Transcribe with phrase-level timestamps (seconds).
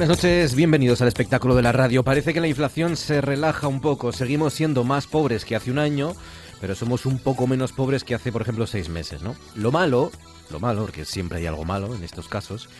[0.00, 2.02] Buenas noches, bienvenidos al espectáculo de la radio.
[2.02, 5.78] Parece que la inflación se relaja un poco, seguimos siendo más pobres que hace un
[5.78, 6.14] año,
[6.58, 9.36] pero somos un poco menos pobres que hace, por ejemplo, seis meses, ¿no?
[9.54, 10.10] Lo malo,
[10.48, 12.70] lo malo, porque siempre hay algo malo en estos casos,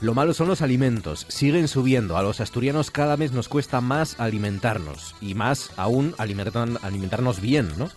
[0.00, 1.26] lo malo son los alimentos.
[1.28, 2.16] Siguen subiendo.
[2.16, 5.14] A los asturianos cada vez nos cuesta más alimentarnos.
[5.20, 7.90] Y más aún alimentarnos bien, ¿no?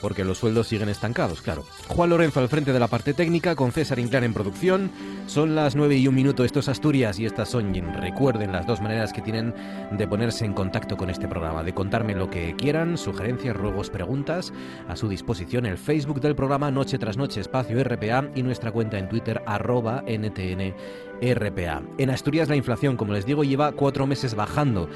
[0.00, 1.64] Porque los sueldos siguen estancados, claro.
[1.88, 4.90] Juan Lorenzo al frente de la parte técnica, con César Inclán en producción.
[5.26, 8.80] Son las 9 y un minuto, esto es Asturias y estas son, recuerden las dos
[8.80, 9.54] maneras que tienen
[9.92, 14.52] de ponerse en contacto con este programa, de contarme lo que quieran, sugerencias, ruegos, preguntas,
[14.88, 18.98] a su disposición el Facebook del programa Noche tras Noche Espacio RPA y nuestra cuenta
[18.98, 20.74] en Twitter arroba NTN
[21.20, 21.82] RPA.
[21.98, 24.88] En Asturias la inflación, como les digo, lleva cuatro meses bajando.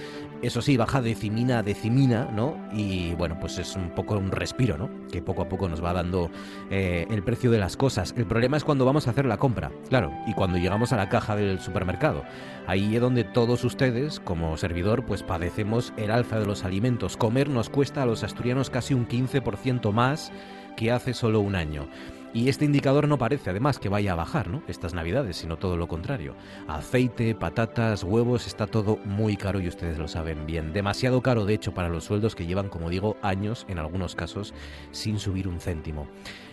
[0.42, 2.56] Eso sí, baja decimina a decimina, ¿no?
[2.72, 4.90] Y bueno, pues es un poco un respiro, ¿no?
[5.10, 6.30] Que poco a poco nos va dando
[6.70, 8.14] eh, el precio de las cosas.
[8.16, 11.08] El problema es cuando vamos a hacer la compra, claro, y cuando llegamos a la
[11.08, 12.24] caja del supermercado.
[12.66, 17.16] Ahí es donde todos ustedes, como servidor, pues padecemos el alza de los alimentos.
[17.16, 20.32] Comer nos cuesta a los asturianos casi un 15% más
[20.76, 21.88] que hace solo un año.
[22.34, 24.64] Y este indicador no parece además que vaya a bajar, ¿no?
[24.66, 26.34] Estas navidades, sino todo lo contrario.
[26.66, 30.72] Aceite, patatas, huevos, está todo muy caro y ustedes lo saben bien.
[30.72, 34.52] Demasiado caro, de hecho, para los sueldos que llevan, como digo, años, en algunos casos,
[34.90, 36.08] sin subir un céntimo.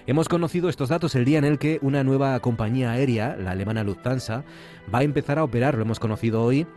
[0.05, 3.83] Hemos conocido estos datos el día en el que una nueva compañía aérea, la alemana
[3.83, 4.43] Lufthansa,
[4.93, 6.67] va a empezar a operar, lo hemos conocido hoy,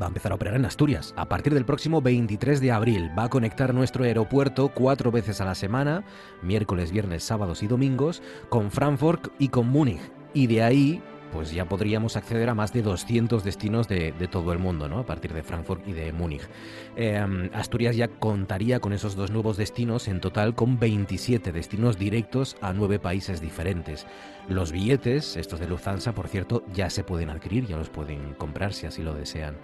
[0.00, 1.14] va a empezar a operar en Asturias.
[1.16, 5.44] A partir del próximo 23 de abril va a conectar nuestro aeropuerto cuatro veces a
[5.44, 6.04] la semana,
[6.42, 10.00] miércoles, viernes, sábados y domingos, con Frankfurt y con Múnich.
[10.34, 11.02] Y de ahí
[11.32, 15.00] pues ya podríamos acceder a más de 200 destinos de, todo el mundo, ¿no?
[15.00, 16.48] A partir de Frankfurt y de Múnich.
[16.96, 22.56] Em, Asturias ya contaría con esos dos nuevos destinos, en total con 27 destinos directos
[22.60, 24.06] a nueve países diferentes.
[24.48, 28.74] Los billetes, estos de Lufthansa, por cierto, ya se pueden adquirir, ya los pueden comprar
[28.74, 29.56] si así lo desean.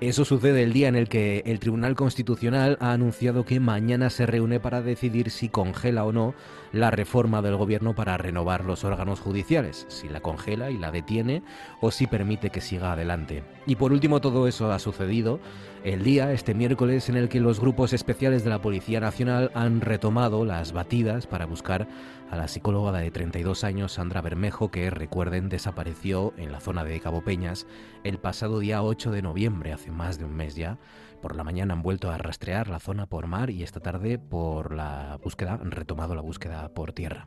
[0.00, 4.26] Eso sucede el día en el que el Tribunal Constitucional ha anunciado que mañana se
[4.26, 6.34] reúne para decidir si congela o no
[6.74, 11.42] la reforma del gobierno para renovar los órganos judiciales, si la congela y la detiene
[11.80, 13.44] o si permite que siga adelante.
[13.66, 15.38] Y por último todo eso ha sucedido
[15.84, 19.82] el día, este miércoles, en el que los grupos especiales de la Policía Nacional han
[19.82, 21.86] retomado las batidas para buscar
[22.30, 26.98] a la psicóloga de 32 años, Sandra Bermejo, que, recuerden, desapareció en la zona de
[27.00, 27.66] Cabo Peñas
[28.02, 30.78] el pasado día 8 de noviembre, hace más de un mes ya.
[31.24, 34.74] Por la mañana han vuelto a rastrear la zona por mar y esta tarde por
[34.74, 37.26] la búsqueda, han retomado la búsqueda por tierra.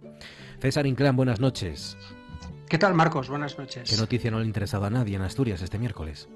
[0.59, 1.97] César Inclán, buenas noches.
[2.69, 3.28] ¿Qué tal, Marcos?
[3.28, 3.90] Buenas noches.
[3.90, 6.30] ¿Qué noticia no le ha interesado a nadie en Asturias este miércoles?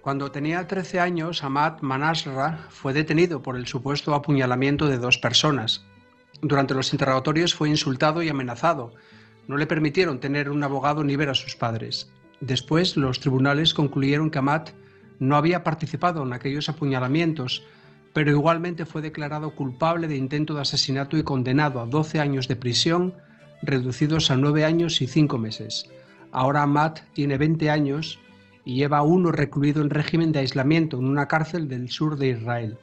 [0.00, 5.84] Cuando tenía 13 años, Ahmad Manasra fue detenido por el supuesto apuñalamiento de dos personas.
[6.40, 8.94] Durante los interrogatorios fue insultado y amenazado.
[9.48, 12.10] No le permitieron tener un abogado ni ver a sus padres.
[12.40, 14.68] Después, los tribunales concluyeron que Ahmad
[15.18, 17.62] no había participado en aquellos apuñalamientos,
[18.12, 22.56] pero igualmente fue declarado culpable de intento de asesinato y condenado a 12 años de
[22.56, 23.14] prisión,
[23.62, 25.90] reducidos a 9 años y 5 meses.
[26.30, 28.18] Ahora Ahmad tiene 20 años
[28.64, 32.78] y lleva uno recluido en régimen de aislamiento en una cárcel del sur de Israel.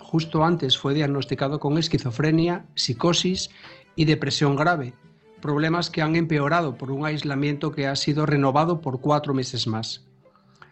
[0.00, 3.50] Justo antes fue diagnosticado con esquizofrenia, psicosis
[3.96, 4.92] y depresión grave,
[5.40, 10.04] problemas que han empeorado por un aislamiento que ha sido renovado por cuatro meses más.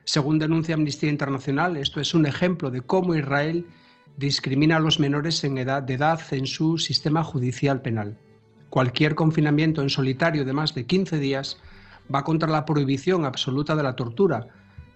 [0.05, 3.67] Según denuncia Amnistía Internacional, esto es un ejemplo de cómo Israel
[4.17, 5.49] discrimina a los menores de
[5.95, 8.19] edad en su sistema judicial penal.
[8.69, 11.59] Cualquier confinamiento en solitario de más de 15 días
[12.13, 14.49] va contra la prohibición absoluta de la tortura,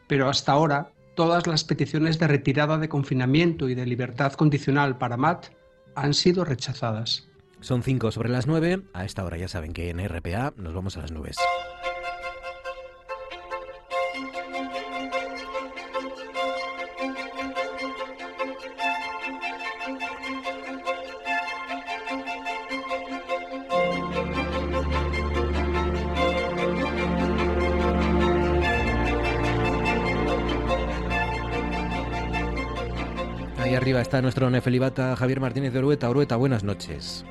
[0.06, 5.16] pero hasta ahora todas las peticiones de retirada de confinamiento y de libertad condicional para
[5.16, 5.46] Matt
[5.94, 7.28] han sido rechazadas.
[7.60, 8.82] Son 5 sobre las 9.
[8.92, 11.36] A esta hora ya saben que en RPA nos vamos a las nubes.
[33.86, 36.10] Arriba está nuestro nefelibata Javier Martínez de Orueta.
[36.10, 37.24] Orueta, buenas noches.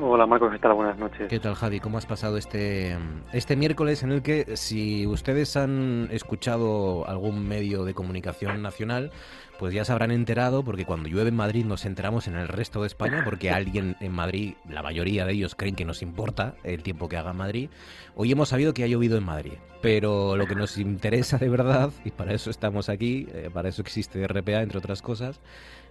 [0.00, 0.72] Hola Marcos, ¿qué tal?
[0.72, 1.28] Buenas noches.
[1.28, 1.78] ¿Qué tal Javi?
[1.78, 2.96] ¿Cómo has pasado este,
[3.32, 9.12] este miércoles en el que si ustedes han escuchado algún medio de comunicación nacional,
[9.60, 12.80] pues ya se habrán enterado, porque cuando llueve en Madrid nos enteramos en el resto
[12.80, 16.82] de España, porque alguien en Madrid, la mayoría de ellos creen que nos importa el
[16.82, 17.70] tiempo que haga en Madrid.
[18.16, 21.92] Hoy hemos sabido que ha llovido en Madrid, pero lo que nos interesa de verdad,
[22.04, 25.40] y para eso estamos aquí, eh, para eso existe RPA, entre otras cosas,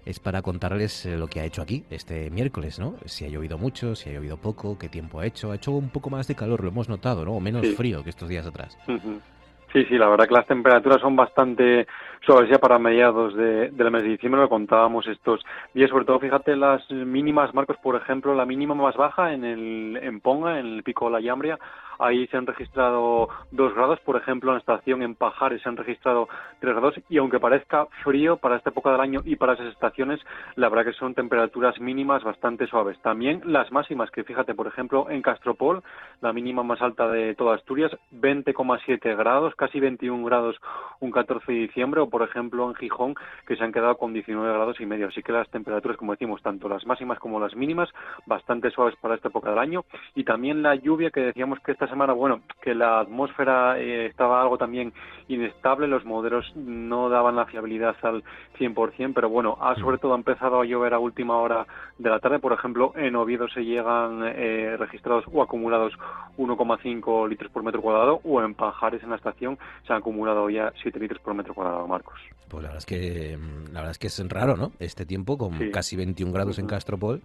[0.10, 2.96] es para contarles eh, lo que ha hecho aquí este miércoles, ¿no?
[3.06, 5.52] Si ha llovido mucho, si ha llovido poco, qué tiempo ha hecho.
[5.52, 7.34] Ha hecho un poco más de calor, lo hemos notado, ¿no?
[7.34, 7.76] O menos Sí.
[7.76, 8.76] frío que estos días atrás.
[9.72, 11.86] Sí, sí, la verdad que las temperaturas son bastante
[12.26, 15.42] suaves ya para mediados de, del mes de diciembre, lo contábamos estos
[15.76, 20.00] días, sobre todo fíjate las mínimas, Marcos, por ejemplo, la mínima más baja en el
[20.02, 21.60] en Ponga, en el pico de la Llambria,
[22.00, 25.78] ahí se han registrado dos grados, por ejemplo, en la estación en Pajares se han
[25.78, 26.28] registrado
[26.60, 30.20] tres grados, y aunque parezca frío para esta época del año y para esas estaciones,
[30.56, 33.00] la verdad que son temperaturas mínimas bastante suaves.
[33.02, 35.84] También las máximas, que fíjate, por ejemplo, en Castropol,
[36.22, 40.56] la mínima más alta de toda Asturias, 20,7 grados, casi 21 grados
[41.00, 43.16] un 14 de diciembre, o por ejemplo en Gijón,
[43.46, 45.08] que se han quedado con 19 grados y medio.
[45.08, 47.90] Así que las temperaturas, como decimos, tanto las máximas como las mínimas,
[48.26, 49.86] bastante suaves para esta época del año.
[50.16, 54.42] Y también la lluvia, que decíamos que esta semana, bueno, que la atmósfera eh, estaba
[54.42, 54.94] algo también
[55.28, 58.24] inestable, los modelos no daban la fiabilidad al
[58.58, 62.40] 100%, pero bueno, ha sobre todo empezado a llover a última hora de la tarde.
[62.40, 65.94] Por ejemplo, en Oviedo se llegan eh, registrados o acumulados
[66.38, 70.72] 1,5 litros por metro cuadrado, o en Pajares, en la estación, se han acumulado ya
[70.82, 72.20] 7 litros por metro cuadrado, Marcos.
[72.48, 74.72] Pues la verdad es que mm, la verdad es que es raro, ¿no?
[74.80, 75.70] Este tiempo con Sí.
[75.72, 76.70] casi 21 grados en.
[76.70, 77.22] Castropol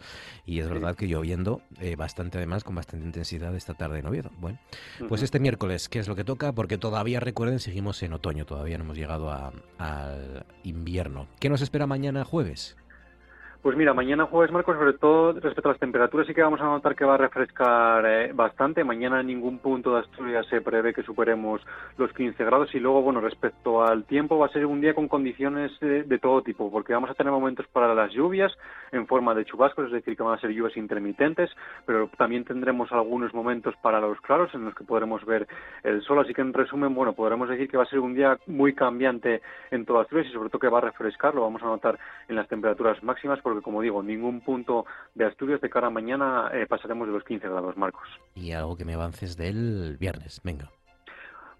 [0.46, 0.72] y es Sí.
[0.72, 4.30] verdad que lloviendo eh, bastante además con bastante intensidad esta tarde en Oviedo.
[4.38, 4.53] Bueno,
[5.08, 6.52] pues este miércoles, ¿qué es lo que toca?
[6.52, 11.26] Porque todavía recuerden, seguimos en otoño, todavía no hemos llegado a- al invierno.
[11.40, 12.76] ¿Qué nos espera mañana jueves?
[13.64, 16.64] Pues mira, mañana jueves, Marcos, sobre todo respecto a las temperaturas, sí que vamos a
[16.64, 18.84] notar que va a refrescar eh, bastante.
[18.84, 21.62] Mañana en ningún punto de Asturias se prevé que superemos
[21.96, 22.74] los 15 grados.
[22.74, 26.42] Y luego, bueno, respecto al tiempo, va a ser un día con condiciones de todo
[26.42, 28.52] tipo, porque vamos a tener momentos para las lluvias
[28.92, 31.50] en forma de chubascos, es decir, que van a ser lluvias intermitentes,
[31.86, 35.48] pero también tendremos algunos momentos para los claros en los que podremos ver
[35.82, 36.18] el sol.
[36.18, 39.40] Así que, en resumen, bueno, podremos decir que va a ser un día muy cambiante
[39.70, 42.36] en toda Asturias y sobre todo que va a refrescar, lo vamos a notar en
[42.36, 46.66] las temperaturas máximas, porque como digo, ningún punto de Asturias de cara a mañana eh,
[46.66, 48.08] pasaremos de los 15 grados, Marcos.
[48.34, 50.70] Y algo que me avances del viernes, venga.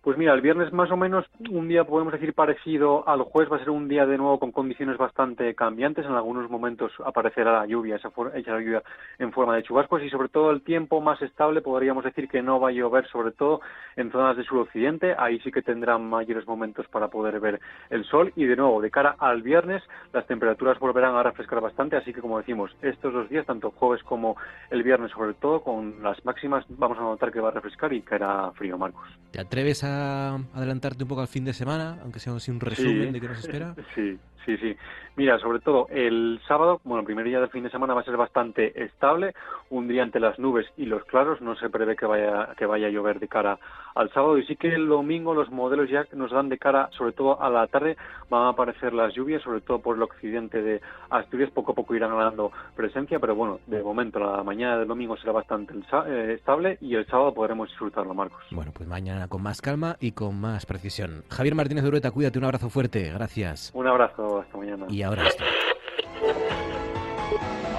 [0.05, 3.56] Pues mira, el viernes más o menos un día podemos decir parecido al jueves, va
[3.56, 7.67] a ser un día de nuevo con condiciones bastante cambiantes, en algunos momentos aparecerá la
[7.67, 8.83] lluvia, esa, esa lluvia
[9.19, 12.61] en forma de chubascos y sobre todo el tiempo más estable, podríamos decir que no
[12.61, 13.62] va a llover sobre todo
[13.97, 17.59] en zonas de suroccidente, ahí sí que tendrán mayores momentos para poder ver
[17.89, 18.31] el sol.
[18.37, 22.21] Y de nuevo de cara al viernes las temperaturas volverán a refrescar bastante, así que
[22.21, 24.37] como decimos, estos dos días, tanto jueves como
[24.69, 28.05] el viernes sobre todo, con las máximas vamos a notar que va a refrescar y
[28.11, 29.09] hará frío, Marcos.
[29.31, 33.13] ¿Te atreves a adelantarte un poco al fin de semana, aunque sea así un resumen
[33.13, 33.75] de qué nos espera?
[33.95, 34.77] Sí, sí, sí.
[35.17, 38.05] Mira, sobre todo el sábado, bueno, el primer día del fin de semana va a
[38.05, 39.33] ser bastante estable,
[39.71, 42.89] un día entre las nubes y los claros, no se prevé que vaya que vaya
[42.89, 43.59] a llover de cara
[43.95, 47.13] al sábado y sí que el domingo los modelos ya nos dan de cara, sobre
[47.13, 47.97] todo a la tarde,
[48.29, 51.95] van a aparecer las lluvias, sobre todo por el occidente de Asturias, poco a poco
[51.95, 56.77] irán ganando presencia, pero bueno, de momento la mañana del domingo será bastante eh, estable
[56.81, 58.43] y el sábado podremos disfrutarlo, Marcos.
[58.51, 61.23] Bueno, pues mañana con más calma y con más precisión.
[61.31, 63.71] Javier Martínez de Urueta, cuídate, un abrazo fuerte, gracias.
[63.75, 64.87] Un abrazo, hasta mañana.
[64.88, 65.45] Y ahora esto.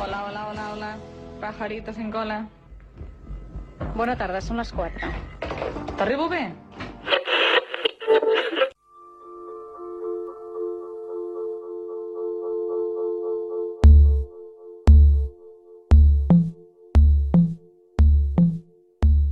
[0.04, 0.98] Hola, hola, hola, hola.
[1.40, 2.48] Pajaritos en cola.
[3.96, 5.08] Buenas tardes, son las 4.
[5.98, 6.54] ¿Te arribo bé?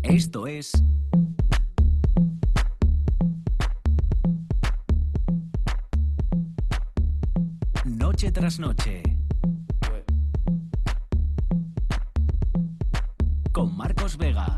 [0.04, 0.72] Esto es
[8.34, 9.04] tras noche.
[13.52, 14.58] Con Marcos Vega.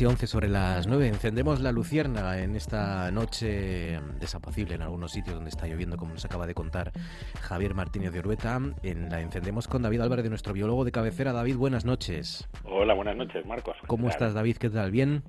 [0.00, 1.08] Casi 11 sobre las 9.
[1.08, 6.24] Encendemos la lucierna en esta noche desapacible en algunos sitios donde está lloviendo, como nos
[6.24, 6.90] acaba de contar
[7.38, 8.58] Javier Martínez de Urueta.
[8.82, 11.34] En la encendemos con David Álvarez, de nuestro biólogo de cabecera.
[11.34, 12.48] David, buenas noches.
[12.64, 13.76] Hola, buenas noches, Marcos.
[13.86, 14.56] ¿Cómo estás, David?
[14.56, 14.90] ¿Qué tal?
[14.90, 15.22] ¿Bien?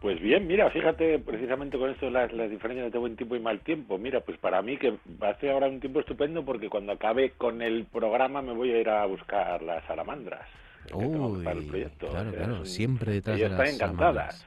[0.00, 3.58] Pues bien, mira, fíjate precisamente con esto las, las diferencias de buen tiempo y mal
[3.62, 3.98] tiempo.
[3.98, 7.32] Mira, pues para mí que va a ser ahora un tiempo estupendo porque cuando acabe
[7.36, 10.46] con el programa me voy a ir a buscar las salamandras.
[10.94, 12.08] Uy, para el proyecto.
[12.08, 14.44] claro, sea, claro, siempre detrás de las salamandras.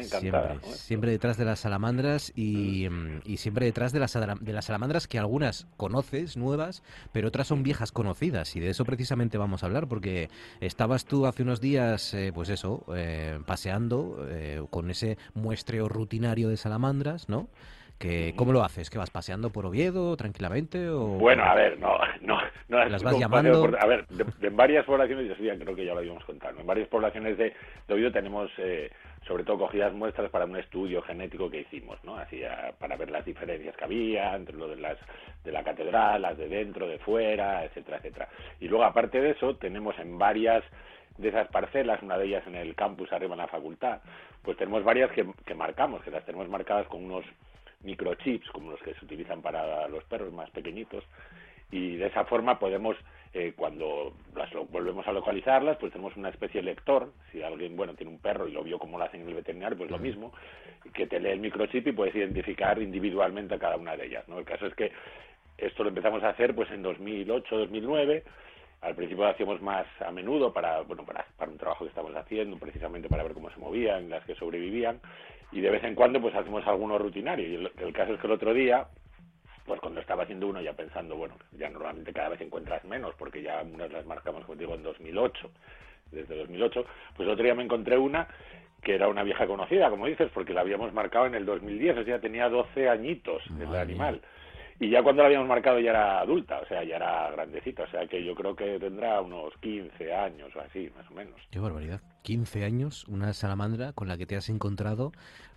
[0.00, 0.60] Siempre, ¿no?
[0.62, 5.06] siempre detrás de las salamandras y, mm, y siempre detrás de las, de las salamandras
[5.06, 6.82] que algunas conoces, nuevas,
[7.12, 8.56] pero otras son viejas conocidas.
[8.56, 12.48] Y de eso precisamente vamos a hablar, porque estabas tú hace unos días, eh, pues
[12.48, 17.48] eso, eh, paseando eh, con ese muestreo rutinario de salamandras, ¿no?
[18.04, 18.90] Que, ¿Cómo lo haces?
[18.90, 20.90] ¿Que vas paseando por Oviedo tranquilamente?
[20.90, 23.62] O Bueno, a ver, no, no, no ¿Las vas llamando?
[23.62, 26.60] por- a ver, de, de varias poblaciones, yo ya creo que ya lo habíamos contado,
[26.60, 27.54] en varias poblaciones de,
[27.88, 28.90] de Oviedo tenemos, eh,
[29.26, 32.18] sobre todo, cogidas muestras para un estudio genético que hicimos, ¿no?
[32.18, 32.42] Así,
[32.78, 34.98] para ver las diferencias que había entre lo de las
[35.42, 38.28] de la catedral, las de dentro, de fuera, etcétera, etcétera.
[38.60, 40.62] Y luego, aparte de eso, tenemos en varias
[41.16, 44.00] de esas parcelas, una de ellas en el campus arriba en la facultad,
[44.42, 47.24] pues tenemos varias que, que marcamos, que las tenemos marcadas con unos
[47.84, 51.04] microchips, como los que se utilizan para los perros más pequeñitos,
[51.70, 52.96] y de esa forma podemos,
[53.32, 57.76] eh, cuando las lo- volvemos a localizarlas, pues tenemos una especie de lector, si alguien,
[57.76, 59.98] bueno, tiene un perro y lo vio como lo hacen en el veterinario, pues lo
[59.98, 60.32] mismo,
[60.92, 64.38] que te lee el microchip y puedes identificar individualmente a cada una de ellas, ¿no?
[64.38, 64.92] El caso es que
[65.58, 68.24] esto lo empezamos a hacer pues en 2008, 2009,
[68.82, 72.14] al principio lo hacíamos más a menudo para, bueno, para, para un trabajo que estamos
[72.14, 75.00] haciendo, precisamente para ver cómo se movían, las que sobrevivían,
[75.54, 77.48] y de vez en cuando pues hacemos alguno rutinario.
[77.48, 78.86] Y el, el caso es que el otro día,
[79.64, 83.40] pues cuando estaba haciendo uno ya pensando, bueno, ya normalmente cada vez encuentras menos, porque
[83.40, 85.50] ya unas las marcamos, como digo, en 2008,
[86.10, 86.84] desde 2008,
[87.16, 88.26] pues el otro día me encontré una
[88.82, 92.04] que era una vieja conocida, como dices, porque la habíamos marcado en el 2010, o
[92.04, 94.20] sea, tenía 12 añitos el animal.
[94.80, 97.88] Y ya cuando la habíamos marcado ya era adulta, o sea, ya era grandecita, o
[97.88, 101.40] sea que yo creo que tendrá unos 15 años o así, más o menos.
[101.50, 102.00] Qué barbaridad.
[102.22, 105.12] 15 años, una salamandra con la que te has encontrado,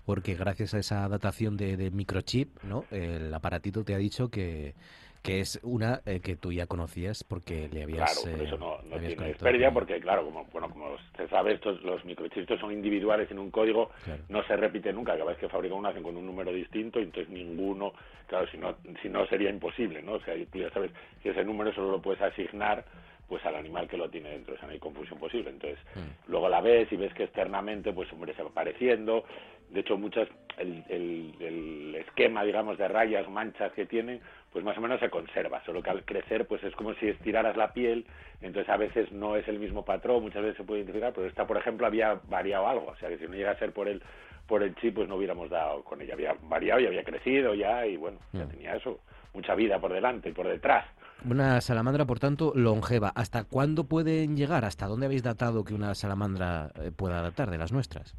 [0.06, 2.86] porque gracias a esa datación de, de microchip, ¿no?
[2.92, 4.76] El aparatito te ha dicho que,
[5.24, 8.14] que es una eh, que tú ya conocías porque le habías.
[8.14, 10.96] Claro, por eh, eso no, le no habías tiene pérdida, porque claro, como bueno como
[11.16, 14.24] se sabe, estos los microchips son individuales en un código, Claro.
[14.30, 17.04] no se repite nunca, cada vez que fabrican uno hacen con un número distinto, y
[17.04, 17.94] entonces ninguno,
[18.28, 20.14] claro, si no, si no sería imposible, ¿no?
[20.14, 22.86] O sea, tú ya sabes que ese número solo lo puedes asignar
[23.28, 25.50] pues al animal que lo tiene dentro, o sea, no hay confusión posible.
[25.50, 26.32] Entonces, Mm.
[26.32, 29.26] luego la ves y ves que externamente, pues hombre, se va apareciendo.
[29.70, 34.22] De hecho, muchas, el, el, el esquema, digamos, de rayas, manchas que tienen,
[34.58, 37.56] pues más o menos se conserva, solo que al crecer, pues es como si estiraras
[37.56, 38.08] la piel,
[38.42, 41.46] entonces a veces no es el mismo patrón, muchas veces se puede identificar, pero esta,
[41.46, 44.02] por ejemplo, había variado algo, o sea, que si no llega a ser por el,
[44.48, 47.86] por el chip, pues no hubiéramos dado con ella, había variado y había crecido ya,
[47.86, 48.50] y bueno, ya Mm.
[48.50, 49.00] tenía eso,
[49.36, 50.86] mucha vida por delante y por detrás.
[51.24, 53.12] Una salamandra, por tanto, longeva.
[53.14, 54.66] ¿Hasta cuándo pueden llegar?
[54.66, 58.16] ¿Hasta dónde habéis datado que una salamandra eh, pueda datar de las nuestras?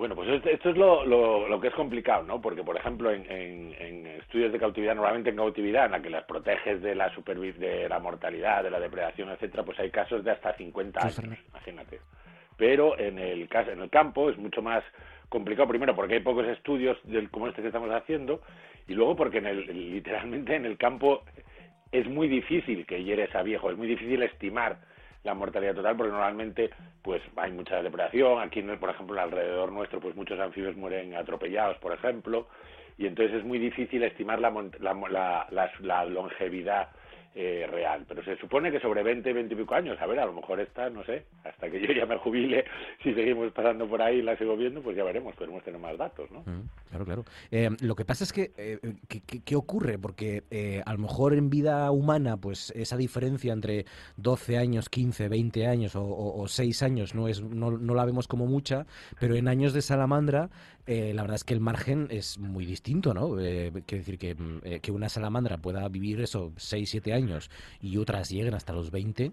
[0.00, 2.40] Bueno, pues esto, esto es lo, lo, lo que es complicado, ¿no?
[2.40, 6.08] Porque, por ejemplo, en, en, en estudios de cautividad, normalmente en cautividad, en la que
[6.08, 10.24] las proteges de la supervi- de la mortalidad, de la depredación, etcétera, pues hay casos
[10.24, 12.00] de hasta 50 Sí, años, imagínate.
[12.56, 14.82] Pero en el caso, en el campo es mucho más
[15.28, 18.40] complicado, primero porque hay pocos estudios del, como este que estamos haciendo,
[18.88, 21.24] y luego porque en el, literalmente en el campo
[21.92, 24.78] es muy difícil que hieres a viejo, es muy difícil estimar
[25.24, 26.70] la mortalidad total porque normalmente
[27.02, 31.92] pues hay mucha depredación, aquí por ejemplo alrededor nuestro pues muchos anfibios mueren atropellados por
[31.92, 32.48] ejemplo.
[32.98, 34.50] Y entonces es muy difícil estimar la,
[34.80, 36.88] la, la- la longevidad
[37.34, 40.26] eh, real, pero se supone que sobre 20, 20 y pico años, a ver, a
[40.26, 42.64] lo mejor esta, no sé, hasta que yo ya me jubile,
[43.04, 45.96] si seguimos pasando por ahí y la sigo viendo, pues ya veremos, podemos tener más
[45.96, 46.40] datos, ¿no?
[46.40, 47.24] Mm, Claro, claro.
[47.52, 49.96] Eh, lo que pasa es que, eh, ¿qué, qué- qué ocurre?
[49.96, 53.84] Porque eh, a lo mejor en vida humana, pues esa diferencia entre
[54.16, 58.04] 12 años, 15, 20 años o, o- o 6 años no, es, no, no la
[58.04, 58.86] vemos como mucha,
[59.20, 60.50] pero en años de salamandra,
[60.86, 63.38] eh, la verdad es que el margen es muy distinto, ¿no?
[63.38, 67.96] Eh, decir que, mm, eh, que una salamandra pueda vivir eso 6, 7 años y
[67.98, 69.32] otras lleguen hasta los 20.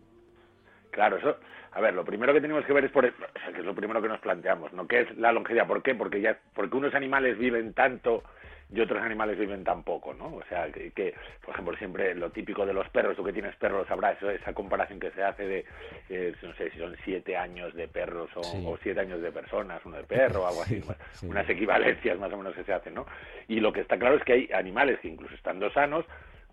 [0.91, 1.37] Claro, eso,
[1.71, 3.75] a ver, lo primero que tenemos que ver es por, o sea, que es lo
[3.75, 4.87] primero que nos planteamos, ¿no?
[4.87, 5.67] ¿Qué es la longevidad?
[5.67, 5.95] ¿Por qué?
[5.95, 8.23] Porque ya, porque unos animales viven tanto
[8.69, 10.25] y otros animales viven tan poco, ¿no?
[10.35, 11.13] O sea, que, que,
[11.45, 14.53] por ejemplo, siempre lo típico de los perros, tú que tienes perros sabrás, eso, esa
[14.53, 15.65] comparación que se hace de,
[16.09, 18.63] eh, no sé, si son siete años de perros o, Sí.
[18.67, 21.27] o siete años de personas, uno de perro o algo así, Sí, sí.
[21.27, 23.05] unas equivalencias más o menos que se hacen, ¿no?
[23.47, 26.05] Y lo que está claro es que hay animales que incluso estando sanos,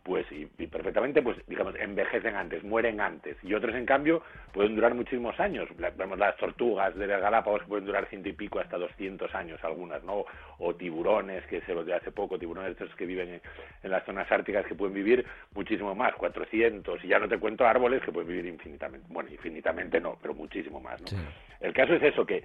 [0.04, 3.36] pues y, perfectamente pues digamos envejecen antes mueren antes.
[3.42, 5.68] Y otros en cambio pueden durar muchísimos años.
[5.96, 9.58] Vemos las tortugas de las Galápagos que pueden durar ciento y pico hasta 200 años
[9.64, 10.26] algunas no
[10.58, 13.40] o tiburones que se los de hace poco tiburones estos que viven
[13.82, 17.66] en, las zonas árticas que pueden vivir muchísimo más 400 y ya no te cuento
[17.66, 21.18] árboles que pueden vivir infinitamente bueno infinitamente no pero muchísimo más no
[21.60, 22.44] el caso es eso que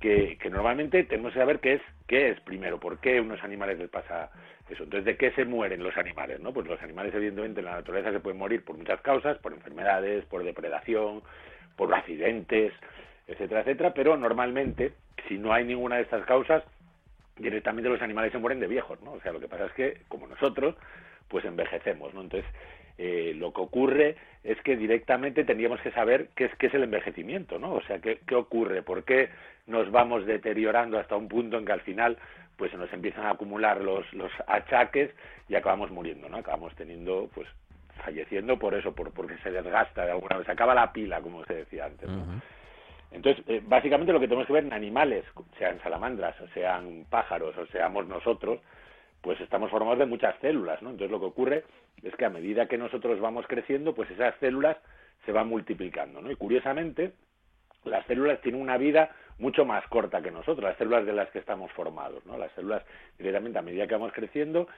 [0.00, 3.88] que, normalmente tenemos que saber qué es, qué es primero, por qué unos animales les
[3.88, 4.30] pasa
[4.68, 6.40] Entonces, ¿de qué se mueren los animales?
[6.40, 6.52] ¿no?
[6.52, 10.24] Pues los animales, evidentemente, en la naturaleza se pueden morir por muchas causas, por enfermedades,
[10.24, 11.22] por depredación,
[11.76, 12.72] por accidentes,
[13.28, 14.92] etcétera, etcétera, pero normalmente,
[15.28, 16.64] si no hay ninguna de estas causas,
[17.36, 19.12] directamente los animales se mueren de viejos, ¿no?
[19.12, 20.74] O sea, lo que pasa es que, como nosotros,
[21.28, 22.22] pues envejecemos, ¿no?
[22.22, 22.48] Entonces,
[22.98, 26.84] eh, lo que ocurre es que directamente tendríamos que saber qué es, qué es el
[26.84, 27.74] envejecimiento, ¿no?
[27.74, 29.28] O sea, qué, qué ocurre, por qué
[29.66, 32.16] nos vamos deteriorando hasta un punto en que al final
[32.56, 35.10] pues se nos empiezan a acumular los, los achaques
[35.48, 36.38] y acabamos muriendo, ¿no?
[36.38, 37.48] Acabamos teniendo, pues,
[38.02, 41.44] falleciendo por eso, por porque se desgasta de alguna vez, se acaba la pila, como
[41.44, 42.08] se decía antes,
[43.10, 45.24] Entonces, eh, básicamente lo que tenemos que ver en animales,
[45.58, 48.60] sean salamandras, o sean pájaros, o seamos nosotros,
[49.20, 50.90] pues estamos formados de muchas células, ¿no?
[50.90, 51.64] Entonces lo que ocurre
[52.02, 54.76] es que a medida que nosotros vamos creciendo, pues esas células
[55.24, 56.30] se van multiplicando, ¿no?
[56.30, 57.12] Y curiosamente,
[57.86, 61.38] las células tienen una vida mucho más corta que nosotros, las células de las que
[61.38, 62.38] estamos formados, ¿no?
[62.38, 62.82] Las células
[63.18, 64.68] directamente a medida que vamos creciendo,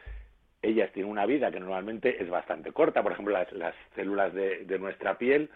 [0.61, 4.65] ellas tienen una vida que normalmente es bastante corta, por ejemplo, las, las células de,
[4.65, 5.51] de nuestra piel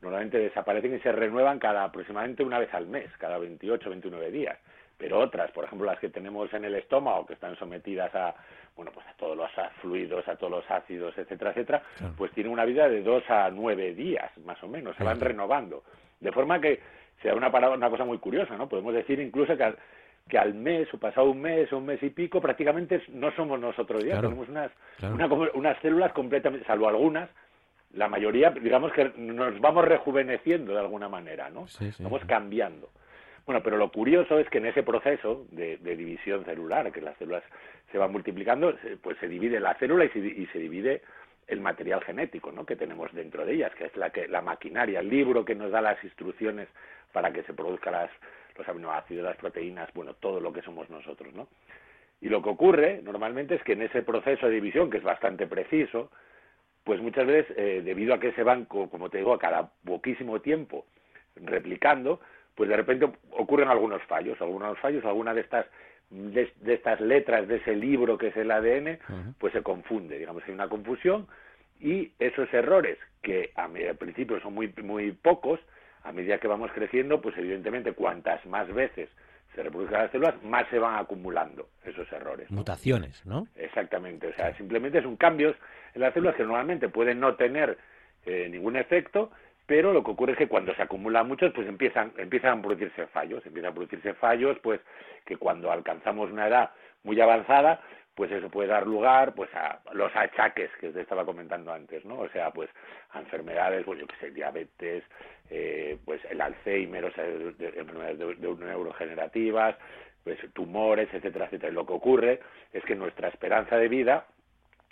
[0.00, 4.58] normalmente desaparecen y se renuevan cada aproximadamente una vez al mes, cada 28, 29 días
[4.98, 8.34] pero otras, por ejemplo las que tenemos en el estómago, que están sometidas a,
[8.74, 11.82] bueno, pues a todos los fluidos, a todos los ácidos, etcétera, etcétera,
[12.16, 15.82] pues tienen una vida de dos a nueve días, más o menos, se van renovando.
[16.20, 16.80] De forma que
[17.22, 18.68] sea una, una cosa muy curiosa, ¿no?
[18.68, 19.76] Podemos decir incluso que al,
[20.28, 23.60] que al mes, o pasado un mes, o un mes y pico, prácticamente no somos
[23.60, 24.70] nosotros ya, tenemos unas,
[25.54, 27.30] unas células completamente, salvo algunas,
[27.94, 31.66] la mayoría, digamos que nos vamos rejuveneciendo de alguna manera, ¿no?
[32.00, 32.90] Vamos cambiando.
[33.46, 37.44] Bueno, pero lo curioso es que en ese proceso de, división celular, que las células
[37.92, 41.02] se van multiplicando, pues se divide la célula y se, divide
[41.46, 42.66] el material genético ¿no?
[42.66, 45.70] que tenemos dentro de ellas, que es la, que, la maquinaria, el libro que nos
[45.70, 46.68] da las instrucciones
[47.12, 48.10] para que se produzcan las,
[48.56, 51.48] los aminoácidos, las proteínas, bueno, todo lo que somos nosotros, ¿no?
[52.20, 55.46] Y lo que ocurre normalmente es que en ese proceso de división, que es bastante
[55.46, 56.10] preciso,
[56.82, 60.40] pues muchas veces, eh, debido a que se van, como te digo, a cada poquísimo
[60.40, 60.86] tiempo
[61.36, 62.20] replicando,
[62.54, 65.66] pues de repente ocurren algunos fallos, algunos fallos, alguna de estas
[66.10, 68.98] de, estas letras de ese libro que es el ADN,
[69.38, 71.26] pues se confunde, digamos, hay una confusión
[71.80, 75.60] y esos errores que a, al principio son muy muy pocos,
[76.04, 79.10] a medida que vamos creciendo, pues evidentemente cuantas más veces
[79.54, 82.50] se reproduzcan las células, más se van acumulando esos errores.
[82.50, 83.48] Mutaciones, ¿no?
[83.56, 85.56] Exactamente, o sea, simplemente son cambios
[85.94, 87.78] en las células que normalmente pueden no tener
[88.26, 89.30] eh, ningún efecto,
[89.66, 93.06] pero lo que ocurre es que cuando se acumulan muchos, pues empiezan, empiezan a producirse
[93.08, 94.80] fallos, empiezan a producirse fallos, pues
[95.24, 96.70] que cuando alcanzamos una edad
[97.02, 97.80] muy avanzada,
[98.14, 102.20] pues eso puede dar lugar pues a los achaques que te estaba comentando antes, ¿no?
[102.20, 102.70] O sea, pues
[103.10, 105.04] a enfermedades, pues que sé, diabetes,
[105.50, 109.76] eh, pues el Alzheimer, o sea, enfermedades de, neurogenerativas,
[110.24, 111.70] pues tumores, etcétera, etcétera.
[111.70, 112.40] Y lo que ocurre
[112.72, 114.26] es que nuestra esperanza de vida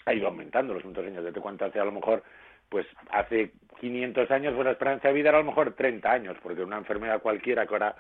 [0.05, 1.25] ha ido aumentando los últimos años.
[1.25, 2.23] Desde cuánto hace a lo mejor
[2.69, 6.37] pues hace 500 años pues la esperanza de vida era a lo mejor 30 años,
[6.43, 7.97] porque una enfermedad cualquiera que ahora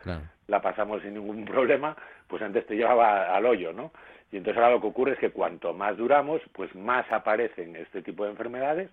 [0.47, 1.97] la pasamos sin ningún problema,
[2.29, 3.93] pues antes te llevaba al hoyo, ¿no?
[4.33, 8.03] Y entonces ahora lo que ocurre es que cuanto más duramos, pues más aparecen este
[8.03, 8.91] tipo de enfermedades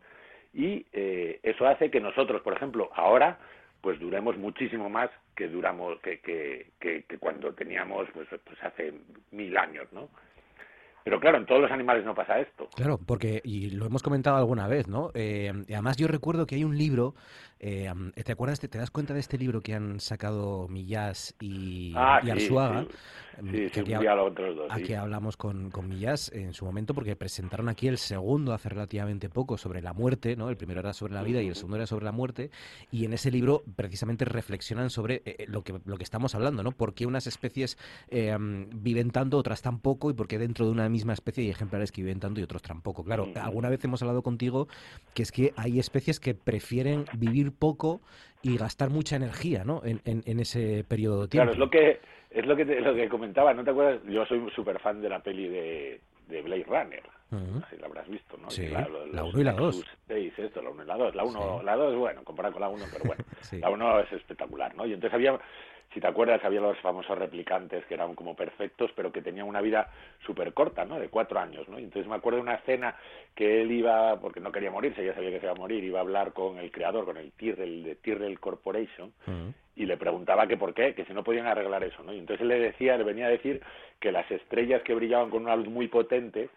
[0.53, 3.39] y eh, eso hace que nosotros, por ejemplo, ahora
[3.81, 8.93] pues duremos muchísimo más que duramos que, que, que, que cuando teníamos pues, pues hace
[9.31, 10.09] mil años, ¿no?
[11.03, 12.67] Pero claro, en todos los animales no pasa esto.
[12.75, 15.11] Claro, porque, y lo hemos comentado alguna vez, ¿no?
[15.13, 17.15] Eh, además yo recuerdo que hay un libro,
[17.63, 17.93] eh,
[18.23, 22.87] ¿te acuerdas, te, das cuenta de este libro que han sacado Millás y, ah, Arzuaga?
[23.39, 27.15] Sí, sí, que, aquí, otros dos, aquí hablamos con, con Millás en su momento porque
[27.15, 30.49] presentaron aquí el segundo hace relativamente poco sobre la muerte, ¿no?
[30.49, 32.49] El primero era sobre la vida y el segundo era sobre la muerte
[32.91, 36.71] y en ese libro precisamente reflexionan sobre eh, lo, que, lo que estamos hablando, ¿no?
[36.71, 37.77] ¿Por qué unas especies
[38.09, 41.91] viven tanto, otras tan poco y por qué dentro de una misma especie y ejemplares
[41.91, 43.03] que viven tanto y otros tampoco.
[43.03, 44.67] Claro, alguna vez hemos hablado contigo
[45.13, 48.01] que es que hay especies que prefieren vivir poco
[48.41, 49.81] y gastar mucha energía, ¿no?
[49.83, 51.51] En, en, ese periodo de tiempo.
[51.51, 51.99] Claro, es lo que
[52.31, 54.01] es lo que lo que comentaba, ¿no te acuerdas?
[54.07, 57.03] Yo soy súper fan de la peli de, de Blade Runner.
[57.65, 58.49] Así la habrás visto, ¿no?
[58.49, 59.85] Sí, la 1 y la 2.
[60.09, 61.15] esto, la 1 y la 2.
[61.15, 63.23] La 1, la 2, bueno, comparado con la 1, pero bueno.
[63.61, 64.85] La 1 es espectacular, ¿no?
[64.85, 65.39] Y entonces había
[65.93, 69.61] si te acuerdas, había los famosos replicantes que eran como perfectos, pero que tenían una
[69.61, 69.89] vida
[70.25, 70.99] súper corta, ¿no?
[70.99, 71.77] De cuatro años, ¿no?
[71.77, 72.95] entonces me acuerdo de una escena
[73.35, 75.99] que él iba, porque no quería morirse, ya sabía que se iba a morir, iba
[75.99, 79.13] a hablar con el creador, con el Tyrrell, de Tyrrell Corporation,
[79.75, 82.13] y le preguntaba que por qué, que si no podían arreglar eso, ¿no?
[82.13, 83.61] Y entonces él le decía, le venía a decir
[83.99, 86.49] que las estrellas que brillaban con una luz muy potente,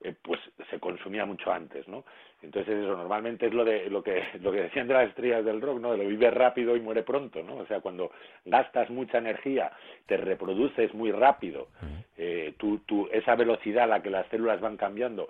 [0.00, 2.04] eh, pues se consumía mucho antes, ¿no?
[2.42, 5.60] Entonces eso normalmente es lo de lo que lo que decían de las estrellas del
[5.60, 5.92] rock, ¿no?
[5.92, 7.56] De lo vive rápido y muere pronto, ¿no?
[7.56, 8.12] O sea, cuando
[8.44, 9.72] gastas mucha energía,
[10.06, 11.68] te reproduces muy rápido,
[12.16, 15.28] eh, tu, tu, esa velocidad a la que las células van cambiando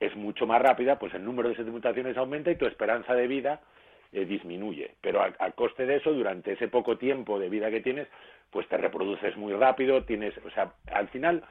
[0.00, 3.26] es mucho más rápida, pues el número de esas mutaciones aumenta y tu esperanza de
[3.26, 3.60] vida
[4.12, 4.92] eh, disminuye.
[5.00, 8.06] Pero a, a, coste de eso, durante ese poco tiempo de vida que tienes,
[8.50, 11.42] pues te reproduces muy rápido, tienes, o sea, al final,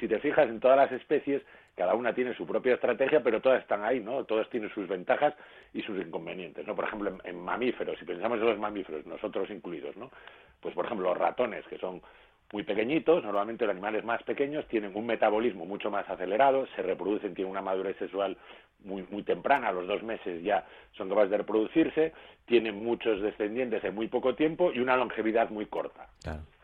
[0.00, 1.42] si te fijas en todas las especies,
[1.74, 4.24] cada una tiene su propia estrategia, pero todas están ahí, ¿no?
[4.24, 5.34] Todas tienen sus ventajas
[5.72, 6.74] y sus inconvenientes, ¿no?
[6.74, 10.10] Por ejemplo, en, mamíferos, si pensamos en los mamíferos, nosotros incluidos, ¿no?
[10.60, 12.00] Pues, por ejemplo, los ratones, que son
[12.52, 17.34] muy pequeñitos, normalmente los animales más pequeños tienen un metabolismo mucho más acelerado, se reproducen,
[17.34, 18.36] tienen una madurez sexual
[18.84, 22.12] muy, muy temprana, a los dos meses ya son capaces de reproducirse,
[22.46, 26.08] tienen muchos descendientes en muy poco tiempo y una longevidad muy corta,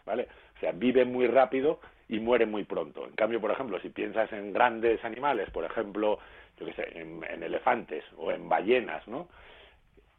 [0.07, 0.29] ¿vale?
[0.57, 3.07] O sea, viven muy rápido y muere muy pronto.
[3.07, 6.19] En cambio, por ejemplo, si piensas en grandes animales, por ejemplo,
[6.59, 9.29] yo qué sé, en, elefantes o en ballenas, ¿no?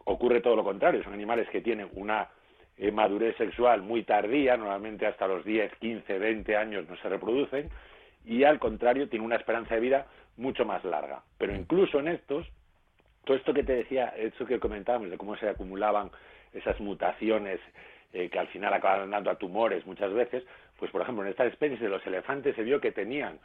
[0.05, 2.29] Ocurre todo lo contrario, son animales que tienen una
[2.77, 7.69] eh, madurez sexual muy tardía, normalmente hasta los 10, 15, 20 años no se reproducen,
[8.23, 11.21] y al contrario tienen una esperanza de vida mucho más larga.
[11.37, 12.47] Pero incluso en estos,
[13.25, 16.09] todo esto que te decía, esto que comentábamos de cómo se acumulaban
[16.53, 17.59] esas mutaciones
[18.13, 20.43] eh, que al final acaban dando a tumores muchas veces,
[20.81, 23.37] pues por ejemplo, en estas especies de los elefantes se vio que tenían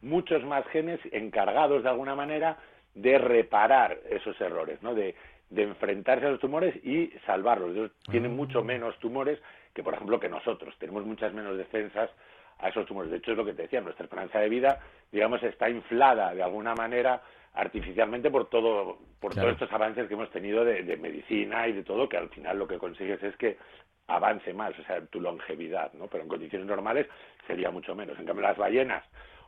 [0.00, 2.56] muchos más genes encargados de alguna manera
[2.94, 4.94] de reparar esos errores, ¿no?
[4.94, 5.14] De,
[5.50, 7.72] de enfrentarse a los tumores y salvarlos.
[7.72, 9.38] Ellos tienen mucho menos tumores
[9.74, 10.74] que, por ejemplo, que nosotros.
[10.78, 12.08] Tenemos muchas menos defensas
[12.58, 13.10] a esos tumores.
[13.10, 14.80] De hecho, es lo que te decía, nuestra esperanza de vida,
[15.12, 17.20] digamos, está inflada de alguna manera
[17.52, 21.82] artificialmente por todo por todos estos avances que hemos tenido de, de, medicina y de
[21.82, 23.58] todo que al final lo que consigues es que
[24.08, 26.06] avance más, o sea, tu longevidad, ¿no?
[26.08, 27.06] Pero en condiciones normales
[27.46, 28.18] sería mucho menos.
[28.18, 29.04] En cambio, las ballenas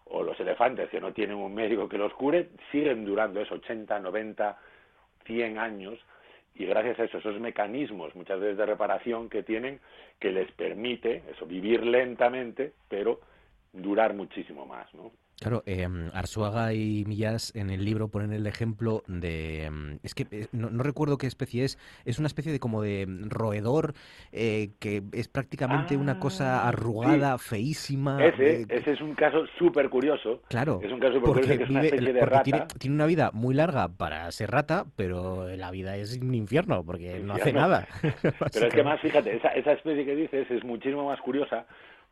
[0.06, 3.98] o los elefantes que no tienen un médico que los cure, siguen durando esos 80,
[4.00, 4.58] 90,
[5.24, 5.98] 100 años
[6.54, 9.80] y gracias a eso, esos mecanismos muchas veces de reparación que tienen,
[10.18, 13.20] que les permite eso, vivir lentamente, pero
[13.72, 15.12] durar muchísimo más, ¿no?
[15.40, 19.64] Claro, eh, Arzuaga y Millas en el libro ponen el ejemplo de...
[19.64, 21.78] Em, es que eh, no, recuerdo qué especie es.
[22.04, 23.94] Es una especie de como de roedor
[24.32, 28.22] eh, que es prácticamente una cosa ah, arrugada, feísima.
[28.22, 30.42] Ese, ese, es un caso súper curioso.
[30.50, 32.42] Claro, es un caso súper curioso que es una especie de rata.
[32.42, 36.84] Tiene, tiene, una vida muy larga para ser rata, pero la vida es un infierno
[36.84, 37.88] porque no hace nada.
[38.52, 41.64] pero es que más, fíjate, esa, esa especie que dices es muchísimo más curiosa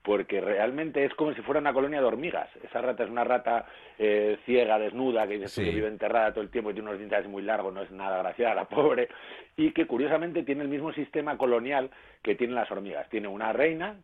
[0.09, 2.49] porque realmente es como si fuera una colonia de hormigas.
[2.65, 3.67] Esa rata es una rata
[3.99, 7.75] eh, ciega, desnuda, que, vive enterrada todo el tiempo y tiene unos dientes muy largos,
[7.75, 9.11] no es nada graciosa, la pobre,
[9.55, 11.91] y que curiosamente tiene el mismo sistema colonial
[12.23, 13.07] que tienen las hormigas.
[13.11, 13.97] Tiene una reina,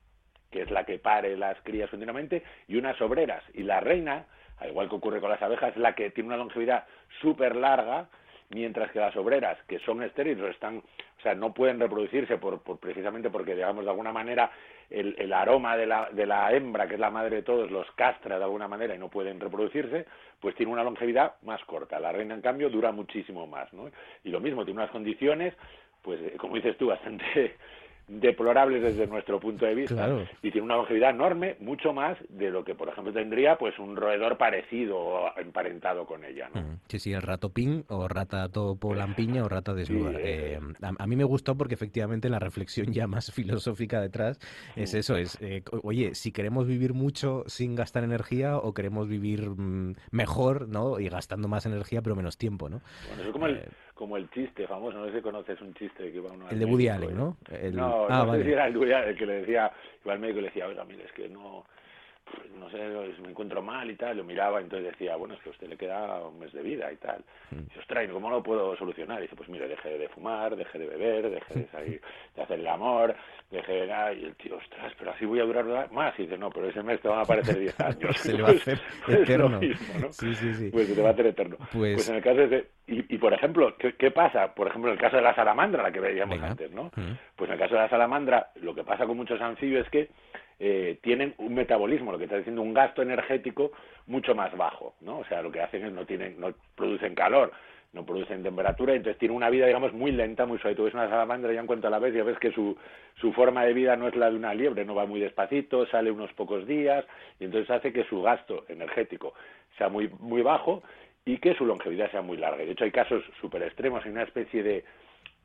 [0.51, 3.43] que es la que pare las crías continuamente, y unas obreras.
[3.55, 4.27] Y la reina,
[4.59, 6.85] al igual que ocurre con las abejas, es la que tiene una longevidad
[7.23, 8.11] súper larga,
[8.55, 12.79] mientras que las obreras, que son estériles, están, o sea, no pueden reproducirse por, por
[12.79, 14.51] precisamente porque, digamos, de alguna manera
[14.89, 17.91] el, el aroma de la, de la hembra, que es la madre de todos, los
[17.93, 20.07] castra de alguna manera y no pueden reproducirse,
[20.41, 21.99] pues tiene una longevidad más corta.
[21.99, 23.91] La reina, en cambio, dura muchísimo más, ¿no?
[24.23, 25.55] Y lo mismo, tiene unas condiciones,
[26.01, 27.57] pues, como dices tú, bastante
[28.07, 30.09] deplorables desde nuestro punto de vista
[30.43, 33.97] y tiene una longevidad enorme, mucho más de lo que, por ejemplo, tendría pues un
[33.97, 36.51] roedor parecido o emparentado con ella.
[36.55, 36.79] ¿no?
[36.89, 40.13] Sí, sí, el rato pin o rata topo lampiña o rata desnuda.
[40.19, 44.39] Eh, a, mí me gustó porque efectivamente la reflexión ya más filosófica detrás
[44.77, 49.49] es eso, es, eh, oye, si queremos vivir mucho sin gastar energía o queremos vivir
[49.49, 51.01] mm, mejor, ¿no?
[51.01, 52.81] Y gastando más energía pero menos tiempo, ¿no?
[53.09, 56.11] Bueno, eso como el eh, como el chiste famoso, no sé si conoces un chiste
[56.11, 57.37] que iba uno El de Woody Allen, ¿no?
[57.73, 59.73] No, ah, no sé si era el Woody Allen, que le decía,
[60.05, 61.65] iba al médico y le decía, oiga, mire, es que no,
[62.59, 62.79] no sé,
[63.23, 65.77] me encuentro mal y tal, lo miraba, entonces decía, bueno, es que a usted le
[65.77, 67.23] queda un mes de vida y tal.
[67.51, 67.59] Mm.
[67.59, 69.19] Y dice, ostras, ¿cómo lo puedo solucionar?
[69.19, 72.01] Y dice, pues mire, deje de fumar, deje de beber, deje de salir,
[72.35, 73.15] de hacer el amor,
[73.51, 73.85] deje de...
[74.15, 76.19] Y el tío, ostras, pero así voy a durar más.
[76.19, 78.17] Y dice, no, pero ese mes te van a aparecer 10 años.
[78.17, 79.49] se le va a hacer eterno.
[79.49, 80.13] ¿no?
[80.13, 80.71] Sí, sí, sí.
[80.71, 81.57] Pues se te va a hacer eterno.
[81.73, 82.69] Pues, pues en el caso de...
[82.87, 84.55] Y, y, por ejemplo, ¿qué, ¿qué, pasa?
[84.55, 86.91] Por ejemplo, en el caso de la salamandra, la que veíamos antes, ¿no?
[86.97, 87.13] Mm.
[87.35, 90.11] Pues en el caso de la salamandra, lo que pasa con muchos anfibios es que
[90.59, 93.73] eh, tienen un metabolismo, lo que está diciendo, un gasto energético
[94.07, 95.19] mucho más bajo, ¿no?
[95.19, 97.53] O sea, lo que hacen es no tienen, no producen calor,
[97.93, 100.75] no producen temperatura, entonces tiene una vida, digamos, muy lenta, muy suave.
[100.75, 102.77] Tú ves una salamandra ya en cuanto a la vez, ya ves que su,
[103.21, 106.11] su forma de vida no es la de una liebre, no va muy despacito, sale
[106.11, 107.05] unos pocos días,
[107.39, 109.35] y entonces hace que su gasto energético
[109.79, 110.83] sea muy, muy bajo
[111.25, 112.65] y que su longevidad sea muy larga.
[112.65, 114.85] De hecho, hay casos súper extremos, hay una especie de,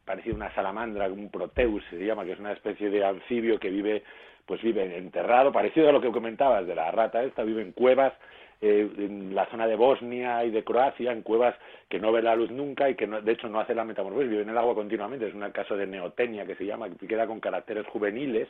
[0.03, 3.69] parecido a una salamandra, un proteus se llama, que es una especie de anfibio que
[3.69, 4.03] vive,
[4.49, 8.13] pues vive enterrado, parecido a lo que comentabas de la rata esta, vive en cuevas,
[8.59, 11.53] eh, en la zona de Bosnia y de Croacia, en cuevas
[11.87, 14.41] que no ve la luz nunca y que de hecho no hace la metamorfosis, vive
[14.41, 17.39] en el agua continuamente, es un caso de neotenia que se llama, que queda con
[17.39, 18.47] caracteres juveniles,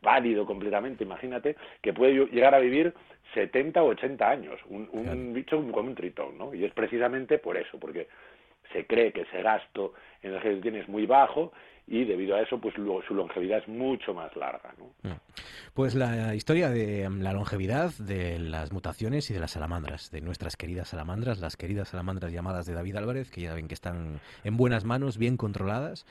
[0.00, 2.94] válido completamente, imagínate, que puede llegar a vivir
[3.34, 6.54] 70 o 80 años, un, un bicho como un tritón, ¿no?
[6.54, 8.06] Y es precisamente por eso, porque
[8.72, 11.52] se cree que ese gasto energético que tiene es muy bajo
[11.90, 14.74] y debido a eso pues su longevidad es mucho más larga.
[14.78, 15.10] ¿no?
[15.10, 15.16] Mm.
[15.74, 20.56] Pues la historia de la longevidad, de las mutaciones y de las salamandras, de nuestras
[20.56, 24.56] queridas salamandras, las queridas salamandras llamadas de David Álvarez, que ya ven que están en
[24.56, 26.04] buenas manos, bien controladas,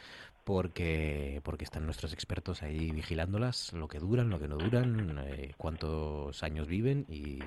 [0.47, 5.51] porque, porque están nuestros expertos ahí vigilándolas, lo que duran, lo que no duran, eh,
[5.57, 7.39] cuántos años viven y,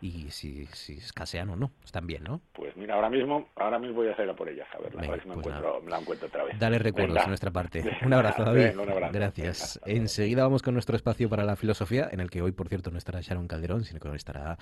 [0.00, 1.72] y si, si escasean o no.
[1.84, 2.40] Están bien, ¿no?
[2.52, 5.06] Pues mira, ahora mismo, ahora mismo voy a hacer a por ellas, a ver, me,
[5.06, 6.58] pues encuentro, me, la encuentro otra vez.
[6.58, 7.82] Dale recuerdos a nuestra parte.
[8.04, 8.78] Un abrazo, David.
[9.12, 9.80] Gracias.
[9.86, 12.98] Enseguida vamos con nuestro espacio para la filosofía, en el que hoy, por cierto, no
[12.98, 14.58] estará Sharon Calderón, sino que estará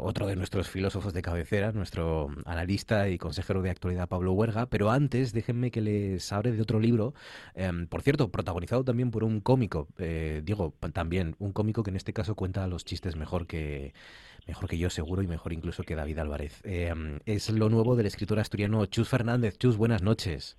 [0.00, 4.66] otro de nuestros filósofos de cabecera, nuestro analista y consejero de actualidad, Pablo Huerga.
[4.66, 7.14] Pero antes, déjenme que les hable de otro libro
[7.54, 11.96] Em, por cierto, protagonizado también por un cómico, eh, digo, también un cómico que en
[11.96, 13.94] este caso cuenta los chistes mejor que
[14.46, 16.60] mejor que yo seguro y mejor incluso que David Álvarez.
[16.64, 19.58] Em, es lo nuevo del escritor asturiano Chus Fernández.
[19.58, 20.56] Chus, buenas noches.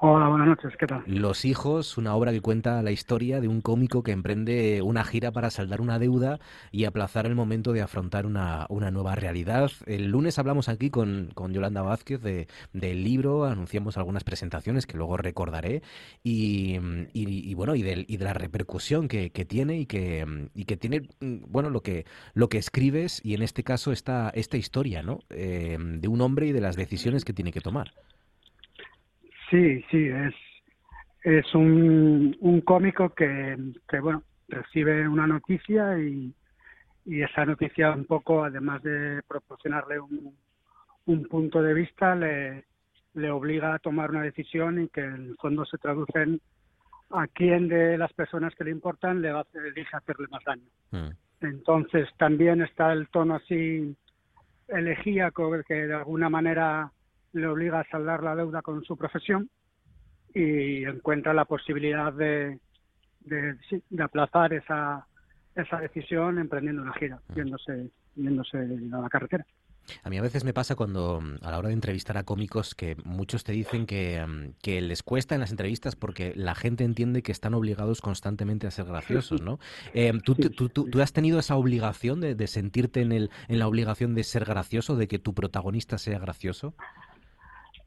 [0.00, 1.02] Hola, buenas noches, ¿qué tal?
[1.06, 5.32] Los hijos, una obra que cuenta la historia de un cómico que emprende una gira
[5.32, 6.38] para saldar una deuda
[6.70, 9.72] y aplazar el momento de afrontar una, una nueva realidad.
[9.86, 14.96] El lunes hablamos aquí con, con Yolanda Vázquez de, del libro, anunciamos algunas presentaciones que
[14.96, 15.82] luego recordaré
[16.22, 16.78] y,
[17.12, 20.76] y, bueno, y de, y de la repercusión que, que, tiene y que, y que
[20.76, 25.18] tiene, bueno, lo que, lo que escribes y en este caso esta, esta historia, ¿no?
[25.30, 27.94] Eh, de un hombre y de las decisiones que tiene que tomar.
[29.50, 30.34] Sí, sí, es,
[31.22, 33.56] es un, un cómico que,
[33.88, 36.34] que, bueno, recibe una noticia y,
[37.06, 40.34] y esa noticia un poco, además de proporcionarle un,
[41.06, 42.64] un punto de vista, le,
[43.14, 46.40] le obliga a tomar una decisión y que en el fondo se traducen
[47.10, 50.68] a quién de las personas que le importan le va a elige hacerle más daño.
[50.90, 51.10] Mm.
[51.40, 53.96] Entonces también está el tono así
[54.68, 56.92] elegíaco que de alguna manera
[57.38, 59.48] le obliga a saldar la deuda con su profesión
[60.34, 62.58] y encuentra la posibilidad de,
[63.20, 65.06] de, aplazar esa,
[65.54, 68.58] esa decisión emprendiendo una gira, yéndose, yéndose
[68.92, 69.46] a la carretera.
[70.02, 72.74] A mí a veces me pasa cuando mm, a la hora de entrevistar a cómicos
[72.74, 76.84] que muchos te dicen que, mm, que, les cuesta en las entrevistas porque la gente
[76.84, 79.58] entiende que están obligados constantemente a ser graciosos, ¿no?
[79.94, 83.66] Eh, ¿tú, tú, tú, has tenido esa obligación de, de sentirte en, el, en la
[83.66, 86.74] obligación de ser gracioso, de que tu protagonista sea gracioso?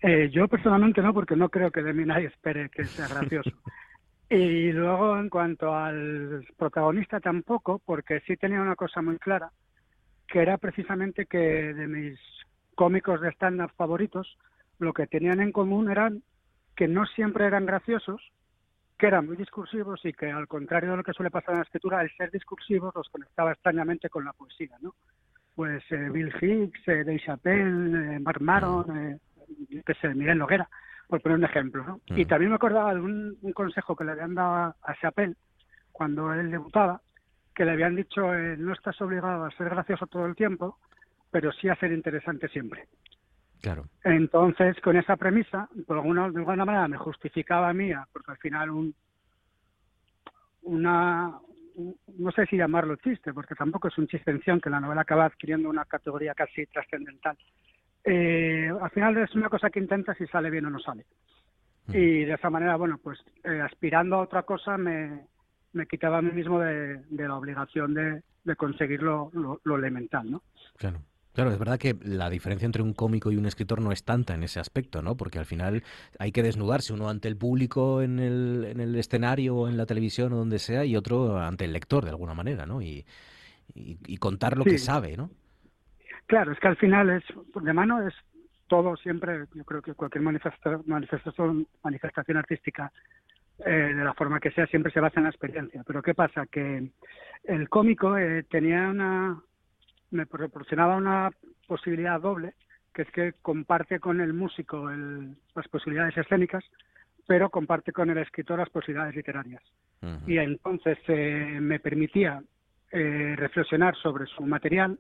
[0.02, 3.52] Eh, yo personalmente no, porque no creo que de mí nadie espere que sea gracioso.
[4.30, 9.52] y luego, en cuanto al protagonista, tampoco, porque sí tenía una cosa muy clara,
[10.28, 12.20] que era precisamente que de mis
[12.76, 14.38] cómicos de stand-up favoritos,
[14.80, 16.24] lo que tenían en común eran
[16.76, 18.22] que no siempre eran graciosos,
[18.98, 21.64] que eran muy discursivos y que, al contrario de lo que suele pasar en la
[21.64, 24.96] escritura, el ser discursivos los conectaba extrañamente con la poesía, ¿no?
[25.56, 29.20] Pues eh, Bill Hicks, eh, Dave Chappelle, eh, Mark Maron, eh,
[29.86, 30.70] que se Miguel Loguera,
[31.08, 31.84] por poner un ejemplo.
[31.84, 32.02] ¿no?
[32.16, 35.36] Y también me acordaba de un, consejo que le habían dado a Chappelle
[35.92, 37.02] cuando él debutaba,
[37.54, 40.78] que le habían dicho, eh, no estás obligado a ser gracioso todo el tiempo,
[41.30, 42.88] pero sí a ser interesante siempre.
[43.62, 43.86] Claro.
[44.04, 48.38] Entonces, con esa premisa, por alguna, de alguna manera me justificaba a mí, porque al
[48.38, 48.96] final un,
[50.64, 51.40] una,
[52.18, 55.26] no sé si llamarlo chiste, porque tampoco es un chiste en que la novela acaba
[55.26, 57.38] adquiriendo una categoría casi trascendental,
[58.04, 61.06] eh, al final es una cosa que intentas si sale bien o no sale.
[61.88, 61.96] Mm.
[61.96, 65.26] Y de esa manera, bueno, pues eh, aspirando a otra cosa me,
[65.74, 70.44] me quitaba a mí mismo de, la obligación de, de conseguir lo, lo, elemental, ¿no?
[70.78, 71.00] Claro.
[71.34, 74.34] Claro, es verdad que la diferencia entre un cómico y un escritor no es tanta
[74.34, 75.16] en ese aspecto, ¿no?
[75.16, 75.82] Porque al final
[76.20, 79.86] hay que desnudarse uno ante el público en el, en el escenario o en la
[79.86, 82.82] televisión o donde sea y otro ante el lector de alguna manera, ¿no?
[82.82, 83.06] Y,
[83.74, 85.30] y, contar lo que sabe, ¿no?
[86.26, 87.24] Claro, es que al final es
[87.62, 88.14] de mano es
[88.68, 92.92] todo siempre, yo creo que cualquier manifestación, manifestación artística
[93.66, 95.84] eh, de la forma que sea siempre se basa en la experiencia.
[95.86, 96.46] Pero ¿qué pasa?
[96.46, 96.90] Que
[97.44, 99.42] el cómico eh, tenía una,
[100.12, 101.32] me proporcionaba una
[101.68, 102.54] posibilidad doble
[102.94, 106.64] que es que comparte con el músico el, las posibilidades escénicas,
[107.28, 109.64] pero comparte con el escritor las posibilidades literarias.
[110.26, 112.42] Y entonces eh, me permitía
[112.92, 114.98] eh, reflexionar sobre su material,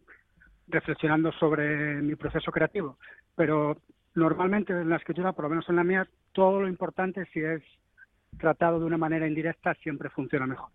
[0.71, 2.97] reflexionando sobre mi proceso creativo.
[3.35, 3.77] Pero
[4.15, 7.61] normalmente en la escritura, por lo menos en la mía, todo lo importante, si es
[8.37, 10.69] tratado de una manera indirecta, siempre funciona mejor.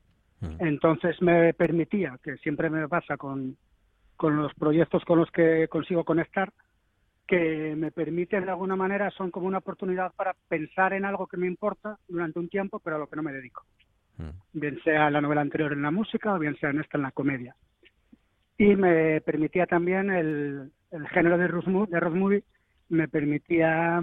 [0.58, 3.56] Entonces me permitía, que siempre me pasa con,
[4.16, 6.52] con los proyectos con los que consigo conectar,
[7.26, 11.36] que me permiten de alguna manera, son como una oportunidad para pensar en algo que
[11.36, 13.64] me importa durante un tiempo, pero a lo que no me dedico.
[14.52, 17.10] Bien sea la novela anterior en la música o bien sea en esta en la
[17.10, 17.54] comedia.
[18.58, 22.44] Y me permitía también el, el género de road, de road movie,
[22.88, 24.00] me permitía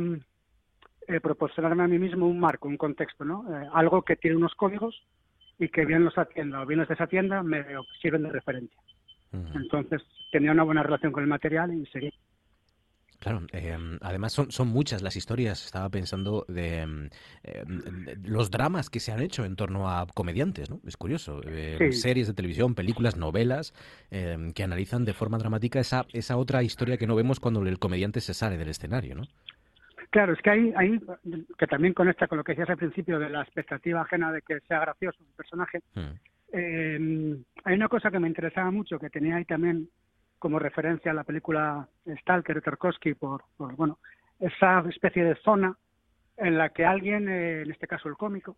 [1.08, 3.46] eh, proporcionarme a mí mismo un marco, un contexto, ¿no?
[3.50, 5.04] Eh, algo que tiene unos códigos
[5.60, 7.66] y que bien los atienda o bien los desatienda me
[8.02, 8.82] sirven de referencia.
[9.56, 12.14] Entonces tenía una buena relación con el material y seguí.
[13.24, 17.10] Claro, eh, además son, son muchas las historias, estaba pensando, de,
[17.46, 17.64] eh,
[18.22, 20.82] los dramas que se han hecho en torno a comediantes, ¿no?
[20.86, 21.40] Es curioso.
[21.46, 23.74] Eh, series de televisión, películas, novelas,
[24.10, 28.20] que analizan de forma dramática esa, esa otra historia que no vemos cuando el comediante
[28.20, 29.24] se sale del escenario, ¿no?
[30.10, 31.00] Claro, es que hay, hay
[31.58, 34.60] que también conecta con lo que decías al principio de la expectativa ajena de que
[34.68, 35.80] sea gracioso un personaje.
[35.96, 37.42] Hmm.
[37.64, 39.88] hay una cosa que me interesaba mucho, que tenía ahí también
[40.44, 41.88] como referencia a la película
[42.20, 44.00] Stalker de Tarkovsky por, bueno
[44.42, 45.78] esa especie de zona
[46.36, 48.58] en la que alguien, eh, en este caso el cómico,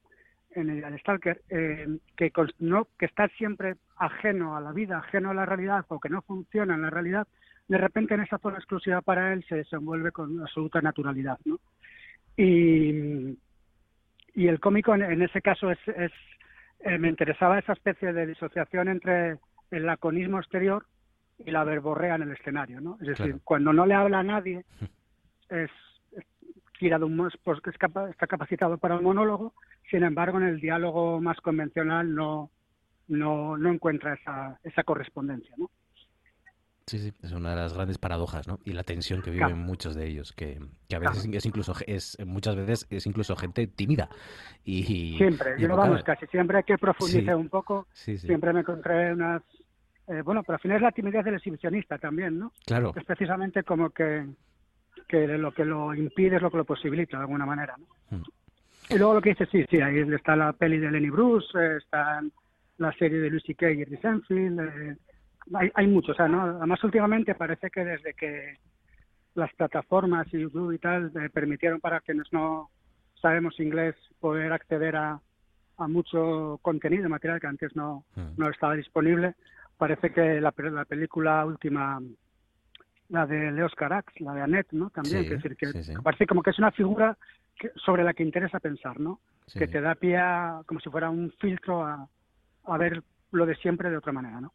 [0.55, 1.85] en Stalker, eh,
[2.17, 6.09] que no que está siempre ajeno a la vida, ajeno a la realidad o que
[6.09, 7.27] no funciona en la realidad,
[7.67, 11.59] de repente en esa zona exclusiva para él se desenvuelve con absoluta naturalidad, ¿no?
[12.35, 13.37] Y,
[14.33, 16.11] y el cómico en, ese caso es, es
[16.79, 19.37] eh, me interesaba esa especie de disociación entre
[19.69, 20.83] el laconismo exterior
[21.43, 22.97] y la verborrea en el escenario, ¿no?
[23.01, 24.63] Es decir, cuando no le habla a nadie,
[25.49, 25.69] es,
[26.79, 29.53] tirado un pues, está capacitado para un monólogo,
[29.89, 32.49] sin embargo, en el diálogo más convencional no,
[33.07, 35.69] no, no encuentra esa, esa correspondencia, ¿no?
[36.87, 38.59] Sí, sí, es una de las grandes paradojas, ¿no?
[38.63, 42.15] Y la tensión que viven muchos de ellos, que, que a veces es incluso es
[42.23, 44.07] muchas veces es incluso gente tímida
[44.63, 49.41] y siempre, yo no vamos casi siempre que profundizar un poco, siempre me encontré unas
[50.07, 52.51] eh, bueno, pero al final es la timidez del exhibicionista también, ¿no?
[52.65, 52.93] Claro.
[52.95, 54.25] Es precisamente como que,
[55.07, 58.17] que lo que lo impide es lo que lo posibilita de alguna manera, ¿no?
[58.17, 58.23] Mm.
[58.89, 61.77] Y luego lo que dice, sí, sí, ahí está la peli de Lenny Bruce, eh,
[61.77, 62.21] está
[62.77, 64.97] la serie de Lucy Kay y Senfield, eh,
[65.53, 66.43] hay, hay muchos, o sea, ¿no?
[66.43, 68.57] Además, últimamente parece que desde que
[69.33, 72.69] las plataformas y YouTube y tal permitieron para quienes no
[73.19, 75.19] sabemos inglés poder acceder a,
[75.77, 78.37] a mucho contenido, material que antes no, mm.
[78.37, 79.33] no estaba disponible,
[79.77, 81.99] parece que la, la película última,
[83.09, 84.89] la de Leos Carax, la de Annette, ¿no?
[84.89, 85.67] También, decir, que
[86.03, 87.17] parece como que es una figura
[87.75, 89.19] sobre la que interesa pensar, ¿no?
[89.53, 90.19] que te da pie
[90.65, 92.07] como si fuera un filtro a,
[92.65, 94.53] a ver lo de siempre de otra manera, ¿no?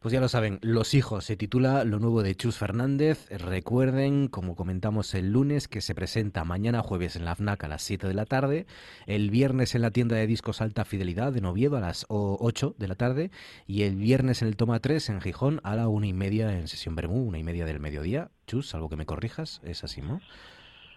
[0.00, 3.28] Pues ya lo saben, Los Hijos se titula lo nuevo de Chus Fernández.
[3.30, 7.82] Recuerden, como comentamos el lunes, que se presenta mañana jueves en la FNAC a las
[7.82, 8.66] 7 de la tarde,
[9.06, 12.88] el viernes en la tienda de discos Alta Fidelidad de Noviedo a las 8 de
[12.88, 13.30] la tarde
[13.66, 16.68] y el viernes en el Toma 3 en Gijón a la una y media en
[16.68, 18.30] sesión Bermú, una y media del mediodía.
[18.46, 20.20] Chus, algo que me corrijas, es así, ¿no?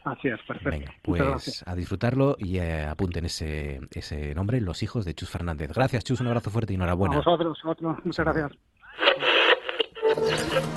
[0.06, 0.70] Así es, perfecto.
[0.70, 5.72] Venga, pues a disfrutarlo y eh, apunten ese, ese nombre, Los Hijos de Chus Fernández.
[5.74, 7.16] Gracias, Chus, un abrazo fuerte y enhorabuena.
[7.16, 7.58] A vosotros,
[8.04, 8.52] muchas gracias.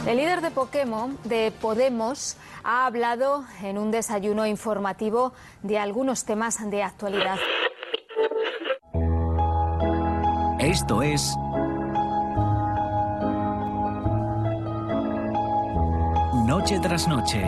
[0.06, 6.58] El líder de Pokémon, de Podemos, ha hablado en un desayuno informativo de algunos temas
[6.70, 7.36] de actualidad.
[10.58, 11.34] Esto es
[16.46, 17.46] Noche tras Noche.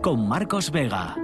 [0.00, 1.14] con Marcos Vega.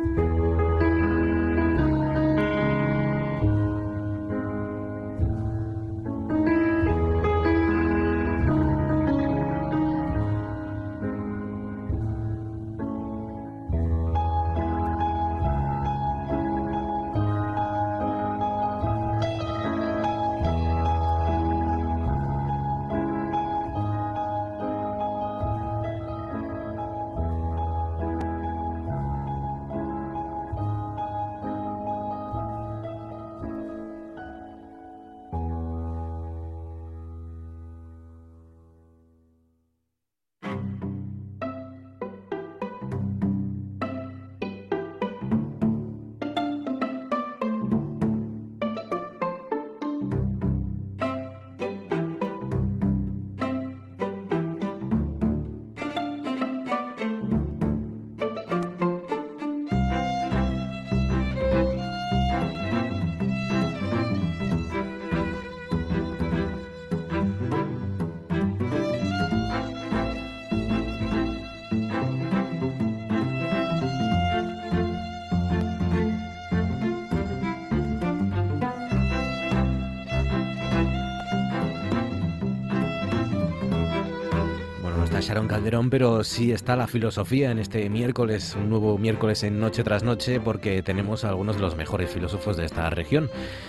[85.44, 90.02] Calderón, pero sí está la filosofía en este miércoles, un nuevo miércoles en Noche tras
[90.02, 93.28] Noche, porque tenemos a algunos de los mejores filósofos de esta región.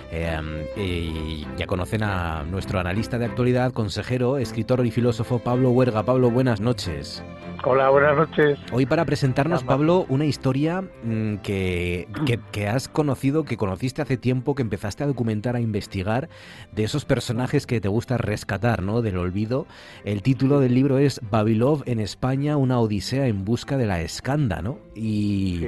[0.10, 6.04] Eh, y ya conocen a nuestro analista de actualidad, consejero, escritor y filósofo Pablo Huerga.
[6.04, 7.22] Pablo, buenas noches.
[7.64, 8.60] Hola, buenas noches.
[8.72, 12.08] Hoy para presentarnos, Pablo, una historia mm, que,
[12.52, 16.30] que, has conocido, que conociste hace tiempo, que empezaste a documentar, a investigar,
[16.72, 19.02] de esos personajes que te gusta rescatar, ¿no?
[19.02, 19.66] Del olvido.
[20.06, 24.62] El título del libro es Babilov en España, una odisea en busca de la escanda,
[24.62, 24.80] ¿no?
[24.96, 25.68] Y...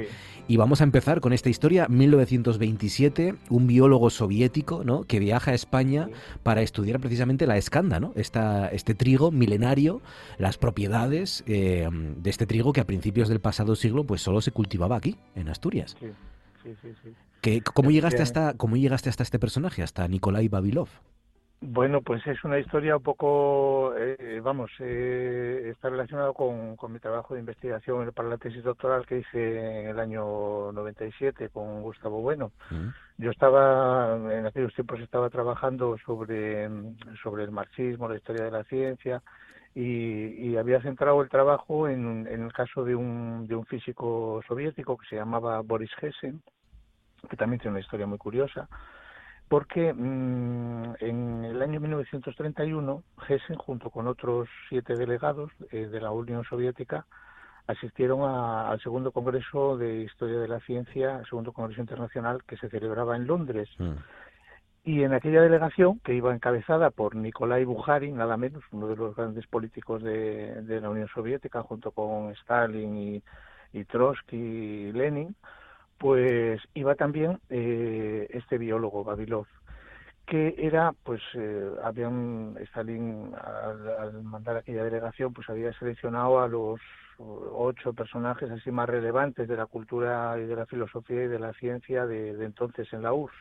[0.50, 5.04] Y vamos a empezar con esta historia, 1927, un biólogo soviético ¿no?
[5.04, 6.08] que viaja a España
[6.42, 8.12] para estudiar precisamente la escanda, ¿no?
[8.16, 10.02] Esta, este trigo milenario,
[10.38, 14.50] las propiedades eh, de este trigo que a principios del pasado siglo pues solo se
[14.50, 15.96] cultivaba aquí, en Asturias.
[16.00, 17.60] Sí, sí, sí.
[17.72, 20.88] ¿cómo, llegaste hasta, ¿Cómo llegaste hasta este personaje, hasta Nikolai Babilov?
[21.62, 27.00] Bueno, pues es una historia un poco, eh, vamos, eh, está relacionado con, con, mi
[27.00, 32.22] trabajo de investigación para la tesis doctoral que hice en el año 97 con Gustavo
[32.22, 32.50] Bueno.
[32.70, 32.88] Mm.
[33.18, 36.70] Yo estaba, en aquellos tiempos estaba trabajando sobre,
[37.22, 39.22] sobre el marxismo, la historia de la ciencia,
[39.74, 44.96] y, había centrado el trabajo en, en, el caso de un, de un físico soviético
[44.96, 46.42] que se llamaba Boris Hessen,
[47.28, 48.66] que también tiene una historia muy curiosa
[49.50, 56.12] porque mm, en el año 1931 Hessen, junto con otros siete delegados eh, de la
[56.12, 57.04] Unión Soviética,
[57.66, 63.16] asistieron al segundo Congreso de Historia de la Ciencia, segundo Congreso Internacional que se celebraba
[63.16, 63.68] en Londres.
[63.78, 63.94] Mm.
[64.84, 69.16] Y en aquella delegación, que iba encabezada por Nikolai Bukharin, nada menos, uno de los
[69.16, 73.22] grandes políticos de, la Unión Soviética, junto con Stalin y,
[73.72, 75.34] y Trotsky y Lenin,
[76.00, 79.46] pues iba también eh, este biólogo Babilov
[80.26, 86.80] que era pues eh, habían Stalin al, mandar aquella delegación pues había seleccionado a los
[87.18, 91.52] ocho personajes así más relevantes de la cultura y de la filosofía y de la
[91.52, 93.36] ciencia de, de entonces en la URSS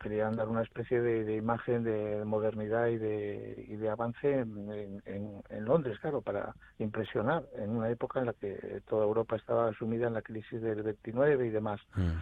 [0.00, 5.64] querían dar una especie de, imagen de modernidad y de, y de avance en, en,
[5.64, 10.14] Londres, claro, para impresionar en una época en la que toda Europa estaba sumida en
[10.14, 11.80] la crisis del 29 y demás.
[11.94, 12.18] Mm.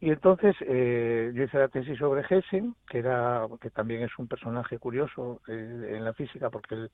[0.00, 4.26] Y entonces eh, yo hice la tesis sobre Hessen, que era que también es un
[4.26, 6.90] personaje curioso eh, en la física porque él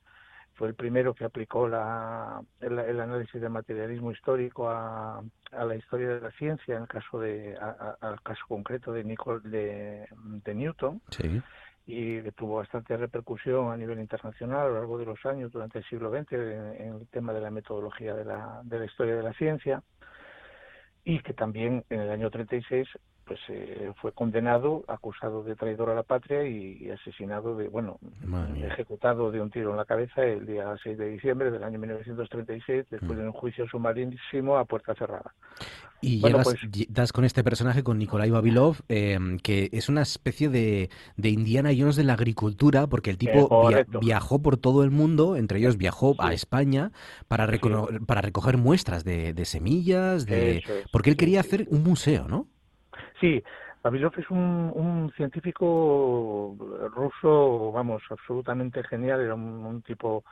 [0.58, 6.08] fue el primero que aplicó la, el, análisis del materialismo histórico a, a, la historia
[6.08, 10.08] de la ciencia, en el caso de, al caso concreto de, Nicol, de,
[10.44, 11.00] de Newton,
[11.86, 15.78] y que tuvo bastante repercusión a nivel internacional a lo largo de los años, durante
[15.78, 19.22] el siglo XX, en, el tema de la metodología de la, de la historia de
[19.22, 19.84] la ciencia,
[21.04, 22.88] y que también en el año 36
[23.28, 27.98] pues eh, fue condenado, acusado de traidor a la patria y, asesinado de, bueno,
[28.56, 32.86] ejecutado de un tiro en la cabeza el día 6 de diciembre del año 1936
[32.90, 33.20] después mm.
[33.20, 35.34] de un juicio sumarísimo a puerta cerrada.
[36.00, 36.58] Y llegas, pues
[36.88, 41.70] das con este personaje, con Nikolai Babilov, em, que es una especie de, de, Indiana
[41.76, 43.68] Jones de la agricultura, porque el tipo
[44.00, 46.92] viajó por todo el mundo, entre ellos viajó a España
[47.26, 47.46] para,
[48.06, 50.62] para recoger muestras de, de semillas, de
[50.92, 52.46] porque él quería hacer un museo, ¿no?
[53.20, 53.42] Sí,
[53.82, 56.56] Babilov es un, científico
[56.94, 60.24] ruso, vamos, absolutamente genial, era un, tipo,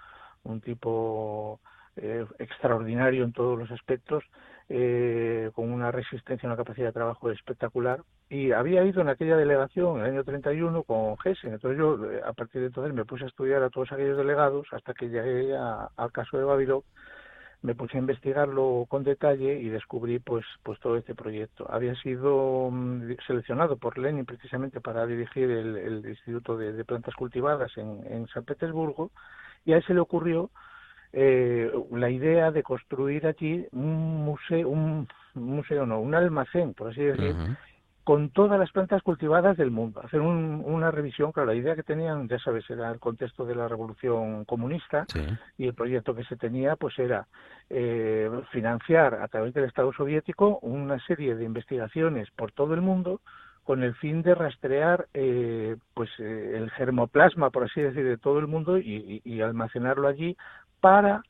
[0.45, 1.61] un tipo
[1.97, 4.25] eh, extraordinario en todos los aspectos,
[4.69, 9.99] eh, con una resistencia, una capacidad de trabajo espectacular, y había ido en aquella delegación
[9.99, 13.25] en el año 31 con Hessen, entonces yo eh, a partir de entonces me puse
[13.25, 16.85] a estudiar a todos aquellos delegados hasta que llegué al caso de Babilov,
[17.67, 21.67] me puse a investigarlo con detalle y descubrí pues pues todo este proyecto.
[21.69, 28.29] Había sido mm, seleccionado por Lenin precisamente para dirigir el, Instituto de, Plantas Cultivadas en,
[28.29, 29.11] San Petersburgo
[29.65, 30.51] y a él se le ocurrió
[31.13, 37.03] eh, la idea de construir allí un museo, un museo no, un almacén, por así
[37.03, 37.35] decir,
[38.07, 42.29] con todas las plantas cultivadas del mundo, hacer una revisión, claro, la idea que tenían,
[42.29, 45.05] ya sabes, era el contexto de la revolución comunista
[45.59, 47.27] y el proyecto que se tenía, pues era
[47.69, 53.23] eh, financiar a través del Estado soviético una serie de investigaciones por todo el mundo
[53.65, 58.39] con el fin de rastrear eh, pues eh, el germoplasma, por así decir, de todo
[58.39, 60.37] el mundo y, almacenarlo allí
[60.81, 61.23] para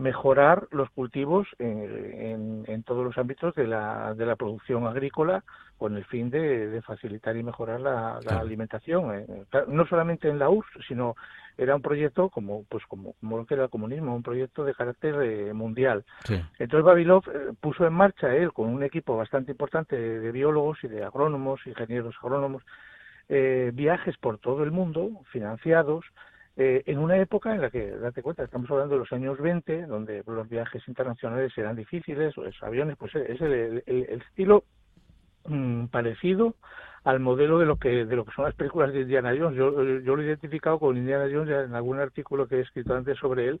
[0.00, 5.44] mejorar los cultivos en, en, todos los ámbitos de la, de la producción agrícola
[5.76, 9.14] con el fin de, facilitar y mejorar la, alimentación.
[9.14, 9.26] Eh,
[9.68, 11.16] no solamente en la URSS, sino
[11.56, 14.74] era un proyecto como pues como, como lo que era el comunismo, un proyecto de
[14.74, 16.04] carácter eh, mundial.
[16.58, 20.88] Entonces Babilov eh, puso en marcha él con un equipo bastante importante de, biólogos y
[20.88, 22.62] de agrónomos, ingenieros agrónomos,
[23.28, 26.04] viajes por todo el mundo financiados
[26.56, 29.86] eh, en una época en la que, date cuenta, estamos hablando de los años 20,
[29.86, 34.64] donde los viajes internacionales eran difíciles, los aviones, pues es el, estilo
[35.46, 36.54] mm, parecido
[37.04, 39.56] al modelo de lo que de lo que son las películas de Indiana Jones.
[39.56, 43.16] Yo, yo lo he identificado con Indiana Jones en algún artículo que he escrito antes
[43.18, 43.60] sobre él,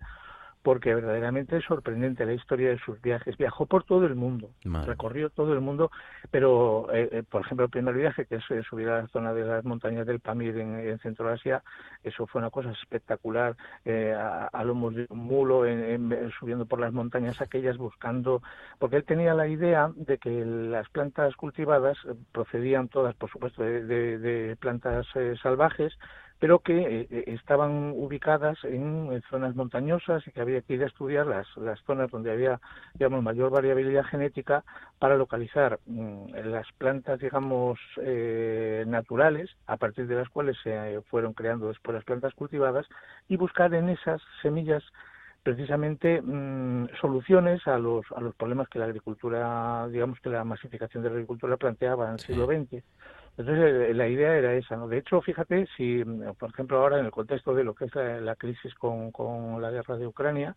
[0.62, 3.36] porque verdaderamente es sorprendente la historia de sus viajes.
[3.38, 4.50] Viajó por todo el mundo,
[4.84, 5.90] recorrió todo el mundo,
[6.30, 9.44] pero, eh, eh, por ejemplo, el primer viaje, que es subir a la zona de
[9.44, 11.62] las montañas del Pamir en, en Centro Asia,
[12.02, 15.62] eso fue una cosa espectacular, eh, a, a, lomos de un mulo,
[16.38, 18.42] subiendo por las montañas aquellas, buscando,
[18.78, 21.96] porque él tenía la idea de que las plantas cultivadas
[22.32, 25.06] procedían todas, por supuesto, de, de plantas
[25.42, 25.96] salvajes,
[26.40, 30.86] pero que eh, eh, estaban ubicadas en, zonas montañosas y que había que ir a
[30.86, 32.60] estudiar las, las zonas donde había
[32.94, 34.64] digamos mayor variabilidad genética
[34.98, 41.34] para localizar mm, las plantas digamos eh, naturales a partir de las cuales se fueron
[41.34, 42.86] creando después las plantas cultivadas
[43.28, 44.82] y buscar en esas semillas
[45.42, 51.02] precisamente mm, soluciones a los a los problemas que la agricultura digamos que la masificación
[51.02, 52.82] de la agricultura planteaba en el siglo XX
[53.36, 54.88] entonces, eh, la idea era esa, ¿no?
[54.88, 57.94] De hecho, fíjate, si, mm, por ejemplo, ahora en el contexto de lo que es
[57.94, 60.56] la, crisis con, con, la guerra de Ucrania,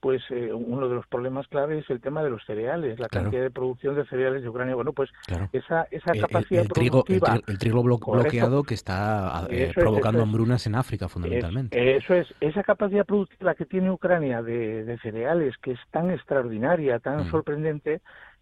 [0.00, 3.42] pues eh, uno de los problemas clave es el tema de los cereales, la cantidad
[3.42, 4.74] de producción de cereales de Ucrania.
[4.74, 5.10] Bueno, pues
[5.52, 11.08] esa, esa capacidad el, trigo, el, trigo bloqueado que está eh, provocando hambrunas en África,
[11.08, 11.96] fundamentalmente.
[11.96, 16.98] eso es, esa capacidad productiva que tiene Ucrania de, de cereales, que es tan extraordinaria,
[16.98, 17.30] tan mm.
[17.30, 18.00] sorprendente,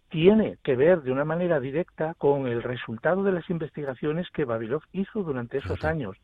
[0.09, 4.81] tiene que ver de una manera directa con el resultado de las investigaciones que Babilov
[4.91, 6.17] hizo durante esos años.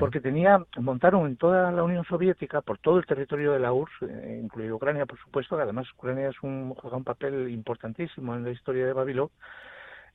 [0.00, 4.02] Porque tenía, montaron en toda la Unión Soviética, por todo el territorio de la URSS,
[4.02, 8.42] eh, incluido Ucrania, por supuesto, que además Ucrania es un, juega un papel importantísimo en
[8.42, 9.30] la historia de Babilov,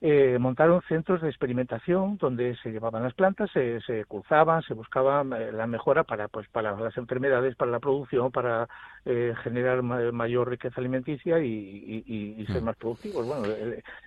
[0.04, 5.22] eh, montaron centros de experimentación donde se llevaban las plantas, se, se cruzaban, se buscaba
[5.38, 8.68] eh, la mejora para, pues, para las enfermedades, para la producción, para
[9.06, 12.66] eh, generar mayor riqueza alimenticia y, ser mm.
[12.66, 13.28] más productivos.
[13.28, 13.46] Bueno,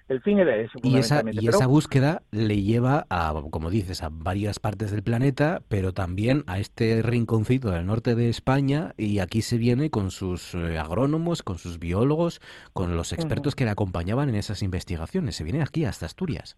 [0.08, 0.72] el, fin era ese.
[0.82, 5.62] Y esa, y esa búsqueda le lleva a, como dices, a varias partes del planeta,
[5.68, 10.56] pero también a este rinconcito del norte de España y aquí se viene con sus
[10.56, 12.40] agrónomos, con sus biólogos,
[12.72, 15.36] con los expertos que le acompañaban en esas investigaciones.
[15.36, 16.56] Se viene aquí hasta Asturias.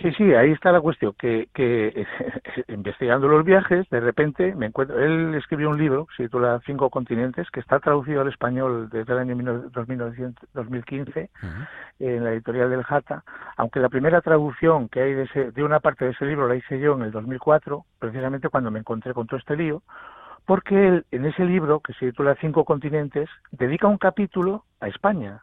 [0.00, 2.06] Sí, sí, ahí está la cuestión, que, que
[2.68, 7.48] investigando los viajes, de repente me encuentro, él escribió un libro, se titula Cinco continentes,
[7.50, 9.36] que está traducido al español desde el año
[9.72, 11.30] 2015
[12.00, 13.22] en la editorial del Jata,
[13.56, 16.56] aunque la primera traducción que hay de, ese, de una parte de ese libro la
[16.56, 19.82] hice yo en el 2004, precisamente cuando me encontré con todo este lío,
[20.44, 25.42] porque él, en ese libro, que se titula Cinco continentes, dedica un capítulo a España,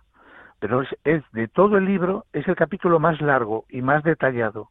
[0.62, 4.70] pero es, de todo el libro es el capítulo más largo y más detallado.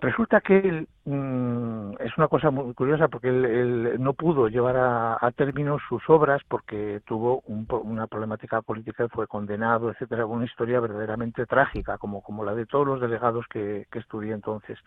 [0.00, 5.30] Resulta que él, mm, es una cosa muy curiosa porque él, no pudo llevar a,
[5.36, 11.44] término sus obras porque tuvo una problemática política y fue condenado, etcétera, una historia verdaderamente
[11.44, 14.78] trágica como, como la de todos los delegados que, que estudié entonces.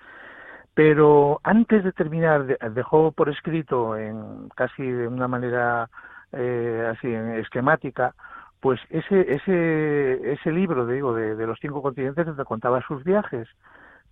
[0.74, 5.88] Pero antes de terminar dejó por escrito en casi de una manera
[6.32, 8.16] eh, así esquemática
[8.60, 13.48] pues ese, ese, ese libro, digo, de, los cinco continentes te contaba sus viajes,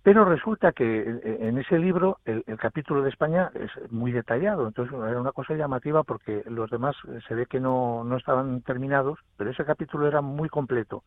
[0.02, 1.02] pero resulta que
[1.40, 6.04] en ese libro el, capítulo de España es muy detallado, entonces era una cosa llamativa
[6.04, 6.94] porque los demás
[7.26, 11.02] se ve que no, no estaban terminados, pero ese capítulo era muy completo.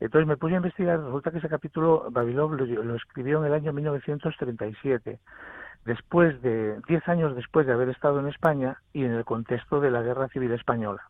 [0.00, 3.54] Entonces me puse a investigar, resulta que ese capítulo Babilov lo, lo escribió en el
[3.54, 5.20] año 1937,
[5.84, 9.92] después de, diez años después de haber estado en España y en el contexto de
[9.92, 11.02] la Guerra Civil Española.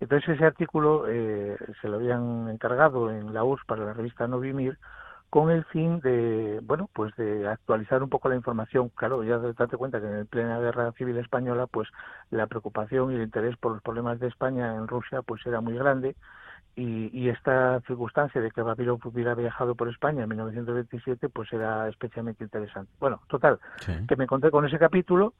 [0.00, 4.78] Entonces ese artículo eh, se lo habían encargado en la URSS para la revista Novimir
[5.30, 8.90] con el fin de, bueno, pues de actualizar un poco la información.
[8.90, 11.88] Claro, ya date cuenta que en el plena guerra civil española, pues
[12.30, 15.74] la preocupación y el interés por los problemas de España en Rusia, pues era muy
[15.74, 16.16] grande.
[16.76, 21.88] Y, y esta circunstancia de que Babilón hubiera viajado por España en 1927, pues era
[21.88, 22.92] especialmente interesante.
[23.00, 23.58] Bueno, total,
[24.06, 25.32] que me encontré con ese capítulo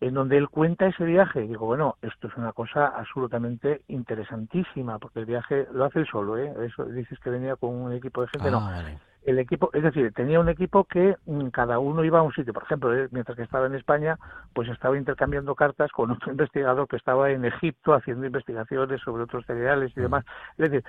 [0.00, 1.44] en donde él cuenta ese viaje.
[1.44, 6.06] Y digo, bueno, esto es una cosa absolutamente interesantísima, porque el viaje lo hace él
[6.10, 6.52] solo, ¿eh?
[6.66, 8.58] Eso dices que venía con un equipo de gente, no.
[8.60, 8.82] Ah,
[9.24, 12.54] el equipo, es decir, tenía un equipo que mm, cada uno iba a un sitio.
[12.54, 14.18] Por ejemplo, mientras que estaba en España,
[14.54, 19.44] pues estaba intercambiando cartas con otro investigador que estaba en Egipto haciendo investigaciones sobre otros
[19.44, 20.02] cereales y mm.
[20.02, 20.24] demás.
[20.56, 20.84] Es decir,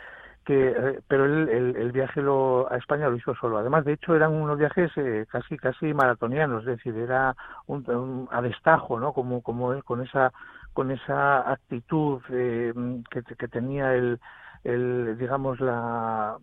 [0.49, 3.59] que eh, pero él, el, viaje lo, a España lo hizo solo.
[3.59, 7.35] Además, de hecho, eran unos viajes eh, casi casi maratonianos, es decir, era
[7.67, 9.13] un, a destajo, ¿no?
[9.13, 10.33] Como como con esa
[10.73, 12.73] con esa actitud eh,
[13.11, 14.19] que, que tenía el
[14.63, 16.37] el, digamos, la,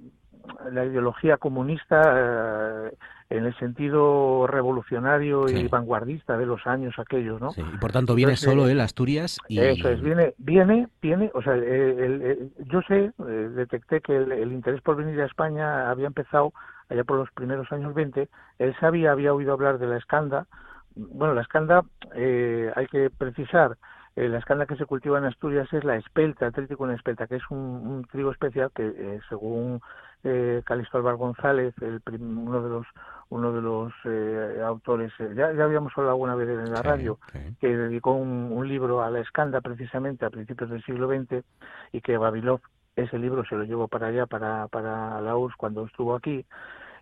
[0.73, 2.97] la ideología comunista eh,
[3.31, 7.51] en el sentido revolucionario y vanguardista de los años aquellos, ¿no?
[7.51, 9.59] Sí, y por tanto viene solo él, Asturias y...
[9.59, 14.81] Eso es, viene, viene, viene, o sea, el, yo sé, eh, detecté que el, interés
[14.83, 16.53] por venir a España había empezado
[16.89, 18.29] allá por los primeros años 20,
[18.59, 20.47] él sabía, había oído hablar de la escanda,
[20.95, 21.83] bueno, la escanda,
[22.15, 23.77] eh, hay que precisar,
[24.17, 27.37] eh, la escanda que se cultiva en Asturias es la espelta, trítico en espelta, que
[27.37, 29.81] es un, trigo especial que, eh, según
[30.27, 32.87] eh, Calixto Álvaro González, el uno de los
[33.29, 37.19] uno de los eh, autores, ya, ya habíamos hablado alguna vez en la radio,
[37.61, 41.45] que dedicó un, libro a la escanda precisamente a principios del siglo XX
[41.93, 42.61] y que Babilov
[42.95, 46.45] ese libro se lo llevó para allá, para, para la URSS cuando estuvo aquí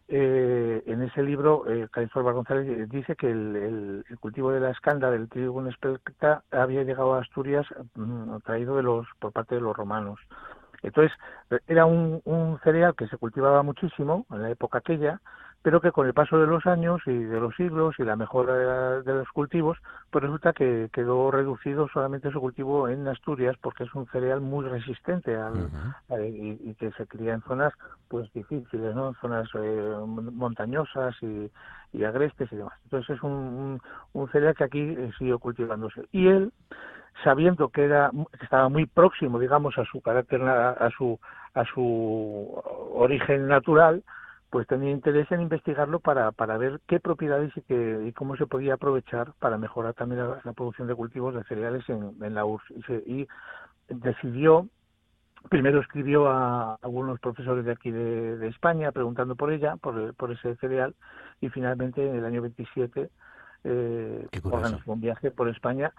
[0.06, 5.60] eh, en ese libro, eh, González dice que el, cultivo de la escanda del trigo
[5.62, 10.20] en espelta había llegado a Asturias mm, traído de los por parte de los romanos.
[10.84, 11.16] Entonces,
[11.66, 15.20] era un, un cereal que se cultivaba muchísimo en la época aquella,
[15.64, 19.00] pero que con el paso de los años y de los siglos y la mejora
[19.00, 19.78] de, los cultivos,
[20.10, 24.68] pues resulta que quedó reducido solamente su cultivo en Asturias porque es un cereal muy
[24.68, 25.70] resistente al,
[26.20, 27.72] y, que se cría en zonas
[28.08, 29.14] pues difíciles, ¿no?
[29.22, 31.50] Zonas eh, montañosas y,
[32.04, 32.74] agrestes y demás.
[32.84, 33.80] Entonces es un,
[34.12, 36.06] un, cereal que aquí eh, siguió cultivándose.
[36.12, 36.52] Y él,
[37.22, 41.18] sabiendo que era que estaba muy próximo, digamos, a su carácter, a su
[41.54, 42.60] a su
[42.92, 44.02] origen natural,
[44.54, 48.46] pues tenía interés en investigarlo para, para ver qué propiedades y, qué, y cómo se
[48.46, 52.88] podía aprovechar para mejorar también la, producción de cultivos de cereales en, en la URSS.
[53.04, 53.26] Y,
[53.88, 54.68] decidió,
[55.48, 60.54] primero escribió a algunos profesores de aquí de, España preguntando por ella, por, por ese
[60.58, 60.94] cereal,
[61.40, 63.10] y finalmente en el año 27
[63.64, 65.92] eh, organizó un viaje por España.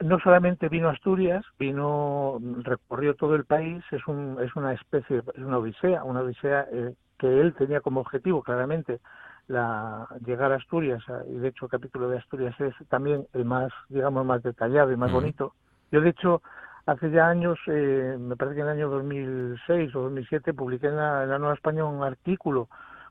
[0.00, 5.18] No solamente vino a Asturias, vino, recorrió todo el país, es, un, es una especie,
[5.18, 9.00] es una odisea, una odisea eh, que él tenía como objetivo claramente
[9.46, 13.70] la llegar a Asturias y de hecho el capítulo de Asturias es también el más
[13.88, 15.54] digamos más detallado y más bonito.
[15.92, 16.40] Yo de hecho
[16.86, 20.96] hace ya años eh, me parece que en el año 2006 o 2007 publiqué en
[20.96, 22.68] la, en la Nueva España un artículo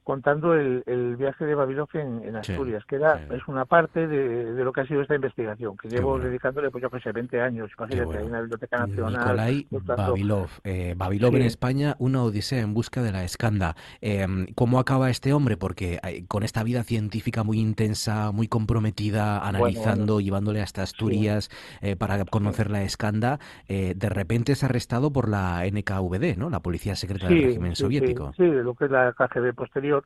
[0.10, 4.64] contando el, el viaje de Babilonia en, Asturias, que era, es una parte de, de,
[4.64, 7.70] lo que ha sido esta investigación, que llevo dedicándole, pues yo que sé, 20 años,
[7.78, 9.20] imagínate, en la Biblioteca Nacional.
[9.20, 13.76] Nicolai Babilov, eh, Babilov en España, una odisea en busca de la escanda.
[14.02, 15.58] Eh, ¿Cómo acaba este hombre?
[15.58, 21.52] Porque eh, con esta vida científica muy intensa, muy comprometida, analizando, llevándole hasta Asturias
[21.82, 26.50] eh, para conocer la escanda, de repente es arrestado por la NKVD, ¿no?
[26.50, 28.34] La Policía Secreta del Régimen Soviético.
[28.36, 29.99] Sí, lo que es la KGB posterior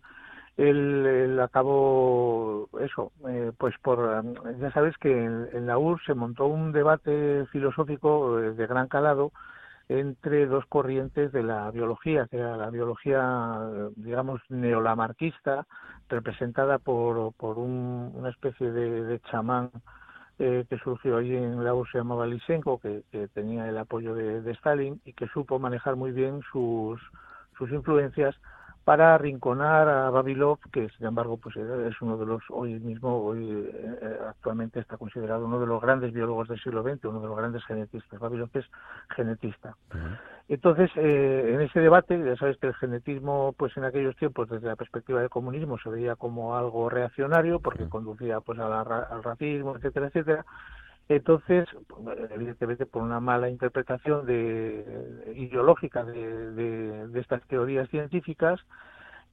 [0.58, 4.24] él, acabó eso, eh, pues por,
[4.60, 9.32] ya sabes que en, la URSS se montó un debate filosófico eh, de gran calado
[9.90, 13.60] entre dos corrientes de la biología, que era la biología,
[13.96, 15.66] digamos, neolamarquista,
[16.08, 19.72] representada por, por una especie de, chamán
[20.40, 24.42] eh, que surgió allí en la URSS, se llamaba Lysenko, que, tenía el apoyo de,
[24.42, 27.02] de, Stalin y que supo manejar muy bien sus,
[27.58, 28.36] sus influencias
[28.84, 33.70] para arrinconar a Babilov, que sin embargo pues es uno de los, hoy mismo, hoy
[33.74, 37.38] eh, actualmente está considerado uno de los grandes biólogos del siglo XX, uno de los
[37.38, 38.20] grandes genetistas.
[38.20, 38.66] Babilov es
[39.16, 39.76] genetista.
[40.50, 44.68] Entonces, eh, en ese debate, ya sabes que el genetismo, pues en aquellos tiempos, desde
[44.68, 50.08] la perspectiva del comunismo, se veía como algo reaccionario, porque conducía pues al racismo, etcétera,
[50.08, 50.46] etcétera.
[51.10, 51.68] Entonces,
[52.32, 58.60] evidentemente por una mala interpretación de, ideológica de, estas teorías científicas,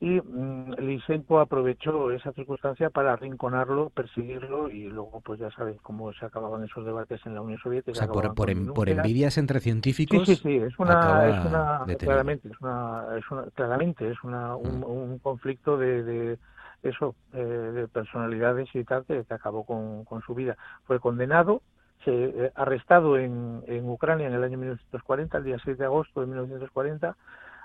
[0.03, 6.11] y mm, Lysenko aprovechó esa circunstancia para arrinconarlo, perseguirlo y luego pues ya sabes cómo
[6.15, 7.93] se acababan esos debates en la Unión Soviética.
[7.93, 8.49] O sea, por,
[8.89, 10.27] envidias entre científicos.
[10.27, 14.57] Sí, sí, sí, es una, es una claramente es una, es una, claramente es una,
[14.57, 15.19] un, mm.
[15.19, 16.39] conflicto de
[16.83, 20.57] eso, eh, de personalidades y tal, que, acabó con, con, su vida.
[20.85, 21.63] Fue condenado,
[22.05, 26.21] se, eh, arrestado en, en Ucrania en el año 1940, el día 6 de agosto
[26.21, 27.17] de 1940,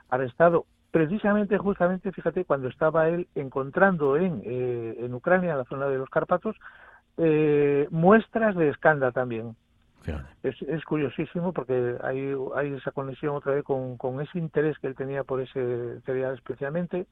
[0.10, 5.88] arrestado precisamente, justamente, fíjate, cuando estaba él encontrando en, eh, en Ucrania, en la zona
[5.88, 6.56] de los Cárpatos,
[7.92, 9.56] muestras de escanda también.
[10.44, 14.88] Es, es, curiosísimo porque hay, hay esa conexión otra vez con, con ese interés que
[14.88, 17.08] él tenía por ese cereal especialmente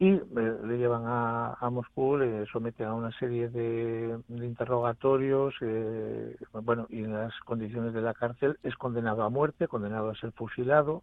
[0.00, 0.22] y eh,
[0.64, 7.04] le llevan a, a, Moscú, le someten a una serie de, interrogatorios, eh, bueno, y
[7.04, 11.02] en las condiciones de la cárcel es condenado a muerte, condenado a ser fusilado,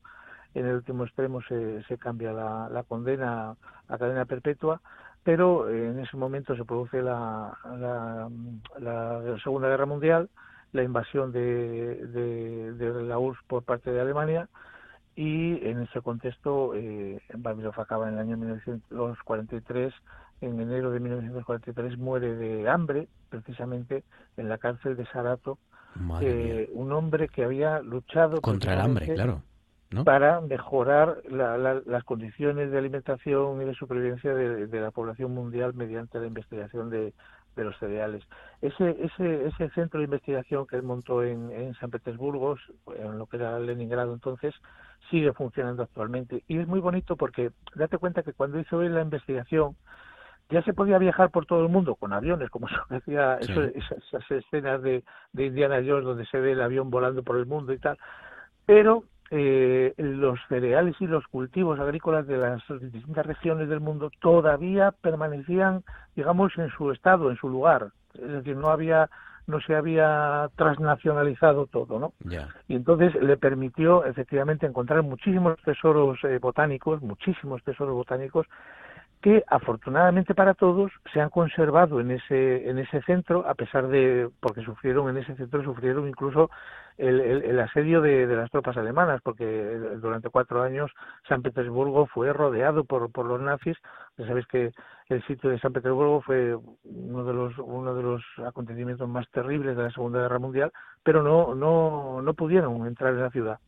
[0.56, 3.56] en el último extremo se, se cambia la, la condena
[3.88, 4.82] a cadena perpetua,
[5.24, 8.28] pero en ese momento se produce la, la,
[8.80, 10.28] la Segunda Guerra Mundial,
[10.72, 14.50] la invasión de, de, de la URSS por parte de Alemania,
[15.18, 17.20] y en ese contexto eh,
[17.76, 19.92] acaba en el año 1943
[20.42, 24.04] en enero de 1943 muere de hambre precisamente
[24.38, 25.58] en la cárcel de Sarato
[26.22, 29.42] eh, un hombre que había luchado contra el hambre claro
[30.04, 36.28] para mejorar las condiciones de alimentación y de supervivencia de, la población mundial mediante la
[36.28, 37.14] investigación de,
[37.56, 38.22] los cereales.
[38.62, 42.58] Ese, ese, ese centro de investigación que él montó en, en San Petersburgo,
[43.00, 44.54] en lo que era Leningrado entonces,
[45.10, 46.44] sigue funcionando actualmente.
[46.48, 49.76] Y es muy bonito porque date cuenta que cuando hizo él la investigación,
[50.50, 54.82] ya se podía viajar por todo el mundo con aviones, como se decía, esas, escenas
[54.82, 55.04] de,
[55.34, 57.98] de Indiana Jones donde se ve el avión volando por el mundo y tal,
[58.66, 64.92] pero eh, los cereales y los cultivos agrícolas de las distintas regiones del mundo todavía
[64.92, 65.84] permanecían,
[66.16, 67.90] digamos, en su estado, en su lugar.
[68.14, 69.10] Es decir, no había
[69.48, 72.14] no se había transnacionalizado todo, ¿no?
[72.68, 78.46] Y entonces le permitió efectivamente encontrar muchísimos tesoros eh, botánicos, muchísimos tesoros botánicos
[79.22, 84.30] que afortunadamente para todos se han conservado en ese en ese centro a pesar de
[84.40, 86.52] porque sufrieron en ese centro sufrieron incluso
[87.00, 89.46] el, el, asedio de, de, las tropas alemanas porque
[90.00, 90.92] durante cuatro años
[91.28, 93.78] San Petersburgo fue rodeado por por los nazis
[94.18, 94.72] ya sabéis que
[95.10, 99.78] el sitio de San Petersburgo fue uno de los uno de los acontecimientos más terribles
[99.78, 100.72] de la Segunda Guerra Mundial
[101.04, 103.60] pero no no no pudieron entrar en la ciudad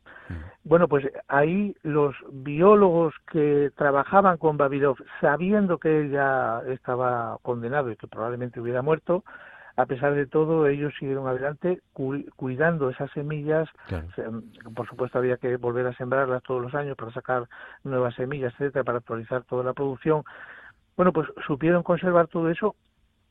[0.64, 7.92] bueno, pues ahí los biólogos que trabajaban con Babilov, sabiendo que él ya estaba condenado
[7.92, 9.24] y que probablemente hubiera muerto,
[9.78, 11.82] a pesar de todo, ellos siguieron adelante
[12.36, 13.70] cuidando esas semillas.
[14.76, 17.48] Por supuesto, había que volver a sembrarlas todos los años para sacar
[17.84, 20.24] nuevas semillas, etcétera, para actualizar toda la producción.
[21.00, 22.76] Bueno, pues supieron conservar todo eso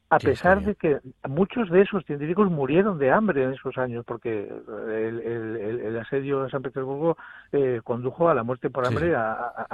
[0.09, 4.51] a pesar de que muchos de esos científicos murieron de hambre en esos años, porque
[4.91, 7.19] el, asedio de San Petersburgo
[7.53, 9.67] eh, condujo a la muerte por hambre a,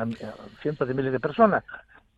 [0.60, 1.62] cientos de miles de personas.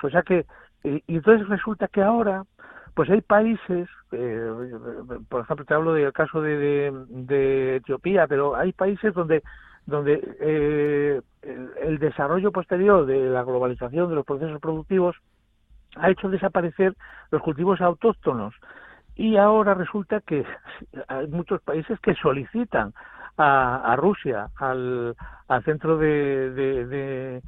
[0.02, 0.46] O sea que,
[0.82, 2.46] y, entonces resulta que ahora,
[2.94, 4.50] pues hay países, eh,
[5.28, 9.42] por ejemplo, te hablo del caso de, de, Etiopía, pero hay países donde
[9.84, 11.20] donde eh,
[11.82, 15.16] el desarrollo posterior de la globalización de los procesos productivos
[15.96, 16.94] ha hecho desaparecer
[17.30, 18.54] los cultivos autóctonos.
[19.14, 20.44] Y ahora resulta que
[21.08, 22.92] hay muchos países que solicitan
[23.36, 25.14] a, a Rusia, al,
[25.64, 27.42] centro de, de,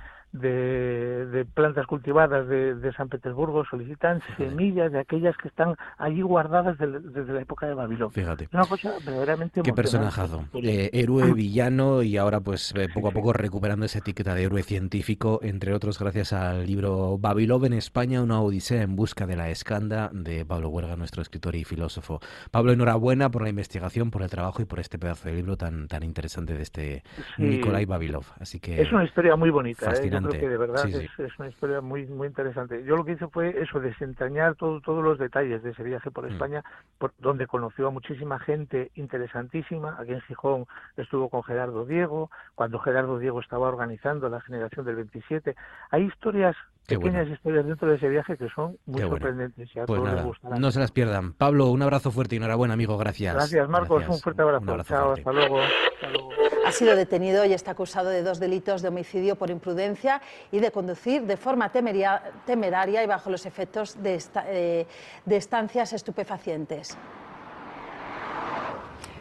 [1.54, 7.40] plantas cultivadas de, San Petersburgo solicitan semillas de aquellas que están allí guardadas desde la
[7.40, 8.12] época de Babilonia.
[8.12, 8.48] Fíjate.
[8.52, 10.44] Una cosa verdaderamente Qué personajazo.
[10.54, 14.62] Eh, héroe, villano y ahora pues eh, poco a poco recuperando esa etiqueta de héroe
[14.62, 19.50] científico, entre otros gracias al libro Babilov en España, una odisea en busca de la
[19.50, 22.20] escanda de Pablo Huerga, nuestro escritor y filósofo.
[22.50, 25.88] Pablo, enhorabuena por la investigación, por el trabajo y por este pedazo de libro tan,
[25.88, 27.02] tan interesante de este
[27.38, 28.24] Nikolai Babilov.
[28.40, 29.92] Así que es una historia muy bonita.
[29.92, 30.17] ¿eh?
[30.22, 32.84] Fascinante que de verdad Es, una historia muy muy interesante.
[32.84, 36.24] Yo lo que hice fue eso, desentrañar todo, todos los detalles de ese viaje por
[36.24, 36.32] mm.
[36.32, 36.64] España,
[36.98, 39.96] por, donde conoció a muchísima gente interesantísima.
[39.98, 40.66] Aquí en Gijón
[40.96, 45.54] estuvo con Gerardo Diego, cuando Gerardo Diego estaba organizando la generación del 27.
[45.90, 46.56] Hay historias
[46.88, 49.70] pequeñas historias dentro de ese viaje que son muy sorprendentes.
[49.86, 51.34] pues nada, no se las pierdan.
[51.34, 52.96] Pablo, un abrazo fuerte y enhorabuena, amigo.
[52.96, 53.34] Gracias.
[53.34, 54.04] Gracias, Marcos.
[54.08, 54.82] Un fuerte abrazo.
[54.84, 55.60] Chao, hasta luego.
[55.60, 56.47] hasta luego.
[56.68, 60.20] Ha sido detenido y está acusado de dos delitos de homicidio por imprudencia
[60.52, 64.86] y de conducir de forma temeraria y bajo los efectos de, eh,
[65.24, 66.98] de estancias estupefacientes.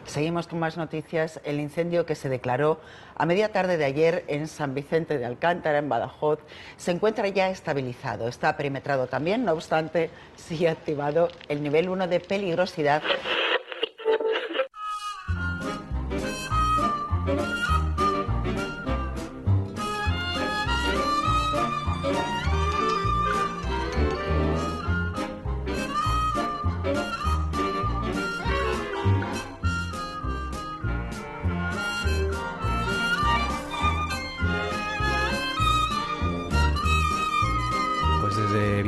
[0.04, 1.40] Seguimos con más noticias.
[1.42, 2.80] El incendio que se declaró
[3.16, 6.40] a media tarde de ayer en San Vicente de Alcántara, en Badajoz,
[6.76, 8.28] se encuentra ya estabilizado.
[8.28, 13.02] Está perimetrado también, no obstante, sigue activado el nivel 1 de peligrosidad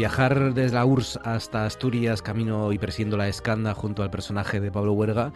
[0.00, 4.72] viajar desde la URSS hasta Asturias, camino y presidiendo la escanda junto al personaje de
[4.72, 5.30] Pablo Huerga,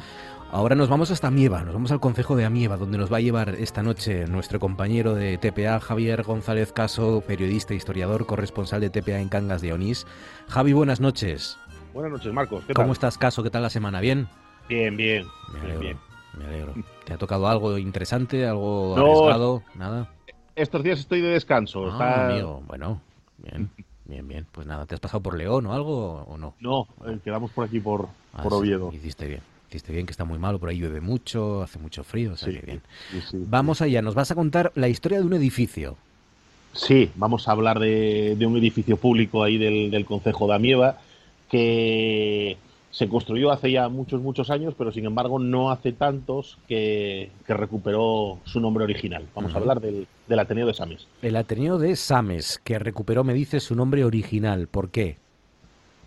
[0.51, 3.21] ahora nos vamos hasta Amieva, nos vamos al concejo de Amieva, donde nos va a
[3.21, 9.21] llevar esta noche nuestro compañero de TPA, Javier González Caso, periodista, historiador, corresponsal de TPA
[9.21, 10.07] en Cangas de Onís.
[10.49, 11.59] Javi, buenas noches.
[11.93, 12.65] Buenas noches, Marcos.
[12.75, 13.43] ¿Cómo estás, Caso?
[13.43, 14.01] ¿Qué tal la semana?
[14.01, 14.29] ¿Bien?
[14.67, 15.27] Bien, bien.
[15.53, 15.81] Me alegro.
[15.81, 15.99] Bien.
[16.39, 16.75] Me alegro.
[17.05, 19.63] ¿Te ha tocado algo interesante, algo arriesgado?
[19.75, 20.09] ¿Nada?
[20.57, 21.91] Estos días estoy de descanso.
[22.01, 22.63] Ah, amigo.
[22.67, 23.03] Bueno,
[23.37, 23.71] bien.
[24.07, 24.47] Bien, bien.
[24.53, 26.55] Pues nada, ¿te has pasado por León o algo o no?
[26.61, 28.09] No, eh, quedamos por aquí por,
[28.43, 28.93] por Oviedo.
[28.93, 29.41] Hiciste bien.
[29.71, 32.53] hiciste bien, que está muy malo, por ahí llueve mucho, hace mucho frío, o sea
[32.53, 32.83] Sí, que bien.
[33.31, 33.39] sí.
[33.49, 35.97] Vamos allá, nos vas a contar la historia de un edificio.
[36.73, 40.99] Sí, vamos a hablar de, de un edificio público ahí del, del Concejo de Amieva
[41.49, 42.57] que
[42.95, 47.55] se construyó hace ya muchos, muchos años, pero sin embargo no hace tantos que, que
[47.55, 49.27] recuperó su nombre original.
[49.35, 51.09] Vamos a hablar del, del Ateneo de Sames.
[51.21, 54.69] El Ateneo de Sames, que recuperó, me dice, su nombre original.
[54.69, 55.17] ¿Por qué?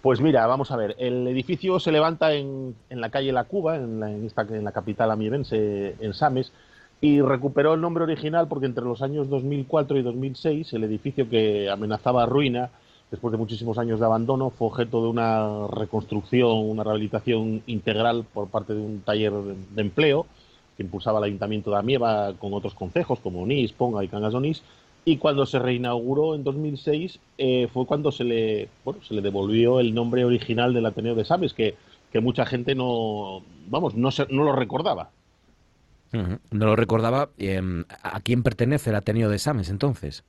[0.02, 3.76] Pues mira, vamos a ver, el edificio se levanta en, en la calle La Cuba,
[3.76, 6.54] en la, en esta, en la capital amievense, en Sames,
[7.02, 11.70] y recuperó el nombre original porque entre los años 2004 y 2006 el edificio que
[11.70, 12.70] amenazaba ruina,
[13.12, 18.50] después de muchísimos años de abandono, fue objeto de una reconstrucción, una rehabilitación integral por
[18.50, 20.26] parte de un taller de, empleo
[20.76, 24.62] que impulsaba el Ayuntamiento de Amieva con otros concejos como Onís, Ponga y Cangas Onís,
[25.06, 29.80] y cuando se reinauguró en 2006 eh, fue cuando se le, bueno, se le devolvió
[29.80, 31.76] el nombre original del Ateneo de Sames, que,
[32.12, 35.10] que mucha gente no, vamos, no, se- no lo recordaba.
[36.12, 37.30] No lo recordaba.
[37.38, 40.24] em, ¿A quién pertenece el Ateneo de Sames entonces?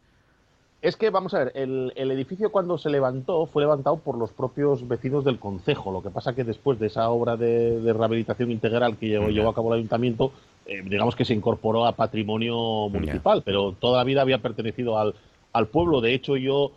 [0.81, 4.31] Es que, vamos a ver, el, el edificio cuando se levantó fue levantado por los
[4.31, 5.91] propios vecinos del concejo.
[5.91, 9.49] Lo que pasa que después de esa obra de, de rehabilitación integral que llevó, llevó
[9.49, 10.31] a cabo el ayuntamiento,
[10.66, 15.16] eh, digamos que se incorporó a patrimonio municipal, pero toda la vida había pertenecido al,
[15.53, 16.01] al pueblo.
[16.01, 16.70] De hecho, yo,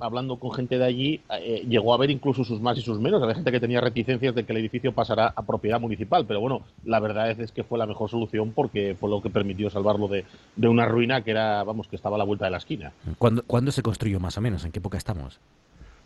[0.00, 3.22] hablando con gente de allí, eh, llegó a ver incluso sus más y sus menos.
[3.22, 6.62] Había gente que tenía reticencias de que el edificio pasara a propiedad municipal, pero bueno,
[6.84, 10.08] la verdad es, es que fue la mejor solución porque fue lo que permitió salvarlo
[10.08, 10.24] de,
[10.56, 12.92] de una ruina que era, vamos, que estaba a la vuelta de la esquina.
[13.18, 14.64] ¿Cuándo, cuándo se construyó más o menos?
[14.64, 15.40] ¿En qué época estamos?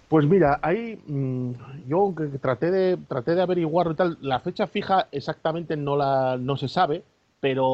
[0.08, 1.52] Pues mira, ahí mm,
[1.88, 6.58] yo traté de traté de averiguarlo y tal, la fecha fija exactamente no la no
[6.58, 7.02] se sabe,
[7.42, 7.66] pero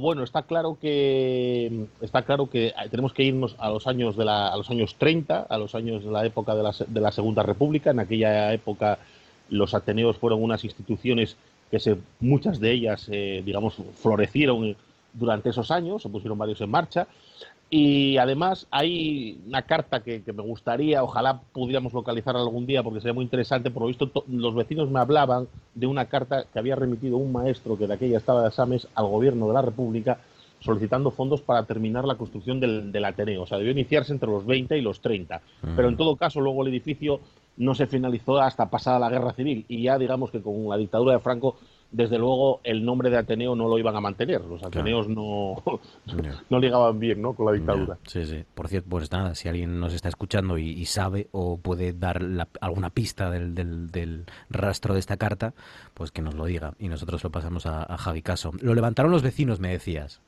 [0.00, 4.48] bueno, está claro que está claro que tenemos que irnos a los años de la,
[4.48, 7.42] a los años 30, a los años de la época de la, de la Segunda
[7.42, 8.98] República, en aquella época
[9.50, 11.36] los Ateneos fueron unas instituciones
[11.70, 14.74] que se muchas de ellas eh, digamos florecieron
[15.12, 17.06] durante esos años, se pusieron varios en marcha
[17.72, 23.00] y además hay una carta que, que me gustaría, ojalá pudiéramos localizar algún día porque
[23.00, 23.70] sería muy interesante.
[23.70, 25.46] Por lo visto, to- los vecinos me hablaban
[25.76, 29.06] de una carta que había remitido un maestro que de aquella estaba de Asames al
[29.06, 30.18] gobierno de la República
[30.58, 33.42] solicitando fondos para terminar la construcción del, del Ateneo.
[33.42, 35.40] O sea, debió iniciarse entre los 20 y los 30.
[35.76, 37.20] Pero en todo caso, luego el edificio
[37.56, 39.64] no se finalizó hasta pasada la Guerra Civil.
[39.68, 41.56] Y ya digamos que con la dictadura de Franco,
[41.92, 44.44] desde luego el nombre de Ateneo no lo iban a mantener.
[44.44, 45.62] Los Ateneos no,
[46.50, 47.32] no ligaban bien ¿no?
[47.32, 47.98] con la dictadura.
[48.06, 48.44] Sí, sí.
[48.54, 52.22] Por cierto, pues nada, si alguien nos está escuchando y, y sabe o puede dar
[52.22, 55.52] la- alguna pista del, del- del rastro de esta carta,
[55.94, 58.52] pues que nos lo diga y nosotros lo pasamos a, a Javi Caso.
[58.60, 60.20] Lo levantaron los vecinos, me decías.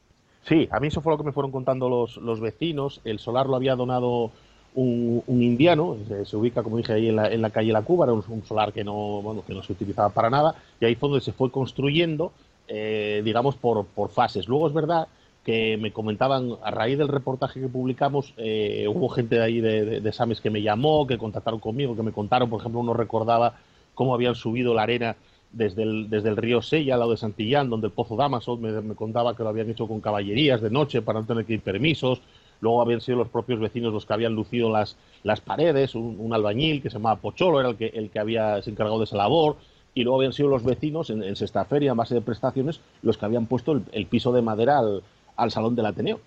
[0.45, 3.01] Sí, a mí eso fue lo que me fueron contando los, los vecinos.
[3.05, 4.33] El solar lo había donado
[4.75, 8.07] un, un indiano, se, ubica, como dije, ahí en la, en la calle La Cuba,
[8.07, 11.09] era un, solar que no, bueno, que no se utilizaba para nada, y ahí fue
[11.11, 12.33] donde se fue construyendo,
[12.69, 14.49] eh, digamos, por, por fases.
[14.49, 15.09] Luego es verdad
[15.45, 19.85] que me comentaban, a raíz del reportaje que publicamos, eh, hubo gente de ahí de,
[19.85, 22.95] de, de Sames que me llamó, que contactaron conmigo, que me contaron, por ejemplo, uno
[22.95, 23.57] recordaba
[23.95, 25.17] cómo habían subido la arena
[25.53, 28.73] desde el, desde el río Sella, al lado de Santillán, donde el Pozo Damaso me,
[28.81, 31.61] me contaba que lo habían hecho con caballerías de noche para no tener que ir
[31.61, 32.21] permisos.
[32.63, 36.81] Luego habían sido los propios vecinos los que habían lucido las, las paredes, un, albañil
[36.81, 39.57] que se llamaba Pocholo era el que, el que había se encargado de esa labor.
[39.95, 43.19] Y luego habían sido los vecinos en, en Sexta Feria, en base de prestaciones, los
[43.19, 45.03] que habían puesto el, el piso de madera al,
[45.37, 46.19] al salón del Ateneo.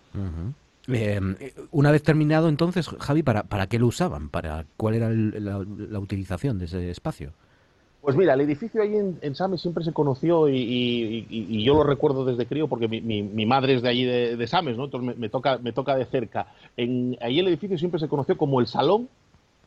[0.88, 1.20] Eh,
[1.72, 4.30] una vez terminado, entonces, Javi, ¿para, para qué lo usaban?
[4.30, 7.32] ¿Para cuál era el- la, la utilización de ese espacio?
[8.06, 11.64] Pues mira, el edificio ahí en, en Sames siempre se conoció y, y- y- y
[11.64, 14.46] yo lo recuerdo desde crío porque mi, mi- mi madre es de allí de, de
[14.48, 14.86] Sames, ¿no?
[14.86, 16.46] Entonces me, me toca, me toca de cerca.
[16.78, 19.10] En, ahí el edificio siempre se conoció como el Salón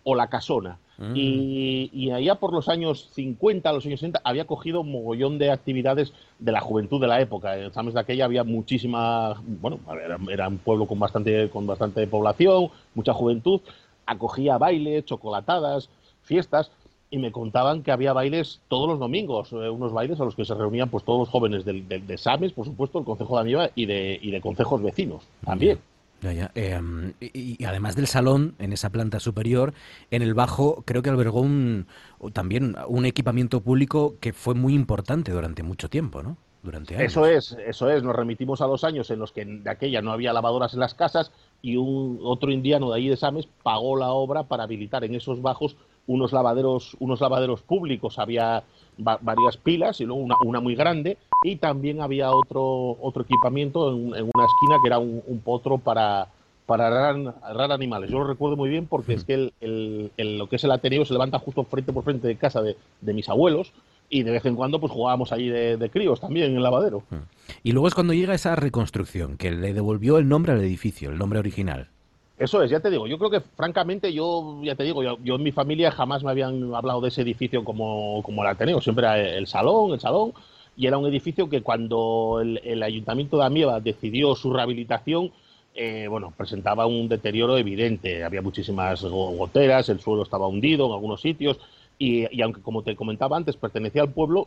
[0.05, 0.79] o la Casona.
[1.15, 5.51] Y, y allá por los años 50, los años 60, había cogido un mogollón de
[5.51, 7.59] actividades de la juventud de la época.
[7.59, 12.07] En Sames de aquella había muchísima, bueno, era, era un pueblo con bastante, con bastante
[12.07, 13.61] población, mucha juventud,
[14.07, 15.89] acogía bailes, chocolatadas,
[16.23, 16.71] fiestas,
[17.11, 20.45] y me contaban que había bailes todos los domingos, eh, unos bailes a los que
[20.45, 23.41] se reunían pues todos los jóvenes del, del- de Sames, por supuesto, el Concejo de
[23.41, 25.79] Amieva y de, y de concejos vecinos también.
[26.21, 26.51] Ya, ya.
[26.57, 26.81] Eh,
[27.21, 29.73] y, y además del salón, en esa planta superior,
[30.11, 31.87] en el bajo creo que albergó un,
[32.33, 36.37] también un equipamiento público que fue muy importante durante mucho tiempo, ¿no?
[36.61, 37.13] Durante años.
[37.13, 38.03] Eso es, eso es.
[38.03, 40.93] Nos remitimos a los años en los que de aquella no había lavadoras en las
[40.93, 41.31] casas
[41.63, 45.41] y un otro indiano de ahí de Sames pagó la obra para habilitar en esos
[45.41, 45.77] bajos
[46.09, 48.19] unos lavaderos, unos lavaderos públicos.
[48.19, 48.65] Había
[49.07, 53.93] va- varias pilas y luego una, una muy grande y también había otro otro equipamiento
[53.93, 56.27] en, una esquina que era un, potro para
[56.67, 56.91] para
[57.73, 58.11] animales.
[58.11, 59.53] Yo lo recuerdo muy bien porque es que el,
[60.19, 62.77] el- lo que es el Ateneo se levanta justo frente por frente de casa de,
[63.01, 63.73] de mis abuelos
[64.11, 67.03] y de vez en cuando pues jugábamos allí de, de críos también en el lavadero.
[67.63, 71.19] Y luego es cuando llega esa reconstrucción, que le devolvió el nombre al edificio, el
[71.19, 71.89] nombre original.
[72.39, 75.43] Eso es, ya te digo, yo creo que francamente yo, ya te digo, yo, en
[75.43, 79.19] mi familia jamás me habían hablado de ese edificio como, como el Ateneo, siempre era
[79.19, 80.33] el salón, el salón,
[80.77, 85.33] y era un edificio que cuando el, Ayuntamiento de Amieva decidió su rehabilitación,
[85.75, 90.93] eh, bueno, presentaba un deterioro evidente, había muchísimas go- goteras, el suelo estaba hundido en
[90.93, 91.59] algunos sitios,
[91.99, 94.47] y, y aunque como te comentaba antes pertenecía al pueblo,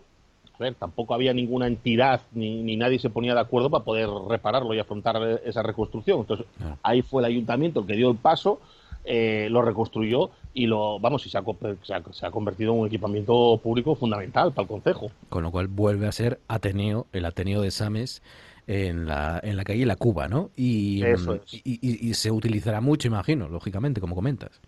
[0.61, 4.73] ver, tampoco había ninguna entidad ni, ni nadie se ponía de acuerdo para poder repararlo
[4.73, 6.21] y afrontar esa reconstrucción.
[6.21, 6.45] Entonces,
[6.83, 8.59] ahí fue el ayuntamiento el que dio el paso,
[9.03, 11.43] eh, lo reconstruyó y lo, vamos, y se ha,
[11.83, 15.11] se ha- se ha convertido en un equipamiento público fundamental para el concejo.
[15.29, 18.21] Con lo cual vuelve a ser Ateneo, el Ateneo de Sames
[18.67, 20.51] en la, en la calle La Cuba, ¿no?
[20.55, 21.53] Y, Eso mm, es.
[21.53, 24.61] y, y- y se utilizará mucho, imagino, lógicamente, como comentas.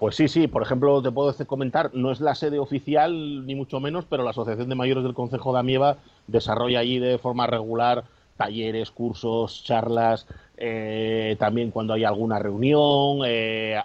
[0.00, 3.80] Pues sí, sí, por ejemplo, te puedo comentar, no es la sede oficial, ni mucho
[3.80, 8.04] menos, pero la Asociación de Mayores del Concejo de Amieva desarrolla allí de forma regular
[8.38, 10.26] talleres, cursos, charlas,
[10.56, 13.78] eh, también cuando hay alguna reunión, eh,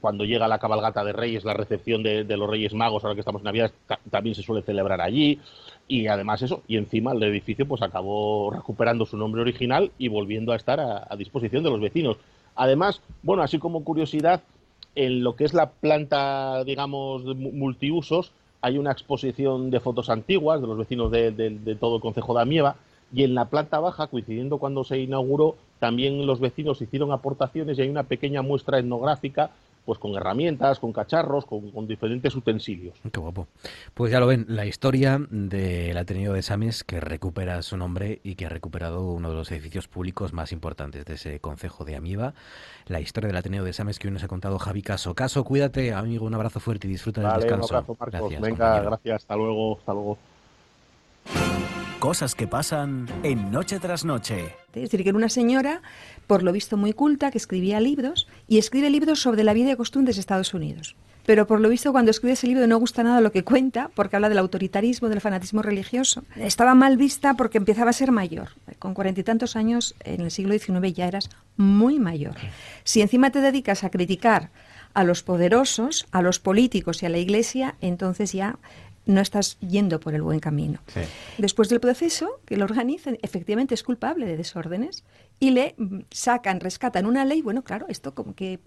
[0.00, 3.40] cuando llega la cabalgata de Reyes, la recepción de, los Reyes Magos, ahora que estamos
[3.40, 5.40] en Navidad, ta- también se suele celebrar allí.
[5.88, 10.52] Y además eso, y encima el edificio pues acabó recuperando su nombre original y volviendo
[10.52, 12.18] a estar a disposición de los vecinos.
[12.54, 14.40] Además, bueno, así como curiosidad,
[14.94, 20.66] en lo que es la planta, digamos, multiusos, hay una exposición de fotos antiguas de
[20.66, 22.76] los vecinos de, de- de todo el concejo de Amieva.
[23.12, 27.82] Y en la planta baja, coincidiendo cuando se inauguró, también los vecinos hicieron aportaciones y
[27.82, 29.50] hay una pequeña muestra etnográfica,
[29.84, 32.94] pues con herramientas, con cacharros, con, con diferentes utensilios.
[33.12, 33.46] Qué guapo.
[33.92, 38.34] Pues ya lo ven, la historia del Ateneo de Sames que recupera su nombre y
[38.34, 42.34] que ha recuperado uno de los edificios públicos más importantes de ese concejo de Amieva.
[42.86, 45.14] La historia del Ateneo de Sames que hoy nos ha contado Javi Caso.
[45.14, 47.74] Caso, cuídate, amigo, un abrazo fuerte y disfruta del Vale, un descanso.
[47.76, 48.20] abrazo, Marcos.
[48.20, 48.90] Gracias, Venga, compañero.
[48.90, 49.16] gracias.
[49.22, 49.78] Hasta luego.
[49.78, 50.18] Hasta luego.
[52.04, 54.54] Cosas que pasan en Noche tras Noche.
[54.74, 55.80] Es decir, que era una señora,
[56.26, 59.76] por lo visto muy culta, que escribía libros y escribe libros sobre la vida y
[59.76, 60.96] costumbres de Estados Unidos.
[61.24, 64.16] Pero por lo visto cuando escribe ese libro no gusta nada lo que cuenta porque
[64.16, 66.24] habla del autoritarismo, del fanatismo religioso.
[66.36, 68.50] Estaba mal vista porque empezaba a ser mayor.
[68.78, 72.34] Con cuarenta y tantos años en el siglo XIX ya eras muy mayor.
[72.82, 74.50] Si encima te dedicas a criticar
[74.92, 78.58] a los poderosos, a los políticos y a la iglesia, entonces ya
[79.06, 80.80] no estás yendo por el buen camino.
[81.38, 85.04] Después del proceso que lo organizan, efectivamente es culpable de desórdenes
[85.40, 88.60] y le mm, sacan, rescatan una ley, bueno, claro, esto como que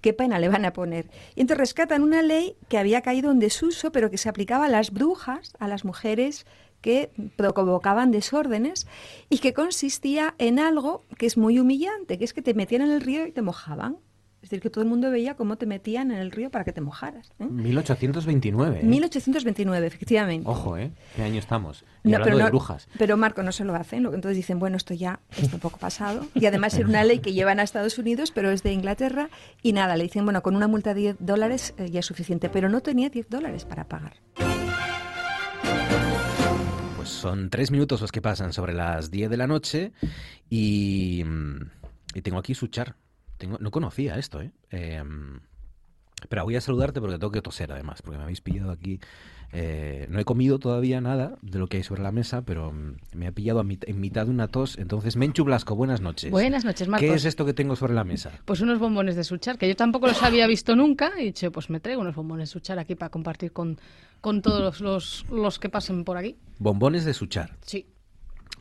[0.00, 1.08] qué pena le van a poner.
[1.34, 4.68] Y entonces rescatan una ley que había caído en desuso, pero que se aplicaba a
[4.68, 6.46] las brujas, a las mujeres
[6.80, 8.86] que provocaban desórdenes
[9.30, 12.90] y que consistía en algo que es muy humillante, que es que te metían en
[12.90, 13.96] el río y te mojaban.
[14.44, 16.72] Es decir, que todo el mundo veía cómo te metían en el río para que
[16.74, 17.32] te mojaras.
[17.38, 17.46] ¿eh?
[17.46, 18.80] 1829.
[18.80, 18.84] ¿eh?
[18.84, 20.46] 1829, efectivamente.
[20.46, 20.92] Ojo, ¿eh?
[21.16, 21.82] ¿Qué año estamos?
[22.04, 22.86] Y No, hablando pero, de no- brujas.
[22.98, 25.60] pero Marco no se lo hacen, lo que entonces dicen, bueno, esto ya está un
[25.60, 26.26] poco pasado.
[26.34, 29.30] Y además era una ley que llevan a Estados Unidos, pero es de Inglaterra.
[29.62, 32.50] Y nada, le dicen, bueno, con una multa de 10 dólares eh, ya es suficiente.
[32.50, 34.12] Pero no tenía 10 dólares para pagar.
[36.96, 39.92] Pues son tres minutos los que pasan sobre las 10 de la noche
[40.50, 41.60] y, mm,
[42.14, 42.94] y tengo aquí su char.
[43.44, 44.52] Tengo, no conocía esto, ¿eh?
[44.70, 45.40] Em,
[46.30, 49.00] pero voy a saludarte porque tengo que toser además, porque me habéis pillado aquí.
[49.52, 52.96] eh, no he comido todavía nada de lo que hay sobre la mesa, pero mm,
[53.14, 54.78] me ha pillado a mit- en mitad de una tos.
[54.78, 56.30] Entonces, Menchu Blasco, buenas noches.
[56.30, 57.06] Buenas noches, Marcos.
[57.08, 58.32] ¿Qué es esto que tengo sobre la mesa?
[58.46, 61.12] Pues unos bombones de Suchar, que yo tampoco los había visto nunca.
[61.18, 63.78] Y he dicho, pues me traigo unos bombones de Suchar aquí para compartir con,
[64.22, 66.36] con todos los, los que pasen por aquí.
[66.58, 67.54] Bombones de Suchar.
[67.60, 67.86] Sí.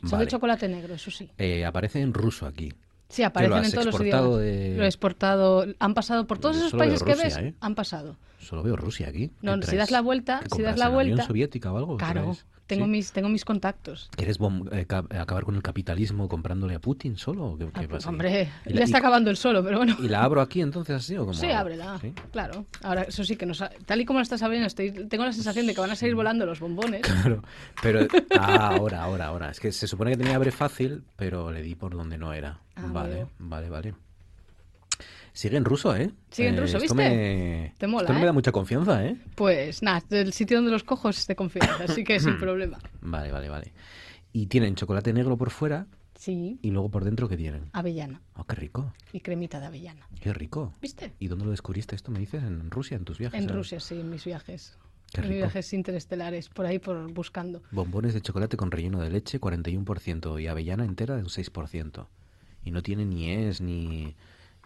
[0.02, 0.26] Son Vale.
[0.26, 1.32] de chocolate negro, eso sí.
[1.38, 2.74] Eh, aparece en ruso aquí.
[3.14, 4.40] Sí, ¿Que aparecen lo en todos los idiomas.
[4.40, 5.66] de- Lo he exportado.
[5.80, 7.38] Han pasado por todos Yo esos países que Rusia, ves.
[7.38, 7.54] ¿eh?
[7.62, 8.18] Han pasado.
[8.40, 9.32] Solo veo Rusia aquí.
[9.42, 11.28] No, ¿Qué si das la vuelta, ¿Qué si das la la Unión vuelta.
[11.28, 11.98] Soviética o algo?
[11.98, 12.36] Claro?
[12.68, 12.92] Tengo ¿Sí?
[12.92, 14.10] mis tengo mis contactos.
[14.16, 17.46] ¿Quieres bom- eh, ca- acabar con el capitalismo comprándole a Putin solo?
[17.46, 18.08] ¿O qué, qué pasa?
[18.08, 19.96] Ah, Hombre, ¿Y ya la- está y- acabando el solo, pero bueno.
[20.00, 21.34] ¿Y la abro aquí entonces así o cómo?
[21.34, 22.14] Sí, ábrela, ¿Sí?
[22.32, 22.66] claro.
[22.82, 25.34] Ahora, eso sí que nos ha- tal y como lo estás abriendo, estoy, tengo la
[25.34, 27.02] sensación de que van a seguir volando los bombones.
[27.02, 27.44] Claro,
[27.82, 28.00] pero
[28.40, 29.50] ah, ahora, ahora, ahora.
[29.52, 32.60] Es que se supone que tenía abre fácil, pero le di por donde no era.
[32.76, 33.94] Ah, vale, vale, vale.
[35.34, 36.12] Sigue en ruso, ¿eh?
[36.32, 37.10] Sigue en Eh, ruso, esto ¿viste?
[37.10, 37.74] Me...
[37.78, 38.22] Te mola, Esto no ¿eh?
[38.22, 39.18] me da mucha confianza, ¿eh?
[39.36, 42.78] Pues nada, el sitio donde los cojo es de confianza, así que sin problema.
[43.02, 43.74] Vale, vale, vale.
[44.32, 47.66] Y tienen chocolate negro por fuera Sí, y luego por dentro, ¿qué tienen?
[47.74, 50.08] avellana Oh, qué rico, y cremita de avellana.
[50.22, 50.74] qué rico.
[50.82, 51.12] ¿Viste?
[51.20, 52.12] ¿Y dónde lo descubriste esto?
[52.12, 53.38] Me dices en Rusia, en tus viajes.
[53.38, 53.56] En ¿sabes?
[53.58, 54.78] Rusia, sí, en mis viajes.
[55.12, 57.62] Qué En mis viajes interestelares, por ahí por buscando.
[57.72, 62.08] Bombones de chocolate con relleno de leche, 41%, y avellana entera, un 6%.
[62.64, 64.16] Y no tiene ni es, ni,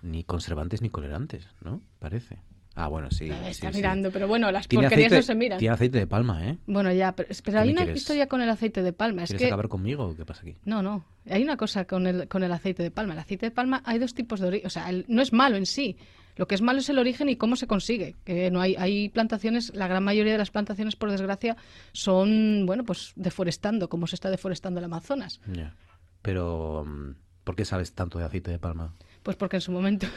[0.01, 1.81] ni conservantes, ni colorantes, ¿no?
[1.99, 2.37] Parece.
[2.75, 3.29] Ah, bueno, sí.
[3.29, 3.77] Sí, está sí.
[3.77, 5.57] mirando, pero bueno, las porquerías aceite, no se miran.
[5.57, 6.57] Tiene aceite de palma, ¿eh?
[6.67, 7.97] Bueno, ya, pero, pero ¿Qué hay una quieres?
[8.01, 9.23] historia con el aceite de palma.
[9.23, 10.57] Es ¿Quieres que acabar conmigo o qué pasa aquí?
[10.63, 11.03] No, no.
[11.27, 13.13] Hay una cosa con el, con el aceite de palma.
[13.13, 14.67] El aceite de palma hay dos tipos de origen.
[14.67, 15.97] O sea, el- no es malo en sí.
[16.35, 18.13] Lo que es malo es el origen y cómo se consigue.
[18.23, 21.57] Que no hay, hay plantaciones, la gran mayoría de las plantaciones, por desgracia,
[21.93, 25.39] son, bueno, pues deforestando, como se está deforestando el Amazonas.
[25.51, 25.73] Ya.
[26.21, 28.93] Pero, mm, ¿por qué sabes tanto de aceite de palma?
[29.27, 30.07] Pues porque en su momento.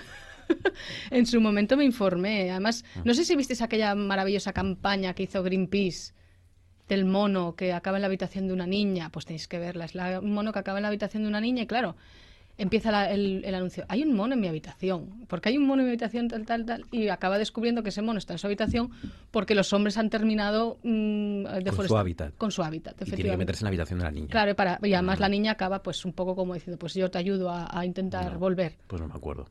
[1.11, 2.49] en su momento me informé.
[2.53, 6.13] Además, no sé si visteis aquella maravillosa campaña que hizo Greenpeace
[6.89, 9.11] del mono que acaba en la habitación de una niña.
[9.11, 9.87] Pues tenéis que verla.
[9.87, 11.97] Es la- un mono que acaba en la habitación de una niña y claro,
[12.61, 13.85] empieza la- el, el anuncio.
[13.89, 15.25] Hay un mono en mi habitación.
[15.29, 16.85] Porque hay un mono en mi habitación tal, tal, tal.
[16.93, 18.91] Y acaba descubriendo que ese mono está en su habitación
[19.31, 21.45] porque los hombres han terminado mm,
[21.75, 22.35] Con su hábitat.
[22.37, 24.29] Con su hábitat, Y tiene que meterse en la habitación de la niña.
[24.29, 27.11] Claro, y, para, y además la niña acaba pues un poco como diciendo, pues yo
[27.11, 28.77] te ayudo a, a intentar volver.
[28.87, 29.49] Pues no me acuerdo.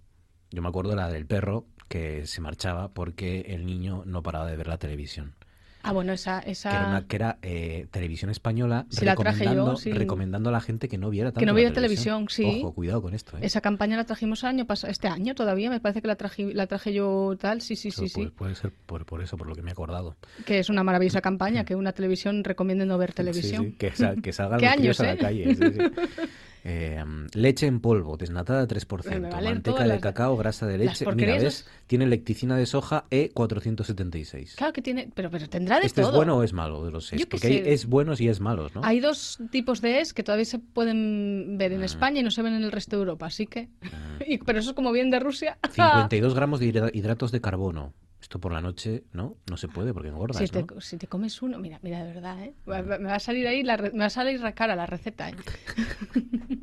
[0.51, 4.45] Yo me acuerdo de la del perro que se marchaba porque el niño no paraba
[4.47, 5.33] de ver la televisión.
[5.81, 6.39] Ah, bueno, esa...
[6.39, 6.69] esa...
[6.71, 9.91] Que era, una, que era eh, televisión española Sí, la traje yo, recomendando, sí.
[9.93, 12.43] recomendando a la gente que no viera tanto Que no la viera televisión, sí.
[12.61, 13.37] Ojo, cuidado con esto.
[13.37, 13.41] ¿eh?
[13.43, 16.91] Esa campaña la trajimos año este año todavía, me parece que la traje, la traje
[16.93, 18.27] yo tal, sí, sí, sí, Pues sí.
[18.35, 20.15] Puede ser por, por eso, por lo que me he acordado.
[20.45, 23.63] Que es una maravillosa campaña, que una televisión recomiende no ver televisión.
[23.63, 25.17] Sí, sí, que, sal- que salgan ¿Qué los años, críos a la eh?
[25.17, 25.91] calle.
[26.63, 27.03] Eh,
[27.33, 31.05] leche en polvo, desnatada 3%, Me valen manteca de las- cacao, grasa de leche.
[31.15, 31.65] Mira, ¿ves?
[31.87, 34.55] Tiene lecticina de soja E E476.
[34.55, 36.11] Claro que tiene, pero, pero tendrá de ¿Este todo.
[36.11, 37.19] es bueno o es malo de los es?
[37.21, 38.81] Yo Porque hay es buenos y es malos, ¿no?
[38.83, 41.75] Hay dos tipos de es que todavía se pueden ver Ah.
[41.75, 43.69] en España y no se ven en el resto de Europa, así que...
[44.27, 45.57] y- pero eso es como bien de Rusia.
[45.71, 47.93] 52 gramos de hidra- hidratos de carbono.
[48.21, 49.37] Esto por la noche, ¿no?
[49.49, 50.81] No se puede porque engordas, Si te, ¿no?
[50.81, 52.53] si te comes uno, mira, mira, de verdad, ¿eh?
[52.65, 55.35] Me va a salir ahí, la me va a salir la cara la receta, ¿eh?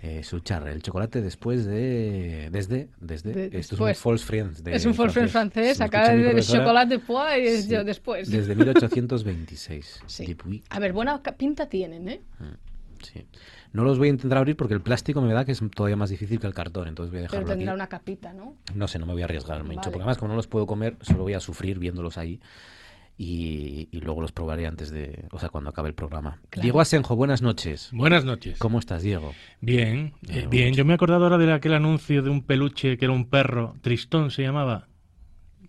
[0.00, 2.50] Eh, Suchar, el chocolate después de...
[2.52, 2.88] Desde...
[3.00, 3.96] desde De- esto después.
[3.98, 4.56] es un false friend.
[4.58, 7.82] de es un false friend francés, mi del profesora, chocolate pois y es sí, yo
[7.84, 8.30] después.
[8.30, 10.00] Desde 1826.
[10.06, 10.36] Sí.
[10.70, 12.20] A ver, buena pinta tienen, ¿eh?
[13.02, 13.26] Sí.
[13.72, 16.10] No los voy a intentar abrir porque el plástico me da que es todavía más
[16.10, 17.58] difícil que el cartón, entonces voy a Pero dejarlo aquí.
[17.58, 18.56] tendrá una capita, ¿no?
[18.74, 19.84] No sé, no me voy a arriesgar, Mencho, Vale.
[19.92, 22.40] porque además como no los puedo comer, solo voy a sufrir viéndolos ahí
[23.16, 26.40] y, y luego los probaré antes de, o sea, cuando acabe el programa.
[26.50, 26.62] Claro.
[26.62, 27.90] Diego Asenjo, buenas noches.
[27.92, 28.58] Buenas noches.
[28.58, 29.32] ¿Cómo estás, Diego?
[29.60, 30.68] Bien, Me eh, bien.
[30.68, 30.78] mucho.
[30.78, 33.74] Yo me he acordado ahora de aquel anuncio de un peluche que era un perro,
[33.82, 34.86] Tristón se llamaba.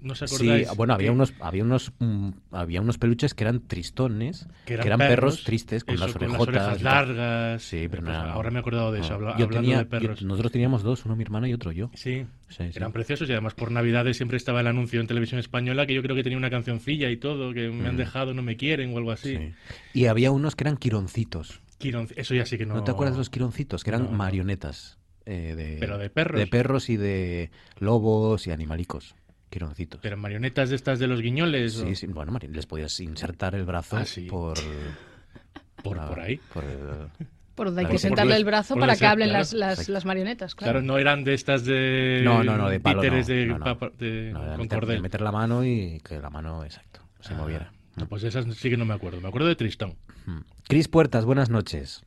[0.02, 0.76] ¿No os Sí, acordáis?
[0.78, 5.44] bueno, había unos, había unos, mm, había unos peluches que eran tristones, que eran, perros,
[5.44, 6.48] tristes con eso, las con orejotas.
[6.48, 6.94] orejas y tal.
[7.18, 7.64] largas.
[7.64, 10.20] Sí, pero Pues ahora me he acordado de eso, habla- Yo hablando tenía- de perros.
[10.22, 11.90] yo- nosotros teníamos dos, uno mi hermana y otro yo.
[11.96, 12.78] Sí, Sí, sí.
[12.78, 16.02] eran preciosos y además por Navidades siempre estaba el anuncio en televisión española que yo
[16.02, 17.98] creo que tenía una cancioncilla y todo, que me han Mm.
[17.98, 19.36] dejado, no me quieren o algo así.
[19.36, 19.54] Sí.
[19.94, 21.60] Y había unos que eran quironcitos.
[21.78, 22.76] Quiron- Eso ya sí que no...
[22.76, 23.84] ¿No te acuerdas de los quironcitos?
[23.84, 24.12] Que eran no.
[24.12, 24.98] marionetas.
[25.26, 26.40] eh, de, Pero de perros.
[26.40, 29.14] De perros y de lobos y animalicos.
[29.50, 30.00] Quironcitos.
[30.02, 31.74] Pero marionetas de estas de los guiñoles.
[31.74, 34.28] Sí, o- sí, bueno, les podías insertar el brazo Ah, sí.
[34.28, 34.58] por...
[35.84, 36.38] Por- la- por ahí.
[36.54, 37.08] por el-
[37.56, 39.40] Por donde hay que sentarle el brazo para que hablen claro.
[39.40, 40.74] las, las, las marionetas, claro.
[40.74, 42.22] Claro, no eran de estas de...
[42.24, 43.76] No, no, no, de palo títeres no, de, no, no.
[43.98, 45.02] de- no, de con meter, de cordel.
[45.02, 47.72] meter la mano y que la mano, exacto, se Ah, moviera.
[47.96, 49.22] no, pues esas sí que no me acuerdo.
[49.22, 49.96] Me acuerdo de Tristón.
[50.26, 50.40] Mm.
[50.68, 52.04] Cris Puertas, buenas noches.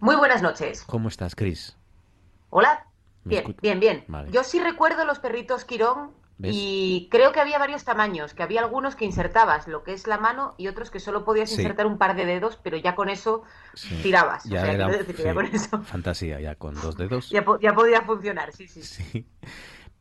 [0.00, 0.82] Muy buenas noches.
[0.86, 1.76] ¿Cómo estás, Cris?
[2.50, 2.86] Hola.
[3.24, 4.04] ¿Me Bien, bien, bien.
[4.08, 4.30] Vale.
[4.30, 6.52] Yo sí recuerdo los perritos Quirón ¿Ves?
[6.54, 10.18] y creo que había varios tamaños, que había algunos que insertabas lo que es la
[10.18, 11.56] mano y otros que solo podías Sí.
[11.62, 13.42] insertar un par de dedos, pero ya con eso
[13.74, 13.96] Sí.
[14.02, 14.44] tirabas.
[14.44, 16.96] Ya o sea, era quiero decir que ya sí, con eso fantasía, ya con dos
[16.96, 17.30] dedos.
[17.30, 19.26] ya, po- ya podía funcionar, sí, sí.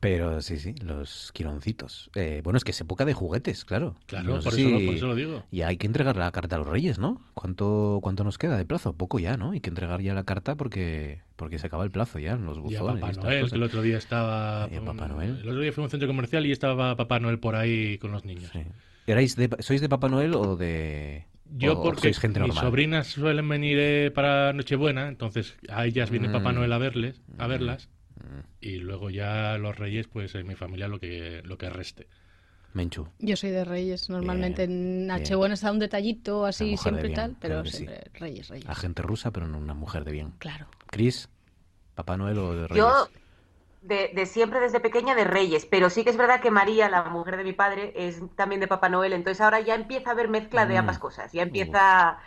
[0.04, 2.12] Pero sí, sí, los quironcitos.
[2.16, 3.96] Eh, bueno, es que es época de juguetes, claro.
[4.06, 5.44] Claro, por eso lo- por eso lo digo.
[5.50, 7.22] Y hay que entregar la carta a los reyes, ¿no?
[7.34, 8.94] ¿Cuánto, cuánto nos queda de plazo?
[8.94, 9.52] Poco ya, ¿no?
[9.52, 12.58] Hay que entregar ya la carta porque, porque se acaba el plazo ya en los
[12.58, 12.98] Y a buzones.
[12.98, 14.68] y Papá Noel, que el otro día estaba...
[14.72, 15.40] Y a Papá Noel.
[15.42, 18.12] El otro día fue a un centro comercial y estaba Papá Noel por ahí con
[18.12, 18.52] los niños.
[19.08, 21.26] ¿Erais de- ¿Sois de Papá Noel o de...?
[21.56, 26.30] Yo o- porque gente mis sobrinas suelen venir eh, para Nochebuena, entonces a ellas viene
[26.30, 26.56] Papá Mm.
[26.56, 27.90] Noel a verles, a verlas,
[28.62, 32.08] y luego ya los Reyes, pues en mi familia lo que lo que reste.
[32.74, 33.08] Menchu.
[33.20, 34.10] Yo soy de Reyes.
[34.10, 35.08] Normalmente en bien.
[35.08, 37.78] Nochebuena está un detallito así, siempre bien, tal, pero claro que sí.
[37.78, 38.70] siempre Reyes, Reyes.
[38.70, 40.34] Agente rusa, pero no una mujer de bien.
[40.40, 40.68] Claro.
[40.88, 41.30] Cris,
[41.96, 42.86] ¿Papá Noel o de Reyes?
[42.86, 43.10] Yo
[43.82, 47.04] de, de siempre desde pequeña de Reyes, pero sí que es verdad que María, la
[47.06, 50.30] mujer de mi padre, es también de Papá Noel, entonces ahora ya empieza a haber
[50.30, 50.78] mezcla de Mm.
[50.78, 52.20] ambas cosas, ya empieza,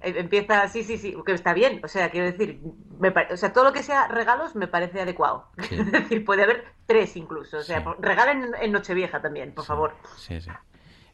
[0.00, 2.60] empieza, sí, sí, sí, que está bien, o sea, quiero decir,
[3.00, 5.74] me pare- o sea, todo lo que sea regalos me parece adecuado, Sí.
[5.76, 7.86] es decir, puede haber tres incluso, o sea, Sí.
[8.00, 9.94] regalen en Nochevieja también, por favor.
[10.16, 10.50] Sí, sí.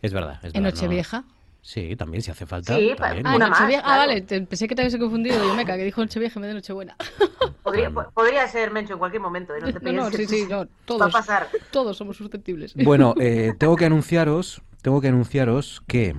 [0.02, 0.34] Es verdad.
[0.42, 1.24] Es ¿En verdad, no- Nochevieja?
[1.62, 2.76] Sí, también, si hace falta.
[2.76, 3.26] Sí, también.
[3.26, 3.82] Ah, Una más, Nochevieja.
[3.86, 5.42] Ah, vale, te- pensé que te habías confundido.
[5.42, 6.94] Yo me cagué, que dijo Nochevieja en vez de Nochebuena.
[7.62, 9.60] Podría, po- podría ser Mencho en cualquier momento, ¿eh?
[9.62, 11.48] no te No, no, sí, sí, no, Va a todos, pasar.
[11.70, 12.74] todos somos susceptibles.
[12.74, 16.14] Bueno, eh, tengo que anunciaros, tengo que anunciaros que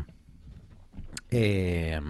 [1.30, 2.02] eh,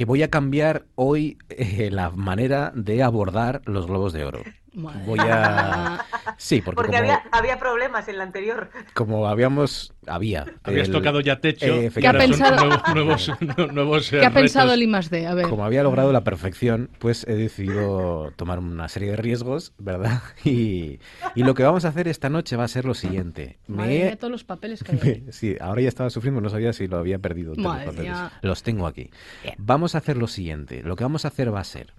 [0.00, 4.40] que voy a cambiar hoy eh, la manera de abordar los globos de oro.
[4.72, 6.04] Voy a
[6.36, 8.70] sí, porque, Porque como, había, había problemas en la anterior.
[8.94, 11.66] como habíamos había Habías el- tocado ya techo.
[11.66, 12.56] eh, ahora son pensado-
[12.94, 13.30] nuevos, nuevos,
[13.74, 15.26] nuevos, ¿Qué ha pensado el I más D?
[15.26, 15.48] A ver.
[15.48, 20.22] como había logrado la perfección, pues he decidido tomar una serie de riesgos, ¿verdad?
[20.44, 21.00] Y,
[21.34, 23.58] y lo que vamos a hacer esta noche va a ser lo siguiente.
[23.66, 24.92] Madre Me mía, todos los papeles que.
[25.26, 27.54] Me- Sí, ahora ya estaba sufriendo, no sabía si lo había perdido.
[27.54, 28.16] papeles.
[28.42, 29.10] Los tengo aquí.
[29.58, 30.82] Vamos a hacer lo siguiente.
[30.84, 31.92] Lo que vamos a hacer va a ser.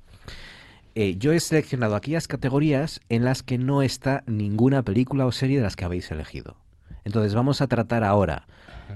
[0.96, 5.58] Eh, yo he seleccionado aquellas categorías en las que no está ninguna película o serie
[5.58, 6.56] de las que habéis elegido.
[7.04, 8.48] Entonces vamos a tratar ahora.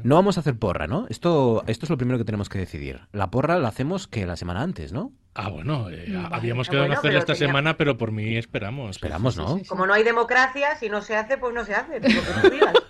[0.03, 1.07] No vamos a hacer porra, ¿no?
[1.09, 2.99] Esto, esto es lo primero que tenemos que decidir.
[3.13, 5.13] La porra la hacemos que la semana antes, ¿no?
[5.34, 6.30] Ah, bueno, eh, Vale.
[6.35, 8.91] habíamos Ah, quedado en bueno, hacerla esta tenía- semana, pero por mí esperamos.
[8.97, 9.59] Esperamos, ¿no?
[9.67, 12.01] Como no hay democracia, si no se hace, pues no se hace.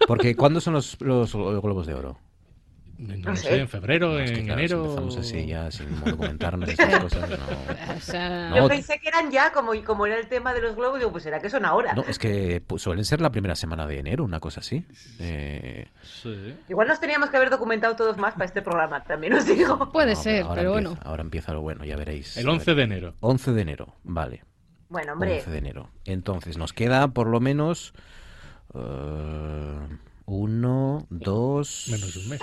[0.08, 2.18] Porque ¿cuándo son los, los Globos de Oro?
[2.98, 3.60] No, No lo sé.
[3.60, 4.84] en febrero, No, es que en claro, si enero.
[4.86, 7.36] empezamos así ya sin documentarnos esas cosas, no.
[7.96, 10.76] O sea, No, Yo pensé que eran ya, como, como era el tema de los
[10.76, 11.94] globos, digo, pues será que son ahora.
[11.94, 14.86] No, es que pues, suelen ser la primera semana de enero, una cosa así.
[15.20, 15.88] Eh,
[16.70, 19.90] Igual nos teníamos que haber documentado todos más para este programa, también os digo.
[19.92, 21.10] Puede no, ser, ahora pero empieza, bueno.
[21.10, 22.38] Ahora empieza lo bueno, ya veréis.
[22.38, 22.76] El A 11 ver.
[22.78, 23.16] de enero.
[23.20, 24.44] 11 de enero, vale.
[24.88, 25.40] Bueno, hombre.
[25.40, 25.90] 11 de enero.
[26.06, 27.94] Entonces, nos queda por lo menos
[28.74, 29.80] eh,
[30.26, 31.88] uno, dos...
[31.90, 32.42] Menos de un mes.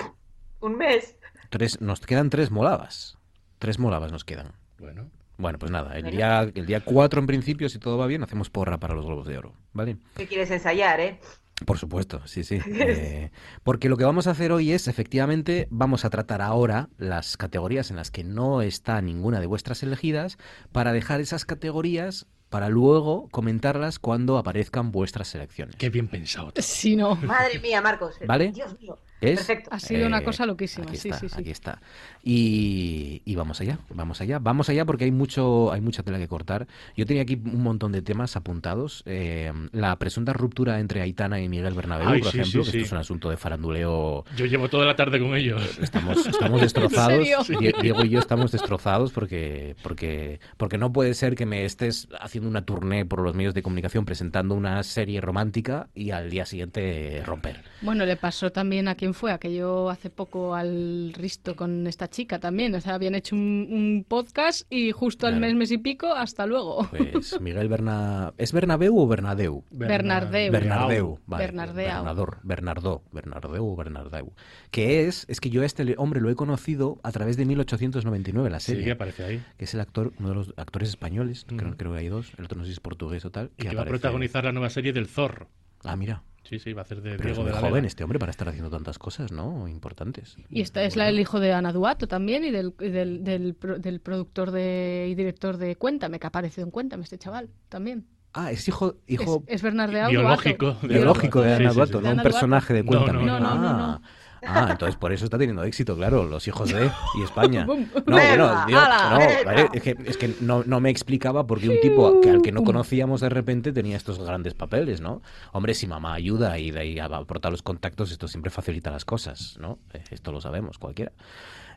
[0.63, 1.17] Un mes.
[1.51, 3.19] Tres, nos quedan tres molavas.
[3.59, 4.53] Tres molavas nos quedan.
[4.79, 5.11] Bueno.
[5.39, 6.17] Bueno, pues nada, el Bueno.
[6.17, 9.27] día, el día 4 en principio, si todo va bien, hacemos porra para los Globos
[9.27, 9.97] de Oro, ¿vale?
[10.17, 11.19] ¿Qué quieres ensayar, eh?
[11.67, 12.61] Por supuesto, sí, sí.
[12.67, 13.31] Eh,
[13.65, 17.91] porque lo que vamos a hacer hoy es, efectivamente, vamos a tratar ahora las categorías
[17.91, 20.39] en las que no está ninguna de vuestras elegidas
[20.71, 25.75] para dejar esas categorías para luego comentarlas cuando aparezcan vuestras selecciones.
[25.77, 26.53] Qué bien pensado.
[26.59, 27.17] Sí, no.
[27.17, 28.17] Madre mía, Marcos.
[28.27, 28.53] ¿Vale?
[28.53, 28.99] Dios mío.
[29.23, 29.37] ¿Es?
[29.39, 29.71] Perfecto.
[29.73, 30.87] Ha sido una Eh, cosa loquísima.
[30.87, 31.35] Aquí Sí, está, sí, sí.
[31.39, 31.81] aquí está.
[32.25, 36.29] Y, y vamos allá, vamos allá, vamos allá porque hay mucho, hay mucha tela que
[36.29, 36.69] cortar.
[36.97, 39.03] Yo tenía aquí un montón de temas apuntados.
[39.07, 42.79] Eh, la presunta ruptura entre Aitana y Miguel Bernabéu, Ay, por sí, ejemplo, sí, que
[42.79, 42.85] esto sí.
[42.87, 44.25] es un asunto de faranduleo.
[44.37, 45.79] Yo llevo toda la tarde con ellos.
[45.81, 47.49] Estamos, estamos destrozados.
[47.81, 52.49] Diego y yo estamos destrozados porque, porque, porque no puede ser que me estés haciendo
[52.49, 57.23] una tournée por los medios de comunicación presentando una serie romántica y al día siguiente
[57.25, 57.63] romper.
[57.81, 62.39] Bueno, le pasó también a quien fue, aquello hace poco al Risto con esta chica
[62.39, 62.73] también.
[62.77, 66.47] O sea, habían hecho un, un podcast y justo al mes, mes y pico, hasta
[66.47, 66.87] luego.
[67.13, 68.33] Pues Miguel Berna...
[68.39, 69.65] ¿Es Bernabéu o Bernadeu?
[69.73, 70.53] Bernardeu.
[70.53, 71.45] Bernardeu, vale.
[71.47, 71.75] Bernardeau.
[71.97, 74.33] Bernador, Bernardó, Bernardeu o Bernardeu.
[74.71, 78.49] Que es, es que yo a este hombre lo he conocido a través de 1899,
[78.51, 78.85] la Sí, serie.
[78.85, 79.43] que aparece ahí.
[79.57, 81.77] que es el actor, uno de los actores españoles, creo, Ujú.
[81.79, 83.51] creo que hay dos, el otro no sé si es portugués o tal.
[83.59, 85.49] Y que va a protagonizar la nueva serie del Zorro.
[85.83, 86.23] Ah, mira.
[86.45, 87.87] Sí, sí, va a hacer de Pero es Diego muy de la joven Vega.
[87.87, 89.69] este hombre para estar haciendo tantas cosas, ¿no?
[89.69, 90.37] Importantes.
[90.51, 94.01] Y esta es la, el hijo de Ana Duato también y del, del, del, del
[94.01, 98.07] productor de, y director de Cuéntame, que ha aparecido en Cuéntame este chaval también.
[98.35, 99.73] Ah, es hijo, hijo Es, es
[100.11, 100.87] Biológico Duato.
[100.89, 102.05] de- biológico de Sí, Ana sí, Duato, sí.
[102.05, 103.25] no De un personaje de No, Cuéntame.
[103.25, 104.01] no, no, no, ah,
[104.47, 107.65] ah, entonces por eso está teniendo éxito, claro, los hijos de y España.
[107.65, 111.61] No, Venga, bueno, yo- no, vale, es que, es que no, no me explicaba por
[111.61, 115.23] qué un tipo que, al que no conocíamos de repente tenía estos grandes papeles, ¿no?
[115.53, 119.57] Hombre, si mamá ayuda y de ahí aporta los contactos, esto siempre facilita las cosas,
[119.61, 119.79] ¿no?
[119.93, 121.13] Eh, Esto lo sabemos, cualquiera.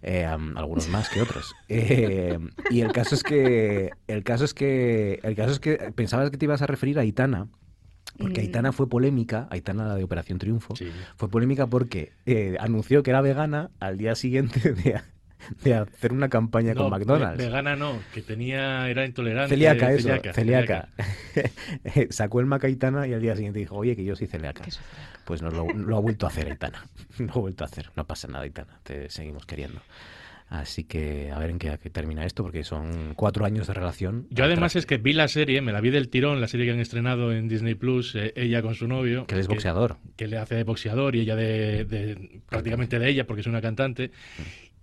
[0.02, 1.54] Eh, algunos más que otros.
[1.68, 2.38] Eh,
[2.70, 6.38] y el caso es que el caso es que el caso es que pensabas que
[6.38, 7.48] te ibas a referir a Aitana.
[8.18, 8.46] Porque Mm.
[8.46, 10.90] Aitana fue polémica, Aitana la de Operación Triunfo, Sí.
[11.18, 15.02] fue polémica porque eh, anunció que era vegana al día siguiente de,
[15.64, 17.38] de hacer una campaña No, con McDonald's.
[17.38, 19.50] ve- Vegana no, que tenía, era intolerante.
[19.50, 20.90] Celíaca, eso, celíaca, celíaca.
[22.10, 24.64] Sacó el Mac Aitana y al día siguiente dijo, oye, que yo soy celíaca.
[25.26, 26.86] Pues no lo, lo ha vuelto a hacer Aitana.
[27.20, 27.92] Lo ha vuelto a hacer.
[27.96, 28.80] No pasa nada, Aitana.
[28.84, 29.82] Te seguimos queriendo.
[30.48, 34.28] Así que a ver en qué, termina esto, porque son cuatro años de relación.
[34.30, 36.72] Yo además es que vi la serie, me la vi del tirón, la serie que
[36.72, 39.26] han estrenado en Disney Plus, eh, ella con su novio.
[39.26, 39.98] Que él es boxeador.
[40.16, 43.60] Que le hace de boxeador y ella de, de- prácticamente de ella porque es una
[43.62, 44.12] cantante.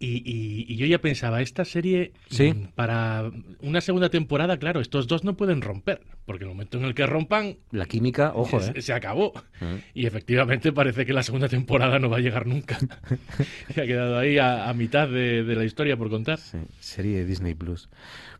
[0.04, 2.52] Y, y- y yo ya pensaba, esta serie, Sí.
[2.52, 3.30] mm, para
[3.60, 7.06] una segunda temporada, claro, estos dos no pueden romper, porque el momento en el que
[7.06, 8.82] rompan, La química, ojo, se, ¿eh?
[8.82, 9.32] se acabó.
[9.60, 9.76] Mm.
[9.94, 12.78] Y efectivamente parece que la segunda temporada no va a llegar nunca.
[13.74, 16.38] se ha quedado ahí a, a mitad de, de la historia por contar.
[16.38, 17.88] Sí, serie de Disney Plus.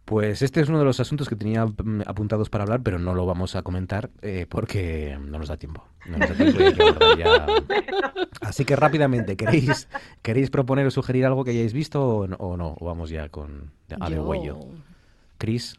[0.04, 3.14] Pues este es uno de los asuntos que tenía mm, apuntados para hablar, pero no
[3.14, 5.84] lo vamos a comentar eh, porque no nos da tiempo.
[6.06, 7.46] No nos da tiempo que ya.
[8.40, 9.88] Así que rápidamente, ¿queréis,
[10.22, 12.26] ¿queréis proponer o sugerir algo que hayáis visto o
[12.56, 12.76] no?
[12.80, 13.70] O, vamos ya con
[14.00, 14.58] a de huello?
[15.38, 15.78] Chris,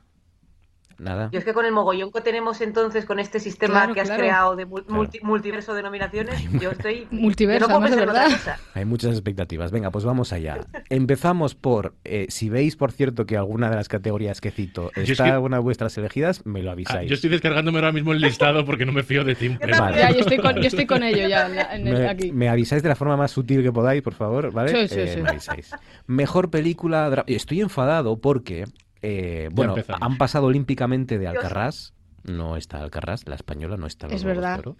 [0.99, 1.29] Nada.
[1.31, 4.07] Yo es que con el mogollón que tenemos entonces, con este sistema Claro, que has
[4.07, 4.21] claro.
[4.21, 7.07] creado de mul- multi- multiverso de nominaciones, yo estoy...
[7.11, 8.29] Multiverso, yo no de verdad.
[8.73, 9.71] Hay muchas expectativas.
[9.71, 10.59] Venga, pues vamos allá.
[10.89, 15.09] Empezamos por, eh, si veis, por cierto, que alguna de las categorías que cito es
[15.09, 17.09] está que- una de vuestras elegidas, me lo Ah, avisáis.
[17.09, 19.49] yo estoy descargándome ahora mismo el listado porque no me fío de ti.
[19.49, 19.97] Vale.
[19.97, 22.31] Ya, yo estoy con, yo estoy con ello ya en la- en el- Me, aquí.
[22.31, 24.69] me avisáis de la forma más sutil que podáis, por favor, ¿vale?
[24.87, 25.21] Sí, sí, Eh, sí.
[25.21, 25.71] me avisáis.
[26.07, 27.23] Mejor película...
[27.27, 28.65] Estoy enfadado porque,
[29.03, 31.93] eh, bueno, han pasado olímpicamente de Alcarrás.
[32.23, 34.07] No está Alcarrás, la española no está.
[34.07, 34.59] en los Es verdad.
[34.59, 34.77] Oro.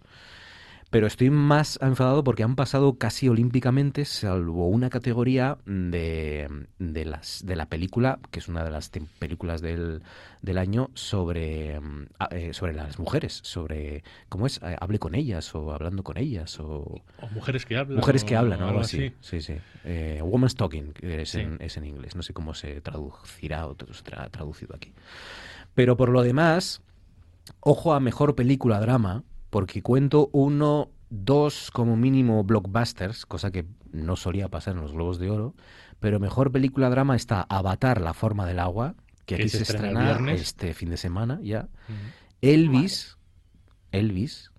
[0.94, 6.48] Pero estoy más enfadado porque han pasado casi olímpicamente, salvo una categoría de,
[6.78, 10.04] de, las, de la película, que es una de las películas del,
[10.44, 14.62] del año, sobre, mm, a- eh, sobre las mujeres, sobre, ¿cómo es?
[14.64, 17.02] Eh, Hable con ellas o hablando con ellas o...
[17.20, 17.98] O mujeres que hablan.
[17.98, 19.08] Mujeres que hablan, o algo así.
[19.08, 19.16] así.
[19.20, 19.56] Sí, sí.
[19.86, 21.40] Eh, woman's Talking, que es, Sí.
[21.42, 22.16] en, es en inglés.
[22.16, 24.94] No sé cómo se traducirá o se tra- traducido aquí.
[25.74, 26.82] Pero por lo demás,
[27.62, 29.24] ojo a mejor película drama,
[29.54, 35.20] porque cuento uno, dos como mínimo blockbusters, cosa que no solía pasar en los Globos
[35.20, 35.54] de Oro.
[36.00, 38.96] Pero mejor película drama está Avatar, La forma del agua,
[39.28, 41.70] que aquí se se estrena este fin de semana ya.
[42.42, 43.20] Elvis,
[43.92, 44.52] Elvis,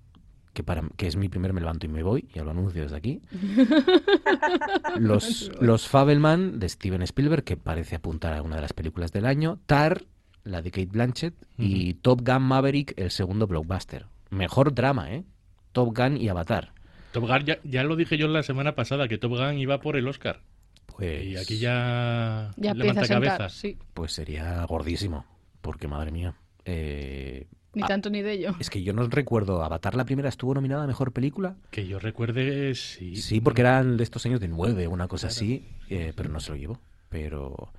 [0.52, 2.96] que, para, que es mi primer me levanto y me voy, ya lo anuncio desde
[2.96, 3.20] aquí.
[5.00, 9.26] Los, los Fabelman de Steven Spielberg, que parece apuntar a una de las películas del
[9.26, 9.58] año.
[9.66, 10.04] Tar,
[10.44, 11.34] la de Kate Blanchett.
[11.58, 14.06] Y Top Gun Maverick, el segundo blockbuster.
[14.34, 15.24] Mejor drama, ¿eh?
[15.72, 16.72] Top Gun y Avatar.
[17.12, 19.96] Top Gun, ya, ya lo dije yo la semana pasada, que Top Gun iba por
[19.96, 20.40] el Oscar.
[20.86, 21.24] Pues...
[21.24, 23.52] Y aquí ya, Ya levanta cabezas.
[23.52, 23.78] sí.
[23.94, 25.24] Pues sería gordísimo,
[25.60, 26.34] porque madre mía.
[26.64, 28.54] eh, Ni ah, tanto ni de ello.
[28.60, 31.56] es que yo no recuerdo, Avatar la primera estuvo nominada a Mejor Película.
[31.70, 33.16] Que yo recuerde, sí.
[33.16, 36.50] Sí, porque eran de estos años de nueve, una cosa así, eh, pero no se
[36.52, 36.80] lo llevó.
[37.08, 37.72] Pero,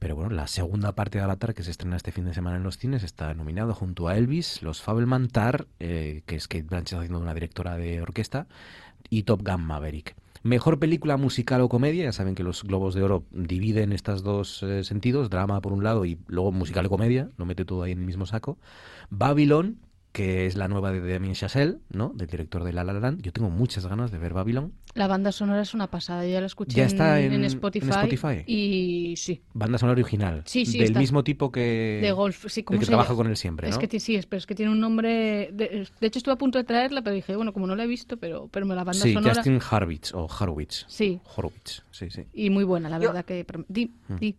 [0.00, 2.62] pero bueno, la segunda parte de Avatar que se estrena este fin de semana en
[2.62, 6.98] los cines está nominado junto a Elvis, Los Fabelman, Tar, eh, que es Kate Blanchett
[6.98, 8.48] haciendo una directora de orquesta,
[9.10, 10.16] y Top Gun Maverick.
[10.42, 14.62] Mejor película musical o comedia, ya saben que los Globos de Oro dividen estos dos
[14.62, 17.92] eh, sentidos, drama por un lado y luego musical o comedia, lo mete todo ahí
[17.92, 18.56] en el mismo saco.
[19.10, 19.80] Babylon,
[20.12, 22.10] que es la nueva de Damien Chazelle, ¿no?
[22.14, 23.22] Del director de La La Land.
[23.22, 24.72] Yo tengo muchas ganas de ver Babylon.
[24.94, 27.44] La banda sonora es una pasada, yo ya la escuché Ya está en, en- en
[27.44, 28.42] Spotify, Spotify.
[28.46, 30.42] Y sí, Banda sonora original.
[30.46, 30.98] Sí, sí, Del está.
[30.98, 32.00] mismo tipo que.
[32.02, 33.80] de golf, sí, el ¿cómo que trabaja con él siempre, Es ¿no?
[33.80, 35.50] que ti- sí, es, pero es que tiene un nombre.
[35.52, 37.86] De, de hecho, estuve a punto de traerla, pero dije, bueno, como no la he
[37.86, 39.34] visto, pero, pero me la banda sí, sonora.
[39.36, 40.86] Justin Harwitz o Harwitz.
[40.88, 41.20] Sí.
[41.36, 42.24] Horowitz, sí, sí.
[42.32, 43.46] Y muy buena, la Yo- verdad que.
[43.68, 44.16] Di, Mm.
[44.16, 44.36] di.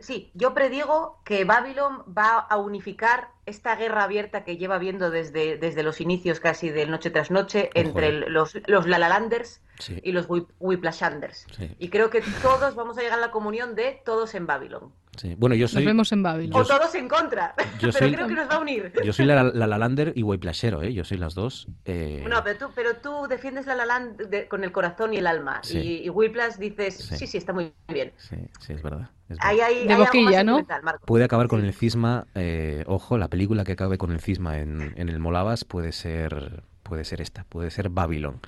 [0.00, 5.56] Sí, yo predigo que Babylon va a unificar esta guerra abierta que lleva viendo desde,
[5.58, 10.00] desde los inicios casi del Noche tras Noche Ojo, entre los, los Lalalanders Sí.
[10.02, 11.46] y los Whip- Whiplashanders.
[11.56, 11.70] Sí.
[11.78, 14.92] Y creo que todos vamos a llegar a la comunión de todos en Babylon.
[15.16, 15.36] sí.
[15.38, 15.84] Bueno, yo soy.
[15.84, 16.60] Nos vemos en Babylon.
[16.60, 17.54] O todos en contra.
[17.56, 18.92] yo pero soy- creo que nos va a unir.
[19.04, 20.92] Yo soy la, la, La y Whiplashero, ¿eh?
[20.92, 21.68] Yo soy las dos.
[21.84, 25.18] eh, No, pero tú, pero tú defiendes la La Land de- con el corazón y
[25.18, 25.60] el alma.
[25.62, 25.78] Sí.
[25.78, 27.16] Y, y Whiplash dices, Sí.
[27.16, 27.26] sí.
[27.28, 28.12] sí, está muy bien.
[28.16, 29.10] Sí, sí, es verdad.
[29.28, 29.68] es Ahí verdad.
[29.68, 30.66] hay, De hay algo boquilla, ¿no?
[31.06, 34.94] Puede acabar con el cisma, eh, ojo, la película que acabe con el cisma en,
[34.96, 38.40] en el Molavas puede ser, puede ser esta, puede ser Babylon,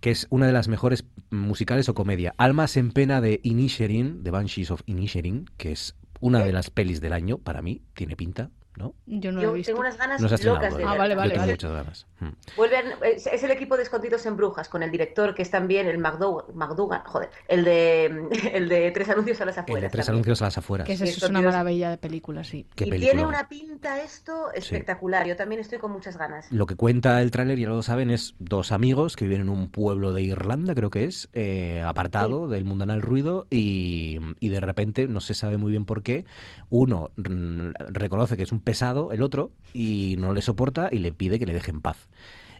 [0.00, 2.34] que es una de las mejores musicales o comedia.
[2.38, 7.00] Almas en pena de Inisherin, de Banshees of Inisherin, que es una de las pelis
[7.00, 8.94] del año, para mí, tiene pinta, ¿no?
[9.06, 9.70] Yo no Yo he visto.
[9.72, 10.84] tengo unas ganas No locas de.
[10.84, 11.52] Ah, vale, vale, Yo tengo vale.
[11.52, 12.06] muchas ganas.
[12.20, 12.56] Mm.
[12.56, 15.86] Vuelven, es, es el equipo de Escondidos en Brujas, con el director que es también
[15.86, 18.06] el McDougall, McDougan, joder, el de,
[18.52, 19.82] el de Tres Anuncios a las El Afueras.
[19.82, 20.16] de tres también.
[20.18, 20.86] anuncios a las afueras.
[20.86, 22.66] Que es, eso es una maravilla de película, sí.
[22.74, 23.12] Qué y película.
[23.12, 25.26] tiene una pinta esto espectacular.
[25.26, 26.50] Yo también estoy con muchas ganas.
[26.50, 29.70] Lo que cuenta el tráiler, ya lo saben, es dos amigos que viven en un
[29.70, 35.08] pueblo de Irlanda, creo que es, eh, apartado del mundanal ruido y, y de repente,
[35.08, 36.24] no se sabe muy bien por qué,
[36.70, 41.12] uno mm, reconoce que es un pesado, el otro, y no le soporta y le
[41.12, 42.08] pide que le deje en paz.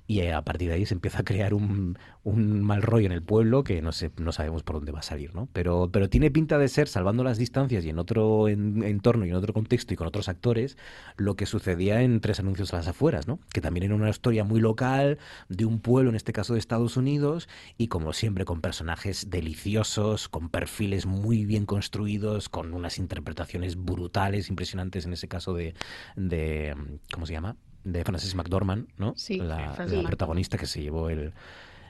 [0.07, 3.13] Y eh, a partir de ahí se empieza a crear un, un mal rollo en
[3.13, 5.49] el pueblo que no sé, no sabemos por dónde va a salir, ¿no?
[5.53, 9.31] Pero, pero tiene pinta de ser, salvando las distancias y en otro en- entorno y
[9.31, 10.77] en otro contexto y con otros actores,
[11.17, 13.39] lo que sucedía en Tres Anuncios a las Afueras, ¿no?
[13.53, 15.19] Que también era una historia muy local,
[15.49, 17.49] de un pueblo, en este caso de Estados Unidos,
[17.79, 24.49] y como siempre con personajes deliciosos, con perfiles muy bien construidos, con unas interpretaciones brutales,
[24.51, 25.75] impresionantes, en ese caso de,
[26.17, 26.75] de
[27.13, 27.57] ¿cómo se llama?
[27.85, 29.15] De Frances McDormand, ¿no?
[29.17, 31.33] Sí, la, la protagonista que se llevó el,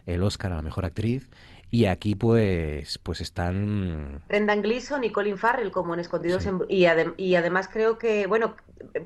[0.07, 1.29] el Oscar a la mejor actriz.
[1.75, 6.83] Y aquí pues pues están Brendan Gleeson y Colin Farrell como en Escondidos en- y,
[6.83, 8.57] adem- y además creo que, bueno,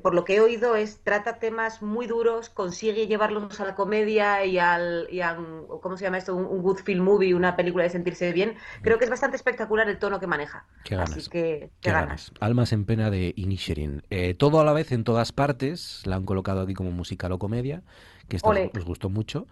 [0.01, 4.43] por lo que he oído es trata temas muy duros, consigue llevarlos a la comedia
[4.43, 6.35] y al, y a un- ¿cómo se llama esto?
[6.35, 8.55] Un, un good film movie, una película de sentirse bien.
[8.81, 10.65] Creo que es bastante espectacular el tono que maneja.
[10.83, 11.11] Qué ganas.
[11.15, 12.07] Así que, Qué qué ganas.
[12.31, 12.31] ganas.
[12.41, 14.03] Almas en pena de Inisherin.
[14.09, 16.01] Eh, todo a la vez en todas partes.
[16.05, 17.81] La han colocado aquí como musical o comedia,
[18.27, 19.47] que esta os gustó mucho.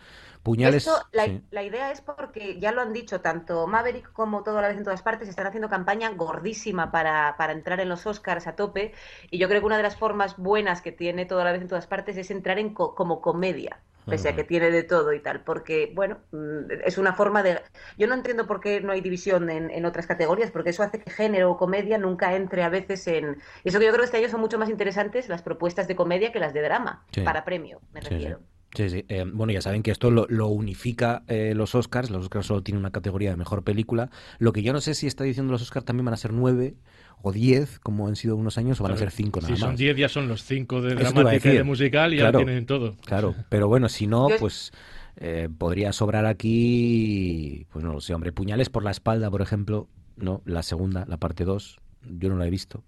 [0.45, 0.87] Puñales.
[0.87, 1.41] Esto, la, sí.
[1.49, 4.83] la idea es porque ya lo han dicho, tanto Maverick como todo la vez en
[4.83, 8.93] todas partes están haciendo campaña gordísima para, para entrar en los Oscars a tope.
[9.31, 11.61] Y yo creo que una de las formas buenas que tiene todo a la vez
[11.61, 15.13] en todas partes es entrar en co- como comedia, pese a que tiene de todo
[15.13, 15.41] y tal.
[15.43, 17.59] Porque, bueno, mm, es una forma de.
[17.97, 20.99] Yo no entiendo por qué no hay división en, en otras categorías, porque eso hace
[20.99, 23.41] que género o comedia nunca entre a veces en.
[23.63, 25.95] y Eso que yo creo que este año son mucho más interesantes las propuestas de
[25.95, 27.21] comedia que las de drama, Sí.
[27.21, 28.09] para premio, me sí.
[28.09, 28.39] refiero.
[28.39, 29.05] Sí, sí.
[29.07, 32.09] Eh, bueno, ya saben que esto lo, lo unifica eh, los Oscars.
[32.09, 34.09] Los Oscars solo tienen una categoría de mejor película.
[34.39, 36.75] Lo que yo no sé si está diciendo los Oscars también van a ser nueve
[37.21, 39.71] o diez, como han sido unos años, o van a ser cinco nada Si son
[39.71, 39.79] más.
[39.79, 42.95] 10 ya son los 5 de dramática y de musical y Claro, ya tienen todo.
[43.05, 44.71] Claro, pero bueno, si no, pues
[45.17, 49.87] eh, podría sobrar aquí, pues no lo sé, hombre, puñales por la espalda, por ejemplo,
[50.17, 51.79] no, la segunda, la parte 2,
[52.17, 52.83] yo no la he visto.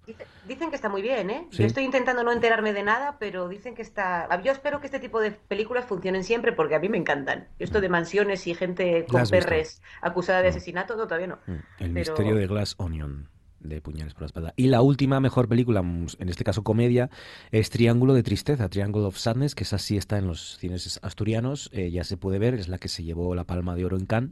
[0.48, 1.48] Dice- Dicen que está muy bien, ¿eh?
[1.52, 1.58] Sí.
[1.60, 4.28] Yo estoy intentando no enterarme de nada, pero dicen que está...
[4.44, 7.48] Yo espero que este tipo de películas funcionen siempre porque a mí me encantan.
[7.60, 11.36] Esto de mansiones y gente ¿La con perres acusada de asesinato, no, todavía no.
[11.46, 13.30] Mm, El Pero- misterio de Glass Onion,
[13.60, 14.54] de puñales por la espalda.
[14.56, 17.10] Y la última mejor película, mus- en este caso comedia,
[17.52, 21.70] es Triángulo de Tristeza, Triangle of Sadness, que esa sí está en los cines asturianos,
[21.74, 24.06] eh, ya se puede ver, es la que se llevó la Palma de Oro en
[24.08, 24.32] Cannes.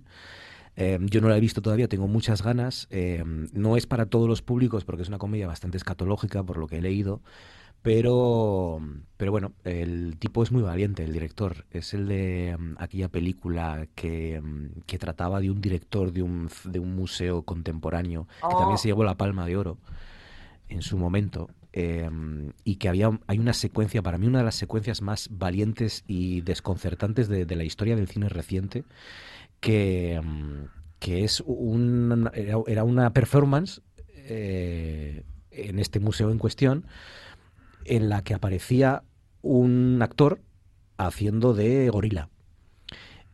[0.78, 2.88] Eh, yo no la he visto todavía, tengo muchas ganas.
[2.92, 3.24] eh,
[3.54, 6.78] no es para todos los públicos porque es una comedia bastante escatológica, por lo que
[6.78, 7.22] he leído.
[7.82, 8.82] Pero,
[9.16, 11.66] pero bueno, el tipo es muy valiente, el director.
[11.70, 16.50] Es el de mm, aquella película que, mm, que trataba de un director de un,
[16.64, 18.58] de un museo contemporáneo, que Oh.
[18.58, 19.78] también se llevó la Palma de Oro
[20.70, 21.50] en su momento.
[21.78, 22.10] eh,
[22.64, 26.40] y que había hay una secuencia, para mí una de las secuencias más valientes y
[26.40, 28.86] desconcertantes de, de la historia del cine reciente,
[29.66, 30.66] que, mm,
[31.00, 33.82] que es un, era, una performance
[34.16, 36.86] eh, en este museo en cuestión,
[37.86, 39.04] en la que aparecía
[39.42, 40.40] un actor
[40.98, 42.30] haciendo de gorila.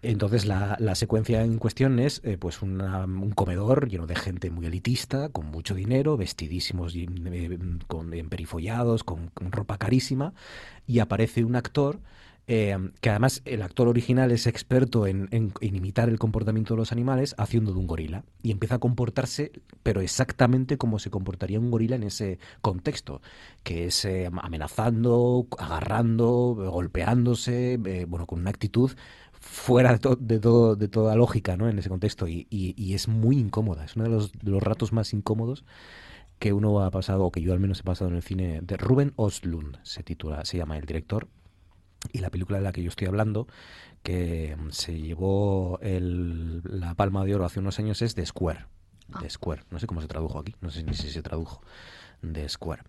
[0.04, 4.50] Entonces la, la secuencia en cuestión es eh, pues una- un comedor lleno de gente
[4.50, 10.34] muy elitista, con mucho dinero, vestidísimos eh, con emperifollados, con ropa carísima,
[10.88, 12.00] y aparece un actor
[12.48, 15.30] eh, que además el actor original es experto en,
[15.62, 18.24] imitar el comportamiento de los animales haciendo de un gorila.
[18.44, 19.52] Y empieza a comportarse
[19.84, 23.22] pero exactamente como se comportaría un gorila en ese contexto
[23.64, 28.92] que es eh, amenazando agarrando golpeándose eh, bueno con una actitud
[29.40, 31.70] fuera de, de todo de toda lógica ¿no?
[31.70, 32.28] en ese contexto.
[32.28, 33.86] Y, y- y es muy incómoda.
[33.86, 35.64] Es uno de los, de los ratos más incómodos
[36.40, 38.78] que uno ha pasado o que yo al menos he pasado en el cine de
[38.78, 41.28] Ruben Ostlund se titula se llama el director
[42.12, 43.48] y la película de la que yo estoy hablando,
[44.04, 48.66] que mm, se llevó el- la Palma de Oro hace unos años, es The Square.
[49.20, 49.64] The Square.
[49.72, 50.56] No sé cómo se tradujo aquí.
[50.62, 51.62] No sé ni si se tradujo.
[52.22, 52.84] The Square.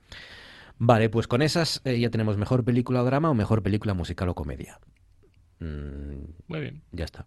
[0.78, 4.28] Vale, pues con esas eh, ya tenemos mejor película o drama o mejor película musical
[4.28, 4.78] o comedia.
[5.60, 6.82] Mm, Muy bien.
[6.93, 7.26] ya está.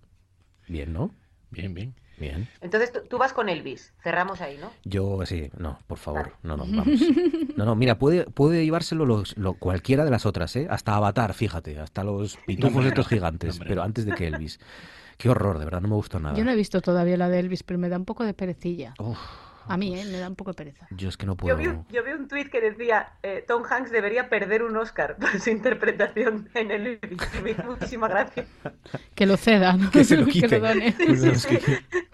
[0.68, 1.12] Bien, ¿no?
[1.52, 1.94] Bien, bien.
[2.18, 2.48] Bien.
[2.62, 3.94] Entonces tú, vas con Elvis.
[4.02, 4.72] Cerramos ahí, ¿no?
[4.84, 7.00] Yo sí, no, por favor, no, no, vamos.
[7.56, 10.68] No, no, mira, puede, puede llevárselo los, lo, cualquiera de las otras, ¿eh?
[10.70, 14.60] Hasta Avatar, fíjate, hasta los pitufos hombre, estos no, gigantes, pero antes de que Elvis.
[15.18, 16.38] Qué horror, de verdad, no me gustó nada.
[16.38, 18.94] Yo no he visto todavía la de Elvis, pero me da un poco de perecilla.
[19.00, 19.18] Uf,
[19.68, 20.06] A mí, ¿eh?
[20.06, 20.88] Me da un poco de pereza.
[20.92, 21.58] yo es que no Yo puedo.
[21.58, 25.16] vi, un, yo vi un tuit que decía eh, Tom Hanks debería perder un Oscar
[25.20, 27.00] por su interpretación en el
[27.44, 28.46] me hizo muchísima gracia.
[29.16, 29.90] Que lo ceda, ¿no?
[29.92, 30.60] Que se lo quite.
[30.60, 30.94] lo done.
[31.06, 31.60] Pues es que-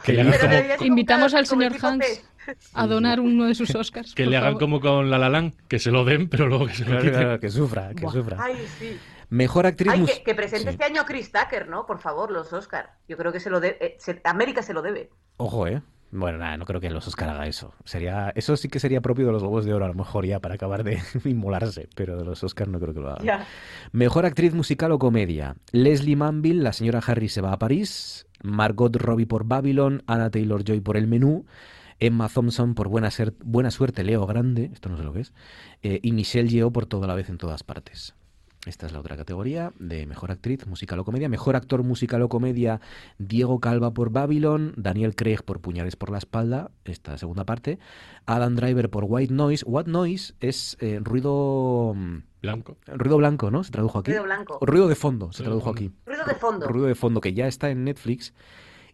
[0.03, 2.27] Que le ser Invitamos al señor Hanks
[2.73, 4.15] a donar uno de sus Oscars.
[4.15, 4.59] que le hagan favor.
[4.59, 7.01] como con La La Land, que se lo den, pero luego que se lo Claro,
[7.03, 7.19] quiten.
[7.21, 8.13] claro, que sufra, que Buah.
[8.13, 8.37] sufra.
[8.39, 8.97] Ay, sí.
[9.29, 10.69] Mejor actriz Ay, que, que presente Sí.
[10.71, 11.85] este año a Chris Tucker, ¿no?
[11.85, 12.93] Por favor, los Oscar.
[13.07, 13.77] Yo creo que se lo debe.
[13.79, 15.09] eh, se- América se lo debe.
[15.37, 15.81] Ojo, ¿eh?
[16.13, 17.73] Bueno, nada, no creo que los Oscar haga eso.
[17.85, 20.39] Sería, eso sí que sería propio de los Globos de Oro, a lo mejor ya,
[20.41, 23.23] para acabar de inmolarse, pero de los Oscar no creo que lo haga.
[23.93, 25.55] Mejor actriz musical o comedia.
[25.71, 28.27] Leslie Manville, la señora Harry se va a París.
[28.43, 30.03] Margot Robbie por Babylon.
[30.05, 31.45] Anna Taylor-Joy por El Menú.
[31.99, 34.71] Emma Thompson por Buena, Ser- Buena Suerte, Leo Grande.
[34.73, 35.33] Esto no sé lo que es.
[35.83, 38.15] eh, y Michelle Yeoh por Toda la vez en todas partes.
[38.67, 41.27] Esta es la otra categoría de mejor actriz musical o comedia.
[41.29, 42.79] Mejor actor musical o comedia,
[43.17, 47.79] Diego Calva por Babylon, Daniel Craig por Puñales por la espalda, esta segunda parte,
[48.27, 49.65] Adam Driver por White Noise.
[49.65, 52.77] White Noise es eh, ruido mm, Blanco.
[52.85, 53.63] ruido blanco, ¿no?
[53.63, 54.11] Se tradujo aquí.
[54.11, 54.57] Ruido blanco.
[54.61, 55.91] O ruido de fondo se Ruido tradujo aquí.
[56.05, 56.67] Ruido de fondo.
[56.67, 58.33] Ruido de fondo que ya está en Netflix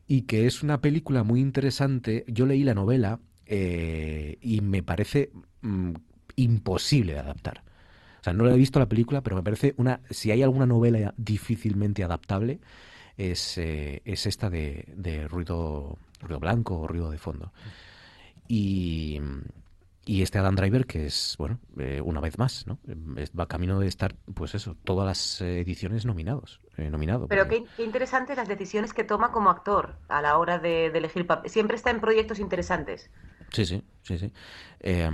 [0.07, 2.23] y que es una película muy interesante.
[2.29, 5.29] Yo leí la novela eh, y me parece
[5.59, 5.91] mm,
[6.37, 7.66] imposible de adaptar.
[8.19, 10.01] O sea, no la he visto la película, pero me parece una.
[10.09, 12.59] Si hay alguna novela difícilmente adaptable,
[13.17, 17.51] es, eh, es esta de, de ruido, ruido blanco o ruido de fondo.
[18.47, 19.19] Y,
[20.05, 22.79] y este Adam Driver, que es, bueno, eh, una vez más, ¿no?
[23.37, 26.61] Va camino de estar, pues eso, todas las ediciones nominados.
[26.77, 27.27] eh, nominado.
[27.27, 30.89] Pero porque- qué, qué interesantes las decisiones que toma como actor a la hora de,
[30.91, 31.49] de elegir papel.
[31.49, 33.09] Siempre está en proyectos interesantes.
[33.51, 34.31] Sí, sí, sí, sí.
[34.79, 35.09] Eh,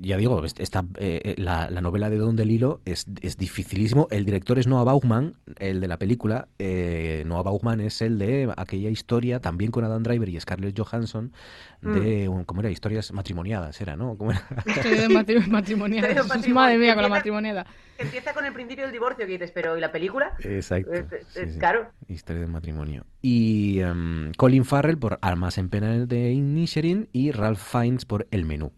[0.00, 4.06] ya digo, est- esta, eh, eh, la, la novela de Don DeLillo es, es dificilísimo.
[4.10, 6.48] El director es Noah Baumbach, el de la película.
[6.58, 11.32] Eh, Noah Baumbach es el de aquella historia, también con Adam Driver y Scarlett Johansson,
[11.80, 12.70] de, un- ¿cómo era?
[12.70, 14.16] Historias matrimoniadas, era, ¿no?
[14.16, 14.42] ¿Cómo era?
[14.66, 16.08] Estoy de matri- matrimoniada.
[16.08, 16.54] Estoy de matrimonio.
[16.54, 17.66] Madre mía, con la matrimoniada.
[17.98, 20.32] Empieza con el principio del divorcio que dices, pero ¿y la película?
[20.40, 20.92] Exacto.
[20.92, 21.58] Eh, eh, sí, sí.
[21.58, 21.90] Claro.
[22.08, 23.04] Historia del matrimonio.
[23.20, 28.44] Y em, Colin Farrell por Almas en pena de Inisherin y Ralph Fiennes por El
[28.44, 28.70] Menú.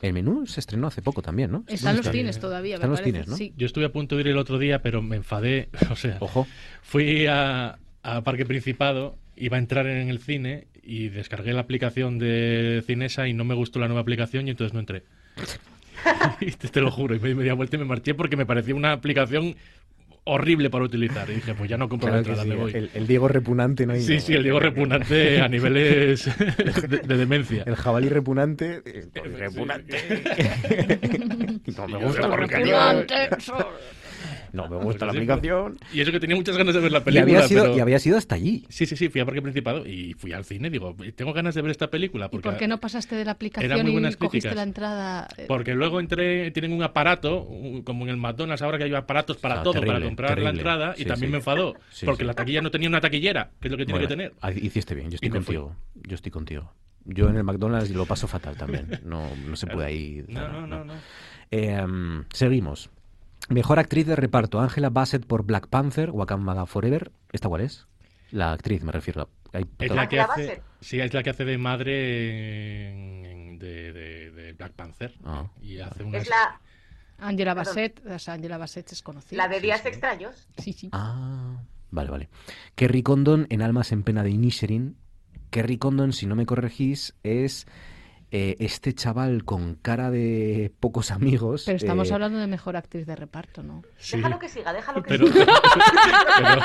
[0.00, 1.64] El Menú se estrenó hace poco también, ¿no?
[1.68, 3.36] Está en los ¿Dónde cines todavía, Está en me los parece, cines, ¿no?
[3.36, 3.52] sí.
[3.58, 5.68] Yo estuve a punto de ir el otro día, pero me enfadé.
[5.90, 6.46] O sea, Ojo.
[6.80, 12.18] fui a, a Parque Principado, iba a entrar en el cine y descargué la aplicación
[12.18, 15.02] de Cinesa y no me gustó la nueva aplicación y entonces no entré.
[16.40, 18.74] Te, te lo juro, y me di media vuelta y me marché porque me parecía
[18.74, 19.56] una aplicación
[20.28, 21.28] horrible para utilizar.
[21.30, 22.72] Y dije, pues ya no compro Claro la entrada, sí, me voy.
[22.74, 23.92] El, el Diego repunante, ¿no?
[23.94, 26.24] hay- Sí, sí, el Diego repugnante a niveles
[26.88, 27.62] de, de demencia.
[27.66, 28.82] El jabalí repunante.
[28.84, 29.96] eh, repunante.
[31.76, 33.06] no me gusta la aplicación.
[34.52, 35.78] No me gusta la aplicación.
[35.92, 37.36] Y eso que tenía muchas ganas de ver la Y película.
[37.38, 38.64] había, sido, pero- y había sido hasta allí.
[38.68, 40.70] Sí, sí, sí, fui a Parque Principado y fui al cine.
[40.70, 42.26] Digo, tengo ganas de ver esta película.
[42.26, 44.56] ¿Y Porque, por qué no pasaste de la aplicación Eran muy y buenas cogiste críticas.
[44.56, 45.28] la entrada?
[45.36, 47.48] eh, Porque luego entré, tienen un aparato,
[47.84, 50.50] como en el McDonald's ahora que hay aparatos para Ah, todo, para terrible, comprar la
[50.50, 51.32] entrada, y también sí.
[51.32, 52.26] me enfadó, Sí, porque sí.
[52.26, 54.32] la taquilla no tenía una taquillera, que es lo que tiene Bueno, que tener.
[54.40, 55.38] ah, Hiciste bien, yo estoy Y fui.
[55.40, 55.76] contigo.
[55.94, 56.72] Yo estoy contigo.
[57.04, 59.00] Yo en el McDonald's lo paso fatal también.
[59.04, 60.24] No, no se puede ahí.
[60.28, 60.92] No, no, no, no.
[61.50, 62.90] Eh, mm, seguimos.
[63.48, 67.12] Mejor actriz de reparto: Angela Bassett por Black Panther, Wakanda Forever.
[67.32, 67.86] ¿Esta cuál es?
[68.30, 69.30] La actriz, me refiero.
[69.54, 73.92] Hay Es la que hace, sí, es la que hace de madre en- en- de,
[73.92, 75.14] de- de Black Panther.
[75.24, 75.50] Ah.
[75.62, 76.18] Y hace una...
[76.18, 76.60] Es la,
[77.18, 77.74] Angela Perdón.
[77.74, 79.42] Bassett, o sea, Angela Bassett es conocida.
[79.42, 80.46] la de Días Extraños.
[80.58, 80.90] Sí, sí.
[80.92, 82.28] Ah, vale, vale.
[82.74, 84.98] Kerry Condon en Almas en Pena de Inisherin.
[85.50, 87.66] Kerry Condon, si no me corregís, es
[88.30, 91.62] eh, este chaval con cara de pocos amigos.
[91.64, 93.82] Pero estamos eh, hablando de mejor actriz de reparto, ¿no?
[93.96, 95.46] Sí, Déjalo que siga, déjalo que pero, siga.
[96.36, 96.62] pero-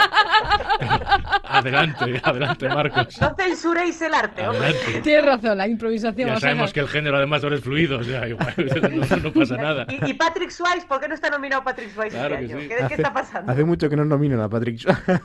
[1.46, 3.22] adelante, adelante, Marcos.
[3.22, 4.68] No censuréis el arte, hombre.
[4.68, 5.02] Adelante.
[5.02, 6.28] Tienes razón, la improvisación.
[6.30, 8.54] Ya a sabemos que el género además ahora es fluido, o sea, igual,
[9.10, 9.86] no, no pasa nada.
[9.90, 12.62] Y, y Patrick Swayze, ¿por qué no está nominado Patrick Swayze Claro este año?
[12.62, 12.68] sí.
[12.68, 13.52] ¿Qué, qué Hace- está pasando?
[13.52, 15.02] Hace mucho que no nominan a Patrick Swayze.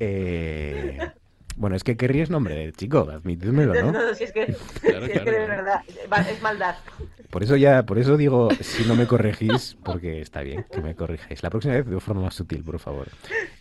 [0.00, 0.98] Eh,
[1.58, 3.92] bueno, es que Kerry es nombre de chico, admitidmelo, ¿no?
[3.92, 4.46] No, si es que,
[4.80, 5.80] Claro, si es que claro, de verdad,
[6.30, 6.76] es maldad.
[7.30, 10.94] Por eso ya, por eso digo, si no me corregís, porque está bien que me
[10.94, 11.42] corrijáis.
[11.42, 13.08] La próxima vez de forma más sutil, por favor.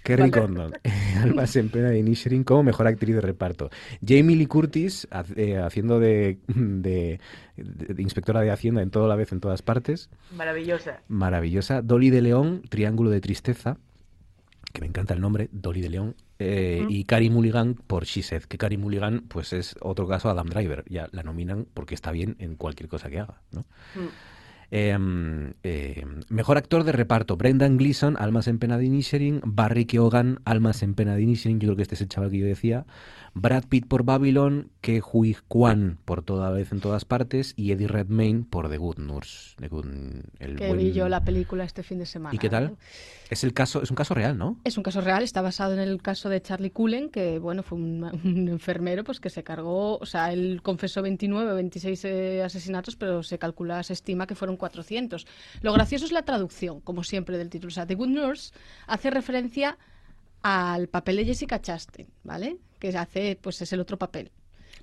[0.03, 0.71] Kerry Condon,
[1.21, 3.69] Almas en pena de Inisherin como mejor actriz de reparto.
[4.07, 5.05] Jamie Lee Curtis
[5.35, 7.19] eh, haciendo de, de-
[7.57, 10.09] de inspectora de Hacienda en toda la vez en todas partes.
[10.33, 11.01] Maravillosa.
[11.09, 11.81] Maravillosa.
[11.81, 13.77] Dolly de León, Triángulo de Tristeza,
[14.77, 16.15] que me encanta el nombre, Dolly de León.
[16.37, 16.85] eh.
[16.87, 20.85] Y Carey Mulligan por She Said, que Carey Mulligan pues es otro caso Adam Driver.
[20.87, 23.41] Ya la nominan porque está bien en cualquier cosa que haga.
[23.51, 23.61] ¿no?
[23.95, 24.07] Mm.
[24.69, 29.41] Eh, eh, mejor actor de reparto: Brendan Gleeson, Almas en pena de Inisherin.
[29.43, 31.59] Barry Keoghan, Almas en pena de Inisherin.
[31.59, 32.85] Yo creo que este es el chaval que yo decía.
[33.41, 34.69] Brad Pitt por Babylon.
[34.81, 37.53] Que Hui Kwan por toda vez en todas partes.
[37.57, 39.55] Y Eddie Redmayne por The Good Nurse.
[39.57, 39.85] The Good-
[40.39, 42.33] el Que buen- vi yo la película este fin de semana.
[42.35, 42.77] ¿Y qué tal?
[43.29, 44.57] Es el caso, es un caso real, ¿no?
[44.63, 47.77] Es un caso real, está basado en el caso de Charlie Cullen, que bueno, fue
[47.77, 52.41] un, un enfermero pues que se cargó, o sea, él confesó 29 o 26 eh,
[52.43, 55.27] asesinatos, pero se calcula, se estima que fueron 400.
[55.61, 57.67] Lo gracioso es la traducción, como siempre, del título.
[57.67, 58.53] O sea, The Good Nurse
[58.87, 59.77] hace referencia
[60.41, 62.57] al papel de Jessica Chastain, ¿vale?
[62.79, 64.31] Que hace, pues es el otro papel.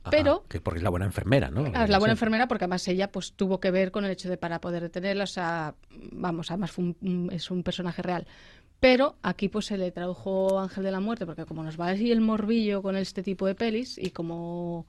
[0.02, 1.64] Ajá, Pero que porque es la buena enfermera, ¿no?
[1.64, 4.28] Claro, es la buena enfermera porque además ella pues tuvo que ver con el hecho
[4.28, 5.74] de para poder detenerla, o sea,
[6.12, 8.26] vamos, además fue un- es un personaje real.
[8.80, 12.12] Pero aquí pues se le tradujo Ángel de la Muerte porque como nos va así
[12.12, 14.86] el morbillo con este tipo de pelis y como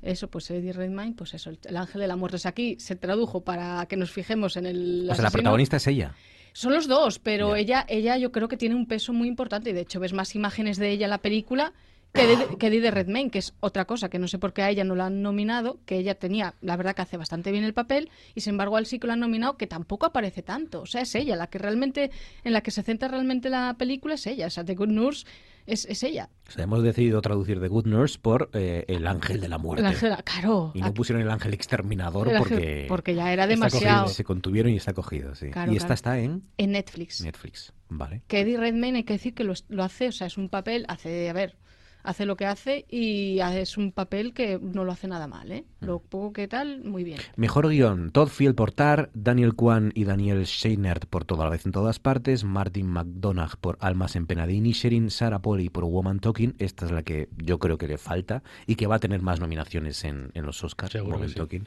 [0.00, 2.36] eso, pues Eddie Redmayne, pues eso, el, el Ángel de la Muerte.
[2.36, 5.76] O sea, aquí se tradujo para que nos fijemos en el O sea, la protagonista
[5.76, 6.14] es ella.
[6.54, 9.72] Son los dos, pero ella, ella yo creo que tiene un peso muy importante y
[9.72, 11.72] de hecho ves más imágenes de ella en la película
[12.14, 14.62] que de, que de Eddie Redmayne, que es otra cosa que no sé por qué
[14.62, 17.64] a ella no la han nominado, que ella tenía, la verdad que hace bastante bien
[17.64, 20.82] el papel y sin embargo al sí que lo han nominado que tampoco aparece tanto,
[20.82, 22.10] o sea, es ella la que realmente,
[22.44, 25.26] en la que se centra realmente la película es ella, o sea, The Good Nurse
[25.66, 26.28] es, es ella.
[26.46, 29.80] O sea, hemos decidido traducir The Good Nurse por eh, El Ángel de la Muerte.
[29.80, 30.72] El ángel, claro.
[30.74, 32.84] Y no pusieron El Ángel Exterminador El ángel- porque...
[32.86, 34.02] porque ya era demasiado.
[34.02, 35.50] cogido, Se contuvieron y está cogido, sí.
[35.50, 35.94] Claro, y esta claro.
[35.94, 37.22] está en En Netflix.
[37.22, 38.22] Netflix, vale.
[38.28, 40.84] Que Eddie Redmayne hay que decir que lo, lo hace, o sea, es un papel,
[40.88, 41.56] hace, a ver,
[42.04, 45.64] hace lo que hace y es un papel que no lo hace nada mal, ¿eh?
[45.80, 45.86] Mm.
[45.86, 47.18] Lo poco que tal, muy bien.
[47.36, 51.64] Mejor guion, Todd Field por Tar, Daniel Kwan y Daniel Scheinert por Toda la vez
[51.64, 56.20] en todas partes, Martin McDonagh por Almas en pena de Inisherin, Sarah Polley por Woman
[56.20, 59.22] Talking, esta es la que yo creo que le falta y que va a tener
[59.22, 61.34] más nominaciones en, en los Oscars, Seguro Woman sí.
[61.36, 61.66] Talking.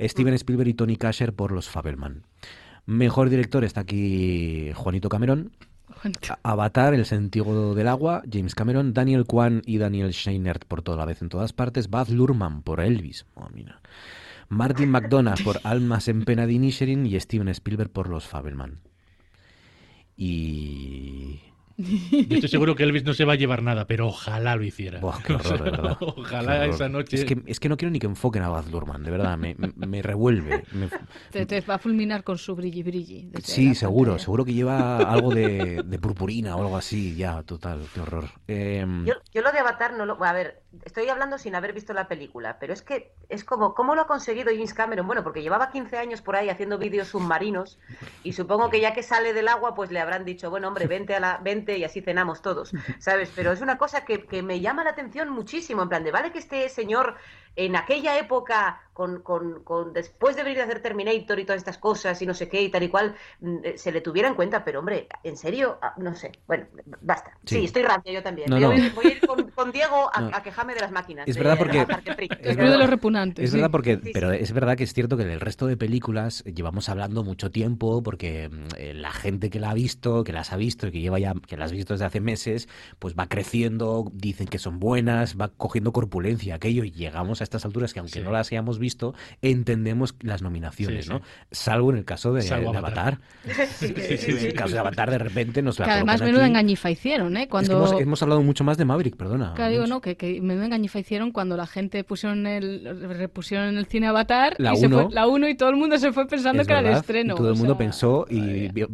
[0.00, 2.22] Steven Spielberg y Tony Kasher por Los Fabelman.
[2.86, 5.52] Mejor director está aquí Juanito Cameron.
[6.42, 11.04] Avatar, El sentido del agua, James Cameron, Daniel Kwan y Daniel Scheinert por toda la
[11.04, 13.80] vez en todas partes, Baz Luhrmann por Elvis, oh, mira.
[14.48, 18.80] Martin McDonagh por Almas en pena de Inisherin y Steven Spielberg por Los Fabelman.
[20.16, 21.40] Y...
[21.82, 25.00] Yo estoy seguro que Elvis no se va a llevar nada, pero ojalá lo hiciera.
[25.00, 25.96] Buah, qué horror, de verdad.
[26.00, 27.16] Ojalá Qué esa noche.
[27.16, 29.54] Es que, es que no quiero ni que enfoquen a Baz Luhrmann, de verdad, me,
[29.58, 30.64] me- revuelve.
[30.72, 30.88] me-
[31.30, 33.30] Te, te va a fulminar con su brilli brilli.
[33.42, 34.24] Sí, seguro, pantalla.
[34.24, 38.28] seguro que lleva algo de, de purpurina o algo así, ya, total, qué horror.
[38.46, 40.22] Em, Yo, yo lo de Avatar no lo.
[40.24, 43.74] A ver, estoy hablando sin haber visto la película, pero es que es como.
[43.74, 45.06] ¿Cómo lo ha conseguido James Cameron?
[45.06, 47.78] Bueno, porque llevaba 15 años por ahí haciendo vídeos submarinos
[48.22, 51.14] y supongo que ya que sale del agua, pues le habrán dicho, bueno, hombre, vente,
[51.14, 53.30] a la, vente y así cenamos todos, ¿sabes?
[53.34, 55.82] Pero es una cosa que, que me llama la atención muchísimo.
[55.82, 57.16] En plan, de vale que este señor
[57.56, 61.78] en aquella época, con, con, con- después de venir a hacer Terminator y todas estas
[61.78, 64.34] cosas y no sé qué y tal y cual, mm, eh, se le tuviera en
[64.34, 65.78] cuenta, pero hombre, ¿en serio?
[65.80, 66.32] Ah, No sé.
[66.46, 66.66] Bueno,
[67.00, 67.38] basta.
[67.46, 67.64] Sí, Sí.
[67.64, 68.50] estoy rancia yo también.
[68.50, 68.74] No, voy, a no.
[68.74, 70.30] ir- voy a ir con, con Diego a, No.
[70.36, 71.26] a quejarme de las máquinas.
[71.28, 71.80] Es de- verdad de porque-.
[72.40, 73.44] Es verdad- de los repugnantes.
[73.44, 73.56] Es sí.
[73.56, 77.24] verdad porque, pero es verdad que es cierto que del resto de películas llevamos hablando
[77.24, 80.86] mucho tiempo porque mm, eh, la gente que la ha visto, que las ha visto
[80.86, 84.46] y que lleva ya, que las ha visto desde hace meses, pues va creciendo, dicen
[84.48, 88.24] que son buenas, va cogiendo corpulencia aquello y llegamos a estas alturas que aunque Sí.
[88.24, 91.18] no las hayamos visto, entendemos las nominaciones, Sí, ¿no?
[91.20, 91.24] sí.
[91.52, 93.18] Salvo en el caso de, Salvo de Avatar.
[93.46, 93.66] Avatar.
[93.78, 96.46] Sí, Sí, sí, en el caso de Avatar de repente nos la Que además menuda
[96.46, 97.40] engañifa hicieron, ¿eh?
[97.40, 97.72] Es que Cuando...
[97.86, 99.54] hemos, hemos hablado mucho más de Maverick, perdona.
[99.54, 103.78] Claro, digo, no, que, que menuda engañifa hicieron cuando la gente pusieron el, repusieron en
[103.78, 105.04] el cine Avatar La y se uno.
[105.06, 107.00] fue, la 1 y todo el mundo se fue pensando Es que era el verdad,
[107.00, 107.34] estreno.
[107.34, 108.36] y todo el o mundo sea, pensó y,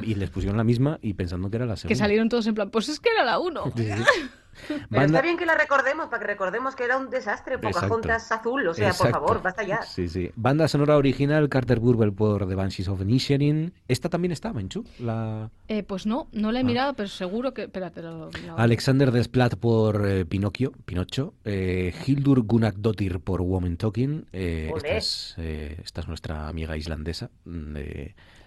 [0.05, 1.89] y les pusieron la misma y pensando que era la segunda.
[1.89, 3.73] que salieron todos en plan, pues es que era la 1.
[4.69, 8.31] Pero Banda- está bien que la recordemos, para que recordemos que era un desastre, Pocahontas
[8.33, 9.13] azul, o sea, Exacto.
[9.19, 9.83] por favor, basta ya.
[9.83, 10.31] Sí, sí.
[10.37, 13.73] Banda sonora original, Carter Burwell por The Banshees of Inisherin.
[13.89, 14.85] Esta también está, Menchu.
[14.99, 15.51] La...
[15.69, 16.53] Eh, pues no, no Ah.
[16.53, 17.63] la he mirado, pero seguro que...
[17.65, 21.35] Espérate, lo, lo- Alexander Desplat por eh, Pinocchio, Pinocho.
[21.45, 24.27] Eh, Hildur Gunnardóttir por Woman Talking.
[24.33, 27.77] Eh, esta, es, eh, esta es nuestra amiga islandesa mm,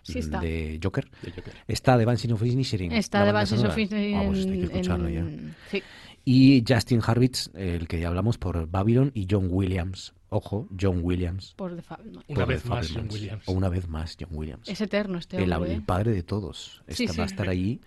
[0.04, 0.40] Sí está.
[0.40, 1.10] de Joker.
[1.22, 1.54] De Joker.
[1.68, 2.92] Está The Banshees of Inisherin.
[2.92, 5.20] Está Banshees of Inisherin Vamos, hay que escucharlo ya.
[5.20, 5.84] en- Sí.
[6.24, 9.12] Y Justin Hurwitz, el que ya hablamos, por Babylon.
[9.16, 10.14] Y John Williams.
[10.30, 11.54] Ojo, John Williams.
[11.58, 12.24] Por The Fabelman.
[12.28, 13.08] Una por vez The más, John.
[13.12, 13.44] Williams.
[13.48, 14.70] O una vez más, John Williams.
[14.70, 15.74] Es eterno este el, hombre.
[15.74, 15.84] el ¿eh?
[15.86, 16.84] padre de todos.
[16.88, 17.18] Sí, Esta- sí.
[17.20, 17.82] Va a estar allí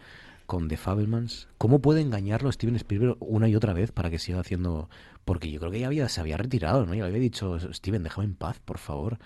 [0.47, 1.49] con The Fabelmans.
[1.59, 4.91] ¿Cómo puede engañarlo Steven Spielberg una y otra vez para que siga haciendo...?
[5.25, 6.93] Porque yo creo que ya había, se había retirado, ¿no?
[6.95, 9.19] Ya le había dicho, Steven, déjame en paz, por favor.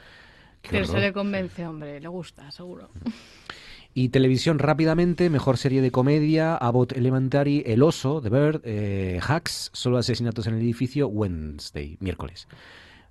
[0.71, 2.91] Pero se le convence, hombre, le gusta, seguro.
[3.95, 9.71] Y televisión rápidamente, mejor serie de comedia, Abbott Elementary, El Oso, The Bird, eh, Hacks,
[9.73, 12.47] Solo asesinatos en el edificio, Wednesday, miércoles.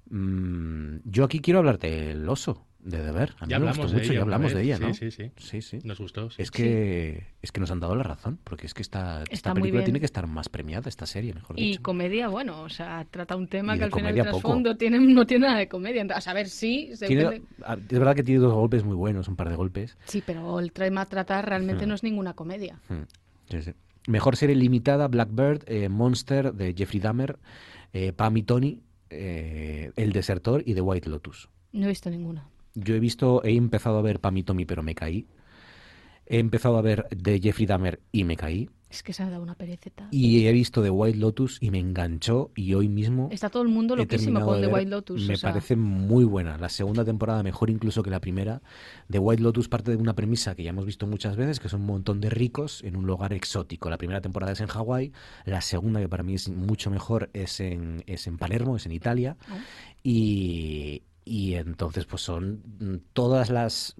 [0.09, 3.32] Mm, yo aquí quiero hablarte del Oso, de Bird.
[3.40, 4.94] A mí Ya me hablamos gustó de mucho, ella ya hablamos de ella, ¿no?
[4.94, 5.32] sí, sí.
[5.38, 5.80] Sí, sí.
[5.84, 6.30] Nos gustó.
[6.30, 6.41] sí.
[6.41, 9.54] Es que, es que nos han dado la razón, porque es que esta, esta Está
[9.54, 11.82] película tiene que estar más premiada, esta serie, mejor Y dicho.
[11.84, 14.41] comedia, bueno, o sea, trata un tema Y que al final comedia el poco.
[14.41, 16.06] trasfondo tiene, no tiene nada de comedia.
[16.16, 17.48] A saber, sí, se Tiene- depende-
[17.90, 19.98] es verdad que tiene dos golpes muy buenos, un par de golpes.
[20.06, 21.90] Sí, pero el tema a tratar realmente Hmm.
[21.90, 22.80] no es ninguna comedia.
[22.90, 23.02] Mm,
[23.49, 23.72] sí, sí.
[24.08, 27.38] Mejor serie limitada, Blackbird, eh, Monster de Jeffrey Dahmer,
[27.91, 28.80] eh, Pam y Tony,
[29.10, 31.49] eh, El Desertor y The White Lotus.
[31.74, 32.48] No he visto ninguna.
[32.78, 35.26] Yo he visto, he empezado a ver Pam y Tommy, pero me caí.
[36.28, 38.70] He empezado a ver de Jeffrey Dahmer y me caí.
[38.90, 40.08] Es que se ha dado una pereceta.
[40.12, 43.68] Y he visto The White Lotus y me enganchó y hoy mismo Está todo el
[43.68, 44.74] mundo loquísimo con de The.
[44.74, 45.28] White Lotus.
[45.28, 46.58] Me o sea, parece muy buena.
[46.58, 48.62] La segunda temporada mejor incluso que la primera.
[49.10, 51.82] The White Lotus parte de una premisa que ya hemos visto muchas veces, que son
[51.82, 53.90] un montón de ricos en un lugar exótico.
[53.90, 55.12] La primera temporada es en Hawái,
[55.44, 58.94] la segunda, que para mí es mucho mejor, es en, es en Palermo, es en
[58.94, 59.36] Italia.
[59.52, 59.56] Oh.
[60.02, 63.95] Y, y entonces pues son mm, todas las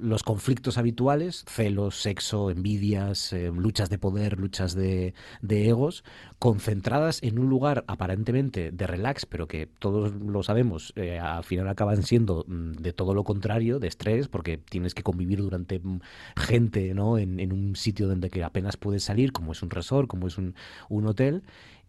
[0.00, 6.04] los conflictos habituales celos sexo envidias eh, luchas de poder luchas de, de, egos
[6.38, 11.68] concentradas en un lugar aparentemente de relax pero que todos lo sabemos eh, al final
[11.68, 16.00] acaban siendo mm, de todo lo contrario de estrés porque tienes que convivir durante mm,
[16.36, 20.08] gente no en, en un sitio donde que apenas puedes salir como es un resort
[20.08, 20.54] como es un,
[20.88, 21.42] un hotel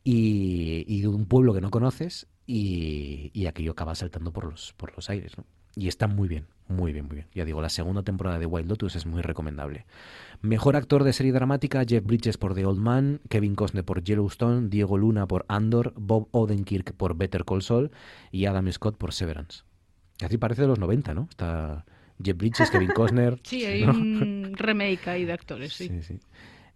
[0.03, 4.95] y, y, un pueblo que no conoces y, y, aquello acaba saltando por los, por
[4.95, 5.37] los aires.
[5.37, 5.45] ¿no?
[5.75, 7.27] Y está muy bien, muy bien, muy bien.
[7.33, 9.85] Ya digo, la segunda temporada de Wild Lotus es muy recomendable.
[10.41, 14.69] Mejor actor de serie dramática, Jeff Bridges por The Old Man, Kevin Costner por Yellowstone,
[14.69, 17.91] Diego Luna por Andor, Bob Odenkirk por Better Call Saul
[18.31, 19.63] y Adam Scott por Severance.
[20.23, 21.27] Así parece de los 90, ¿no?
[21.29, 21.85] Está
[22.23, 23.39] Jeff Bridges, Kevin Costner.
[23.43, 23.93] Sí, hay ¿no?
[23.93, 25.87] un remake ahí de actores, sí.
[25.87, 26.19] sí, sí.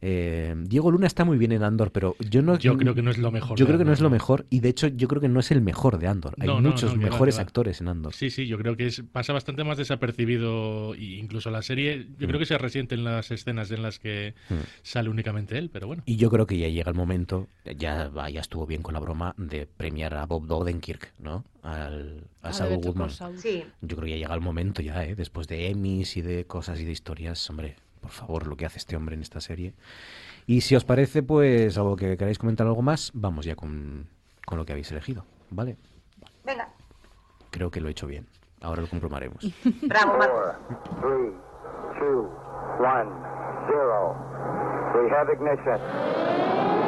[0.02, 2.58] Eh, Diego Luna está muy bien en Andor, pero yo no.
[2.60, 3.58] Yo creo que no es lo mejor.
[3.58, 5.50] Yo creo que no es lo mejor y de hecho yo creo que no es
[5.52, 6.36] el mejor de Andor.
[6.40, 8.14] Hay no, muchos no, mejores va, actores en Andor.
[8.14, 12.08] Sí, sí, yo creo que es, pasa bastante más desapercibido e incluso la serie.
[12.20, 12.30] Yo Mm.
[12.30, 14.54] creo que se resiente en las escenas en las que Mm.
[14.84, 16.04] sale únicamente él, pero bueno.
[16.06, 17.48] Y yo creo que ya llega el momento,
[17.78, 21.44] ya, va, ya estuvo bien con la broma de premiar a Bob Odenkirk, ¿no?
[21.64, 23.10] Al, a Ah, Saul Goodman.
[23.38, 23.64] Sí.
[23.82, 25.16] Yo creo que ya llega el momento ya, ¿eh?
[25.16, 28.78] Después de Emmys y de cosas y de historias, hombre, por favor, lo que hace
[28.78, 29.74] este hombre en esta serie.
[30.46, 34.08] Y si os parece, pues, algo que queráis comentar algo más, vamos ya con,
[34.46, 35.78] con lo que habéis elegido, ¿vale?
[36.46, 36.70] Venga.
[37.52, 38.28] Creo que lo he hecho bien.
[38.62, 39.44] Ahora lo comprobaremos.
[39.84, 40.14] Bravo.
[41.02, 41.32] Three,
[42.00, 42.30] two,
[42.80, 43.10] one,
[43.68, 44.16] zero.
[44.96, 46.88] We have ignition.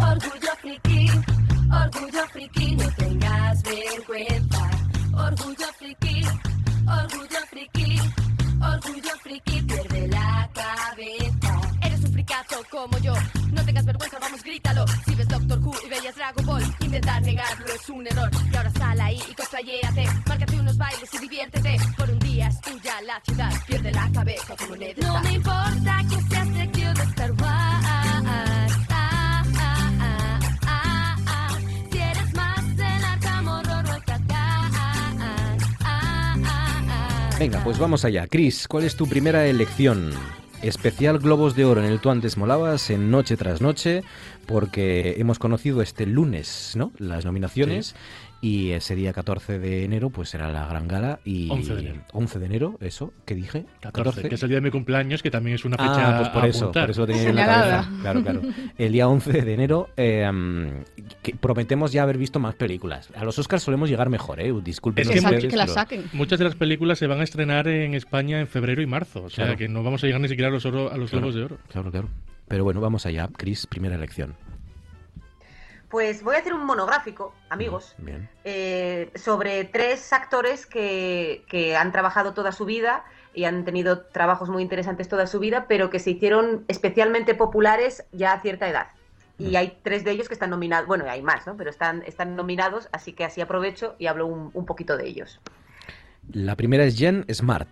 [0.00, 1.10] Orgullo friki,
[1.82, 4.70] orgullo friki, no tengas vergüenza.
[5.26, 6.22] Orgullo friki,
[6.86, 7.98] orgullo friki,
[8.60, 11.60] orgullo friki, pierde la cabeza.
[11.82, 13.14] Eres un fricazo como yo,
[13.52, 14.84] no tengas vergüenza, vamos, grítalo.
[15.06, 18.30] Si ves Doctor Who y veías Dragon Ball, intentar negarlo es un error.
[18.52, 21.76] Y ahora sal ahí y cosplayéate, márcate unos bailes y diviértete.
[21.96, 26.02] Por un día es tuya la ciudad, pierde la cabeza como Ned No me importa
[26.08, 26.33] que
[37.44, 38.26] Venga, pues vamos allá.
[38.26, 40.12] Chris, ¿cuál es tu primera elección?
[40.62, 44.02] Especial Globos de Oro en el Tú antes molabas en Noche tras Noche,
[44.46, 46.90] porque hemos conocido este lunes, ¿no?
[46.96, 47.94] Las nominaciones.
[48.44, 51.18] Y ese día 14 de enero, pues será la gran gala.
[51.24, 52.00] Y 11 de enero.
[52.12, 53.64] 11 de enero, eso, ¿qué dije?
[53.80, 56.28] 14, que es el día de mi cumpleaños, que también es una fecha Ah, pues
[56.28, 56.82] por a eso, apuntar.
[56.84, 57.90] por eso lo tenía en la cabeza.
[58.02, 58.42] Claro, claro.
[58.76, 60.30] El día 11 de enero eh,
[61.22, 63.08] que prometemos ya haber visto más películas.
[63.16, 64.52] A los Oscars solemos llegar mejor, ¿eh?
[64.62, 65.50] Disculpen Es que ustedes, mu-
[65.86, 69.24] pero- Muchas de las películas se van a estrenar en España en febrero y marzo,
[69.24, 69.58] o sea Claro.
[69.58, 71.44] que no vamos a llegar ni siquiera a los, oro- a los Claro, Globos de
[71.44, 71.58] Oro.
[71.72, 72.08] Claro, claro.
[72.46, 73.30] Pero bueno, vamos allá.
[73.38, 74.34] Chris, primera elección.
[75.94, 78.28] Pues voy a hacer un monográfico, amigos, Bien.
[78.42, 84.48] eh, sobre tres actores que, que han trabajado toda su vida y han tenido trabajos
[84.48, 88.88] muy interesantes toda su vida, pero que se hicieron especialmente populares ya a cierta edad.
[89.38, 91.56] Y hay tres de ellos que están nominados, bueno, hay más, ¿no?
[91.56, 95.38] Pero están, están nominados, así que así aprovecho y hablo un, un poquito de ellos.
[96.32, 97.68] La primera es Jen Smart.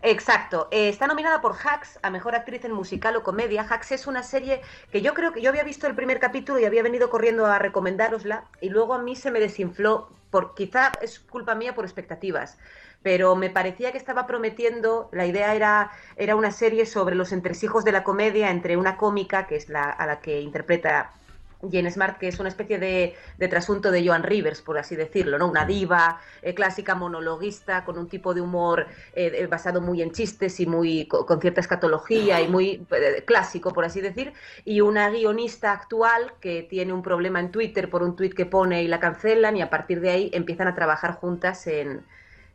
[0.00, 0.68] Exacto.
[0.70, 3.62] Eh, está nominada por Hacks a Mejor Actriz en Musical o Comedia.
[3.68, 4.60] Hacks es una serie
[4.92, 7.58] que yo creo que yo había visto el primer capítulo y había venido corriendo a
[7.58, 12.58] recomendárosla y luego a mí se me desinfló, por, quizá es culpa mía por expectativas,
[13.02, 17.84] pero me parecía que estaba prometiendo, la idea era, era una serie sobre los entresijos
[17.84, 21.17] de la comedia entre una cómica, que es la a la que interpreta
[21.62, 25.38] Jane Smart, que es una especie de, de trasunto de Joan Rivers, por así decirlo,
[25.38, 25.48] ¿no?
[25.48, 30.60] Una diva eh, clásica monologuista con un tipo de humor eh, basado muy en chistes
[30.60, 34.32] y muy co- con cierta escatología y muy eh, clásico, por así decir,
[34.64, 38.82] y una guionista actual que tiene un problema en Twitter por un tuit que pone
[38.82, 42.06] y la cancelan y a partir de ahí empiezan a trabajar juntas en,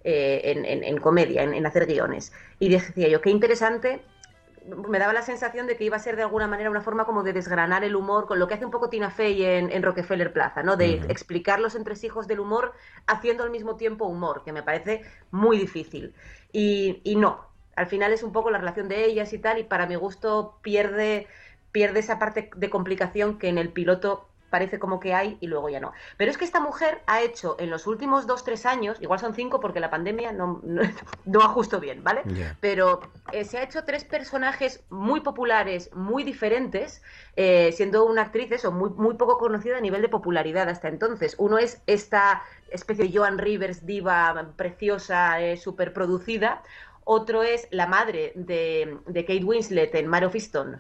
[0.04, 2.34] eh, en, en- en comedia, en hacer guiones.
[2.60, 4.06] Y decía yo, qué interesante
[4.66, 7.24] me daba la sensación de que iba a ser de alguna manera una forma como
[7.24, 10.34] de desgranar el humor, con lo que hace un poco Tina Fey en, en Rockefeller
[10.34, 10.78] Plaza, ¿no?
[10.78, 11.08] De Ujú.
[11.10, 12.74] explicar los entresijos del humor
[13.08, 16.16] haciendo al mismo tiempo humor, que me parece muy difícil.
[16.52, 19.64] Y, y no, al final es un poco la relación de ellas y tal, y
[19.64, 21.28] para mi gusto pierde,
[21.72, 25.68] pierde esa parte de complicación que en el piloto parece como que hay y luego
[25.68, 25.94] ya no.
[26.16, 29.34] Pero es que esta mujer ha hecho en los últimos dos, tres años, igual son
[29.34, 30.84] cinco porque la pandemia no, no,
[31.26, 32.22] no ajusto bien, ¿vale?
[32.60, 33.00] Pero
[33.32, 37.02] eh, se ha hecho tres personajes muy populares, muy diferentes,
[37.36, 41.34] eh, siendo una actriz eso, muy, muy poco conocida a nivel de popularidad hasta entonces.
[41.40, 46.62] Uno es esta especie de Joan Rivers, diva preciosa, eh, súper producida.
[47.06, 50.80] Otro es la madre de, de Kate Winslet en Mare of Easton,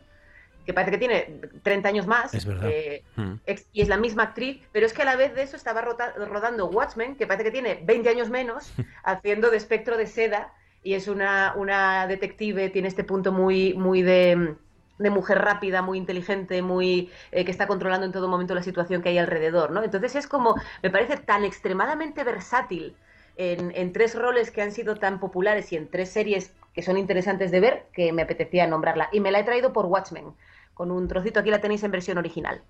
[0.66, 2.34] que parece que tiene 30 años más.
[2.34, 2.70] Es verdad.
[2.72, 3.34] eh, Mm.
[3.46, 5.82] ex- y es la misma actriz, pero es que a la vez de eso estaba
[5.82, 8.72] rota- rodando Watchmen, que parece que tiene 20 años menos,
[9.04, 10.54] haciendo de espectro de seda,
[10.84, 14.56] y es una, una detective, tiene este punto muy, muy de,
[14.98, 19.02] de mujer rápida, muy inteligente, muy eh, que está controlando en todo momento la situación
[19.02, 19.82] que hay alrededor, ¿no?
[19.84, 22.96] Entonces es como, me parece tan extremadamente versátil
[23.38, 26.98] en, en tres roles que han sido tan populares y en tres series que son
[26.98, 29.08] interesantes de ver, que me apetecía nombrarla.
[29.12, 30.34] Y me la he traído por Watchmen,
[30.74, 32.62] con un trocito, aquí la tenéis en versión original.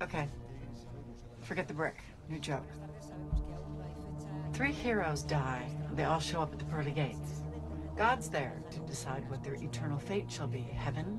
[0.00, 0.28] Okay.
[1.42, 1.96] Forget the brick.
[2.28, 2.66] New joke.
[4.52, 5.66] Three heroes die.
[5.94, 7.42] They all show up at the pearly gates.
[7.96, 11.18] God's there to decide what their eternal fate shall be heaven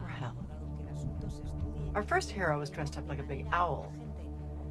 [0.00, 0.36] or hell.
[1.94, 3.92] Our first hero is dressed up like a big owl.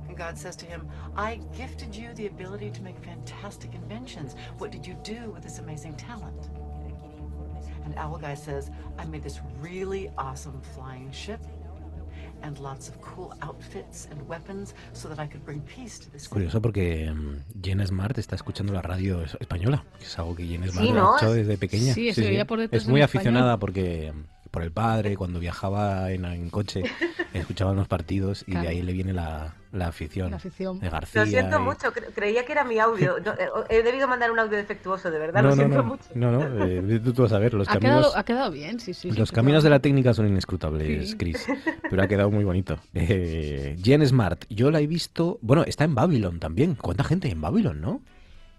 [0.08, 4.36] And God says to him, I gifted you the ability to make fantastic inventions.
[4.58, 6.50] What did you do with this amazing talent?
[7.88, 8.70] And Owl Guy says,
[9.00, 11.40] I made this really awesome flying ship
[12.44, 16.24] and lots of cool outfits and weapons so that I could bring peace to this
[16.24, 20.36] Es curioso porque mm, Jen Smart está escuchando la radio es- española, que es algo
[20.36, 21.16] que Jen Smart Sí, ha ¿no?
[21.18, 21.94] hecho desde pequeña.
[21.94, 23.20] Sí, se oía por detrás Es muy español.
[23.22, 26.84] aficionada porque mm, por el padre, cuando viajaba en, en coche,
[27.34, 28.62] escuchaban los partidos y Claro.
[28.64, 30.32] de ahí le viene la, la afición.
[30.32, 30.80] La afición.
[30.80, 31.22] De García.
[31.24, 33.16] Lo siento y- mucho, cre- creía que era mi audio.
[33.24, 35.84] No, eh, he debido mandar un audio defectuoso, de verdad, No, lo no, siento no,
[35.84, 36.04] mucho.
[36.16, 37.98] no, no, eh, tú, tú vas a ver, los Ha caminos...
[38.00, 39.12] quedado, ha quedado bien, sí, sí.
[39.12, 41.18] Los sí, caminos de la técnica son inescrutables, Sí.
[41.18, 41.46] Chris.
[41.90, 42.78] Pero ha quedado muy bonito.
[42.94, 45.38] Eh, Jen Smart, yo la he visto.
[45.42, 46.76] Bueno, está en Babylon también.
[46.76, 48.02] ¿Cuánta gente en Babylon, no?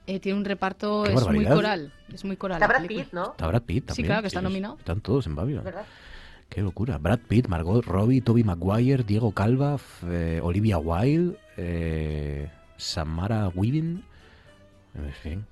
[0.09, 1.93] Eh, tiene un reparto, Qué es muy coral.
[2.13, 2.57] Es muy coral.
[2.63, 2.87] Está Brad.
[2.87, 3.31] Pitt, ¿no?
[3.33, 4.07] Está Brad Pitt Sí, también.
[4.07, 4.77] claro, que está es- nominado.
[4.79, 5.65] Están todos en Babylon.
[5.65, 5.85] ¿Verdad?
[6.49, 6.97] Qué locura.
[6.99, 9.77] Brad Pitt, Margot Robbie, Toby Maguire, Diego Calva,
[10.07, 14.03] eh, Olivia Wilde, eh, Samara Weaving.
[14.95, 15.47] En fin.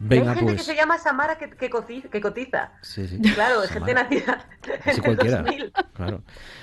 [0.00, 0.66] Venga, hay gente pues.
[0.66, 2.72] que se llama Samara que, que, coci- que cotiza.
[2.82, 3.20] Sí, sí.
[3.20, 3.72] Claro, Samara.
[3.72, 4.48] gente nacida
[4.84, 5.42] el cualquiera.
[5.42, 5.72] 2000.
[5.94, 6.22] Claro.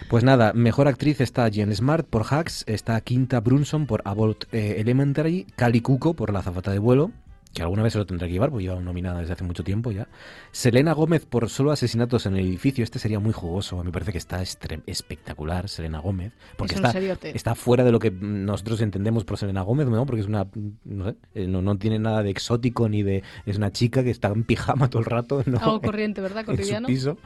[0.09, 4.75] Pues nada, mejor actriz está Jen Smart por Hacks, está Quinta Brunson por About eh,
[4.79, 7.11] Elementary, Cali Cuco por La Zafata de Vuelo,
[7.59, 9.91] que alguna vez se lo tendrá que llevar, porque lleva nominada desde hace mucho tiempo
[9.91, 10.07] ya.
[10.51, 13.91] Selena Gómez por Solo Asesinatos en el Edificio, este sería muy jugoso, a mí me
[13.91, 18.81] parece que está espectacular, Selena Gómez, porque Es está, está fuera de lo que nosotros
[18.81, 20.05] entendemos por Selena Gómez, ¿no?
[20.05, 20.47] Porque es una,
[20.85, 23.23] no sé, eh, no, no tiene nada de exótico ni de...
[23.45, 25.59] Es una chica que está en pijama todo el rato, ¿no?
[25.59, 26.39] Algo corriente, ¿verdad?
[26.39, 26.87] en su Cotidiano.
[26.87, 27.17] piso.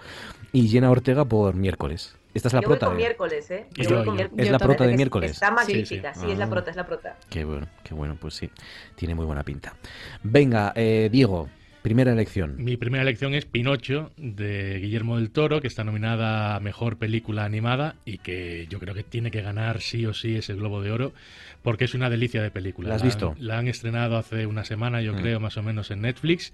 [0.51, 2.15] Y Jenna Ortega por miércoles.
[2.33, 2.85] Esta es la Yo voy prota.
[2.87, 3.65] con de- miércoles, ¿eh?
[3.75, 4.45] Yo yo- voy con miércoles.
[4.45, 5.31] es la prota de miércoles.
[5.31, 6.19] Está Sí, magnífica, sí.
[6.25, 6.49] sí, es la Ah.
[6.49, 7.17] prota, es la prota.
[7.29, 8.49] Qué bueno, qué bueno, pues sí.
[8.95, 9.75] Tiene muy buena pinta.
[10.23, 11.49] Venga, eh, Diego,
[11.83, 12.55] primera elección.
[12.57, 17.43] Mi primera elección es Pinocho, de Guillermo del Toro, que está nominada a Mejor Película
[17.45, 20.91] Animada y que yo creo que tiene que ganar sí o sí ese Globo de
[20.91, 21.13] Oro,
[21.61, 22.89] porque es una delicia de película.
[22.89, 23.35] ¿La has han- visto?
[23.37, 25.17] La han estrenado hace una semana, yo Mm.
[25.21, 26.51] creo, más o menos en Netflix.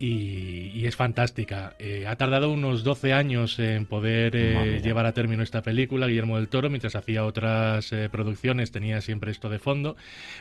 [0.00, 1.74] Y, y es fantástica.
[1.80, 6.36] Eh, ha tardado unos 12 años en poder eh, llevar a término esta película, Guillermo
[6.36, 9.96] del Toro, mientras hacía otras eh, producciones, tenía siempre esto de fondo.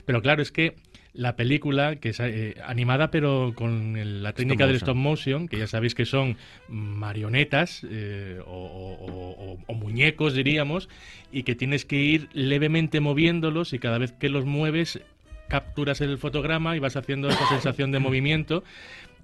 [0.06, 0.76] Pero claro, es que
[1.14, 5.58] la película, que es eh, animada pero con el- la técnica del stop motion, que
[5.58, 6.38] ya sabéis que son
[6.70, 10.88] marionetas eh, o, o- o- o muñecos, diríamos,
[11.32, 15.00] y que tienes que ir levemente moviéndolos y cada vez que los mueves
[15.48, 18.64] capturas el fotograma y vas haciendo esa sensación de movimiento.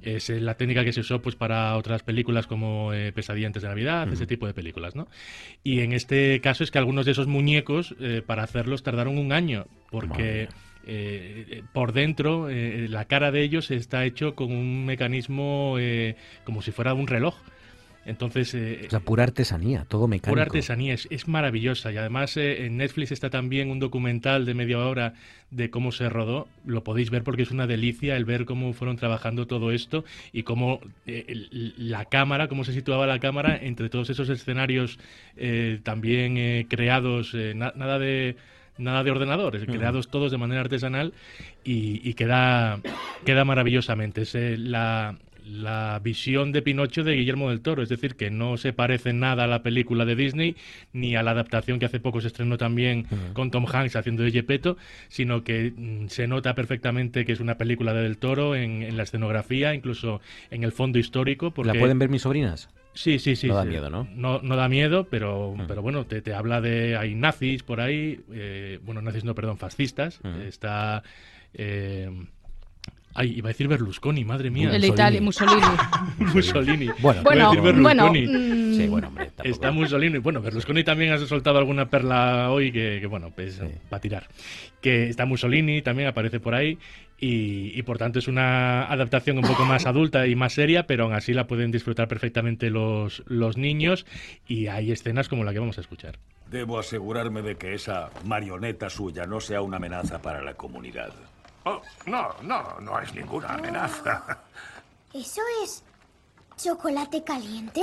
[0.04, 3.64] Es eh, la técnica que se usó pues para otras películas como eh, Pesadilla antes
[3.64, 5.08] de Navidad, ese tipo de películas, ¿no?
[5.64, 9.32] Y en este caso es que algunos de esos muñecos eh, para hacerlos tardaron un
[9.32, 10.50] año porque
[10.86, 15.78] eh, por dentro la cara de ellos está hecho con un mecanismo
[16.44, 17.36] como si fuera un reloj.
[18.06, 20.34] Entonces, eh, O sea, pura artesanía, todo mecánico.
[20.34, 21.92] Pura artesanía, es, es maravillosa.
[21.92, 25.14] Y además eh, en Netflix está también un documental de media hora
[25.52, 26.48] de cómo se rodó.
[26.66, 30.04] Lo podéis ver porque es una delicia el ver cómo fueron trabajando todo esto
[30.34, 31.48] y cómo eh,
[31.78, 35.00] la cámara, cómo se situaba la cámara entre todos esos escenarios
[35.38, 38.36] eh, también eh, creados, na- nada de
[38.78, 39.66] nada de ordenador, Ujú.
[39.68, 41.14] creados todos de manera artesanal
[41.64, 42.80] y, y queda,
[43.24, 44.24] queda maravillosamente.
[44.24, 45.16] Es eh, la,
[45.46, 49.46] la visión de Pinocho de Guillermo del Toro, es decir, que no se parece nada
[49.46, 50.56] a la película de Disney
[50.94, 54.32] ni a la adaptación que hace poco se estrenó también con Tom Hanks haciendo de
[54.32, 58.84] Gepetto, sino que mm, se nota perfectamente que es una película de del Toro en,
[58.84, 60.22] en la escenografía, incluso
[60.52, 61.52] en el fondo histórico.
[61.52, 61.74] Porque...
[61.74, 62.70] ¿La pueden ver mis sobrinas?
[62.94, 63.48] Sí, sí, sí.
[63.48, 63.70] No da sí.
[63.70, 64.08] miedo, ¿no?
[64.14, 66.96] No, no da miedo, pero, pero bueno, te, te habla de.
[66.96, 68.20] Hay nazis por ahí.
[68.32, 70.20] eh, bueno, nazis no, perdón, fascistas.
[70.46, 71.02] Está.
[71.56, 72.12] Eh,
[73.16, 74.76] ay, iba a decir Berlusconi, madre mía.
[74.76, 75.62] El de Italia, Mussolini.
[76.34, 76.90] Mussolini.
[77.00, 78.26] Bueno, Iba a Bueno, decir Berlusconi.
[78.28, 79.50] bueno, mm, Sí, bueno, hombre, tampoco.
[79.50, 80.18] Está Mussolini.
[80.18, 84.28] Bueno, Berlusconi también ha soltado alguna perla hoy que, que, bueno, pues para tirar.
[84.82, 86.78] Que está Mussolini, también aparece por ahí.
[87.20, 91.06] Y, y por tanto es una adaptación un poco más adulta y más seria, pero
[91.06, 94.06] aún así la pueden disfrutar perfectamente los, los niños
[94.46, 96.20] y hay escenas como la que vamos a escuchar.
[96.52, 101.14] Debo asegurarme de que esa marioneta suya no sea una amenaza para la comunidad.
[101.66, 104.44] Oh, no, no, no es ninguna amenaza.
[105.14, 105.84] ¿Eso es
[106.58, 107.82] chocolate caliente?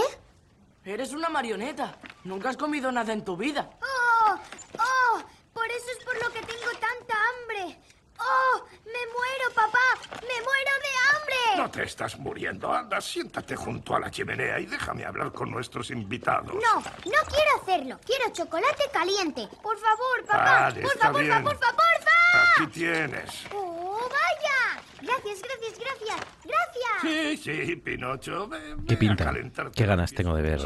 [0.85, 1.97] Eres una marioneta.
[2.25, 3.71] Nunca has comido nada en tu vida.
[3.81, 4.37] ¡Oh!
[4.79, 5.23] ¡Oh!
[5.53, 7.79] Por eso es por lo que tengo tanta hambre.
[8.21, 8.65] ¡Oh!
[8.85, 10.19] ¡Me muero, papá!
[10.23, 11.57] ¡Me muero de hambre!
[11.57, 12.73] No te estás muriendo.
[12.73, 16.55] Anda, siéntate junto a la chimenea y déjame hablar con nuestros invitados.
[16.55, 17.99] No, no quiero hacerlo.
[18.05, 19.49] Quiero chocolate caliente.
[19.63, 20.61] Por favor, papá.
[20.63, 21.43] Vale, porfa, está porfa, bien.
[21.45, 22.53] porfa, porfa.
[22.57, 23.45] Aquí tienes.
[23.55, 24.83] ¡Oh, vaya!
[25.03, 26.27] Gracias, gracias, gracias.
[26.45, 27.41] Gracias.
[27.43, 28.47] Sí, sí, Pinocho.
[28.49, 29.33] ve- ve ¿Qué pinta?
[29.75, 30.61] Qué ganas tengo de ver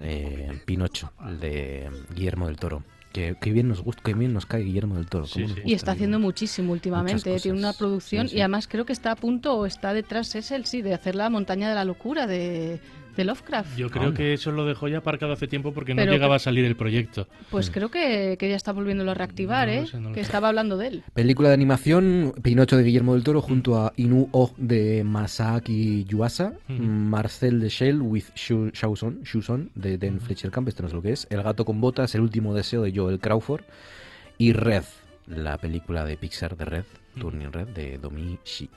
[0.00, 2.82] eh, Pinocho, el de Guillermo del Toro.
[3.12, 5.26] Que, que bien nos gusta, que bien nos cae Guillermo del Toro.
[5.32, 7.40] cómo nos Y está haciendo muchísimo últimamente.
[7.40, 8.36] Tiene una producción Sí, sí.
[8.38, 11.14] y además creo que está a punto o está detrás, es el sí, de hacer
[11.14, 12.80] la montaña de la locura de,
[13.18, 13.76] de Lovecraft.
[13.76, 16.36] Yo creo que eso lo dejó ya aparcado hace tiempo porque no Pero llegaba que-
[16.36, 17.28] a salir el proyecto.
[17.50, 19.86] Pues creo que, que ya está volviéndolo a reactivar, No ¿eh?
[19.86, 20.26] sé, no lo que sé.
[20.26, 21.02] estaba hablando de él.
[21.12, 26.54] Película de animación, Pinocho de Guillermo del Toro junto a Inu O de Masaaki Yuasa,
[26.68, 26.82] Ujú.
[26.82, 31.12] Marcel de Shell with Shauson, Shuson de Den Fletcher Camp, esto no es lo que
[31.12, 33.62] es, El gato con botas, El último deseo de Joel Crawford
[34.38, 34.84] y Red,
[35.26, 36.84] la película de Pixar de Red,
[37.20, 38.70] Turning Red de Domi Shi.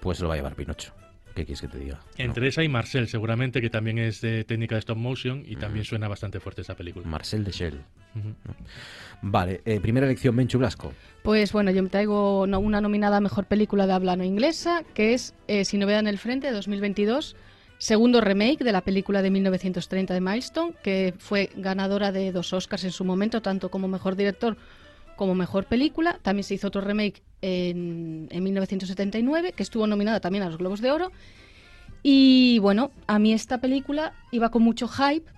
[0.00, 0.92] Pues lo va a llevar Pinocho.
[1.34, 2.00] ¿Qué quieres que te diga?
[2.18, 5.84] Entre esa y Marcel, seguramente, que también es de técnica de stop motion y también
[5.84, 7.06] suena bastante fuerte esa película.
[7.06, 7.80] Marcel de Shell.
[9.22, 10.92] Vale, eh, primera elección, Menchu Blasco.
[11.22, 15.14] Pues bueno, yo me traigo una nominada a Mejor Película de Habla No Inglesa, que
[15.14, 17.36] es eh, Sin Novedad en el Frente, de 2022.
[17.78, 22.84] Segundo remake de la película de 1930 de Milestone, que fue ganadora de dos Oscars
[22.84, 24.56] en su momento, tanto como Mejor Director
[25.22, 26.18] como Mejor Película.
[26.20, 30.80] También se hizo otro remake en, en 1979, que estuvo nominada también a los Globos
[30.80, 31.12] de Oro.
[32.02, 35.30] Y bueno, a mí esta película iba con mucho hype.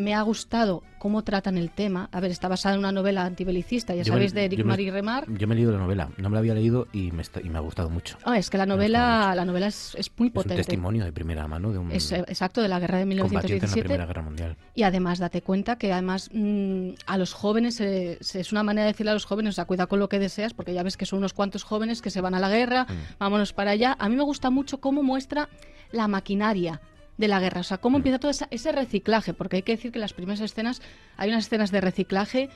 [0.00, 2.08] Me ha gustado cómo tratan el tema.
[2.10, 4.90] A ver, está basada en una novela antibelicista, ya Yo me- sabéis, de Eric Marie
[4.90, 5.26] Remar.
[5.30, 7.50] Yo me he leído la novela, no me la había leído y me, está- y
[7.50, 8.16] me ha gustado mucho.
[8.24, 10.56] Ah, es que la novela, la novela es, es muy Es un potente.
[10.56, 13.18] testimonio de primera mano de un Es, eh, exacto, de la guerra de combatiente en
[13.18, 13.36] la
[13.76, 13.82] 1917.
[13.88, 14.56] Primera Guerra Mundial.
[14.74, 18.86] Y además, date cuenta que además mm, a los jóvenes, eh, se- es una manera
[18.86, 20.96] de decirle a los jóvenes, o sea, cuida con lo que deseas, porque ya ves
[20.96, 23.16] que son unos cuantos jóvenes que se van a la guerra, Mm.
[23.18, 23.96] vámonos para allá.
[23.98, 25.50] A mí me gusta mucho cómo muestra
[25.92, 26.80] la maquinaria
[27.20, 27.80] de la guerra, o sea, Mm.
[27.80, 30.80] cómo empieza todo esa- ese reciclaje, porque hay que decir que las primeras escenas,
[31.16, 32.48] hay unas escenas de reciclaje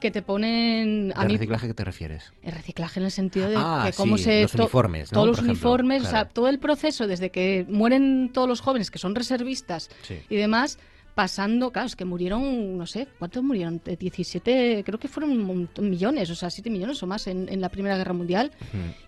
[0.00, 1.12] que te ponen...
[1.16, 2.32] A ¿De mí, reciclaje qué te refieres?
[2.42, 4.42] el reciclaje en el sentido de Ah, que cómo sí, se...
[4.42, 5.16] los to- uniformes, ¿no?
[5.16, 8.60] Todos Por los ejemplo, uniformes, o sea, todo el proceso desde que mueren todos los
[8.60, 10.18] jóvenes que son reservistas Sí.
[10.28, 10.78] y demás,
[11.16, 13.80] pasando, claro, es que murieron, no sé, ¿cuántos murieron?
[13.84, 17.60] De 17, creo que fueron montón, millones, o sea, 7 millones o más en, en
[17.60, 18.52] la Primera Guerra Mundial.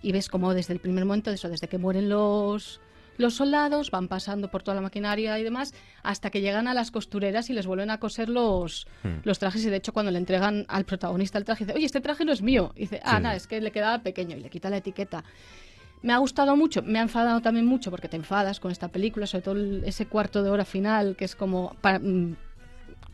[0.01, 2.81] Y ves como desde el primer momento de eso, desde que mueren los
[3.21, 5.73] los soldados van pasando por toda la maquinaria y demás
[6.03, 9.19] hasta que llegan a las costureras y les vuelven a coser los, Hmm.
[9.23, 12.01] los trajes y de hecho cuando le entregan al protagonista el traje dice oye este
[12.01, 13.23] traje no es mío y dice ah Sí.
[13.23, 15.23] nada es que le quedaba pequeño y le quita la etiqueta
[16.03, 19.27] me ha gustado mucho, me ha enfadado también mucho porque te enfadas con esta película,
[19.27, 22.35] sobre todo el- ese cuarto de hora final que es como para- mm,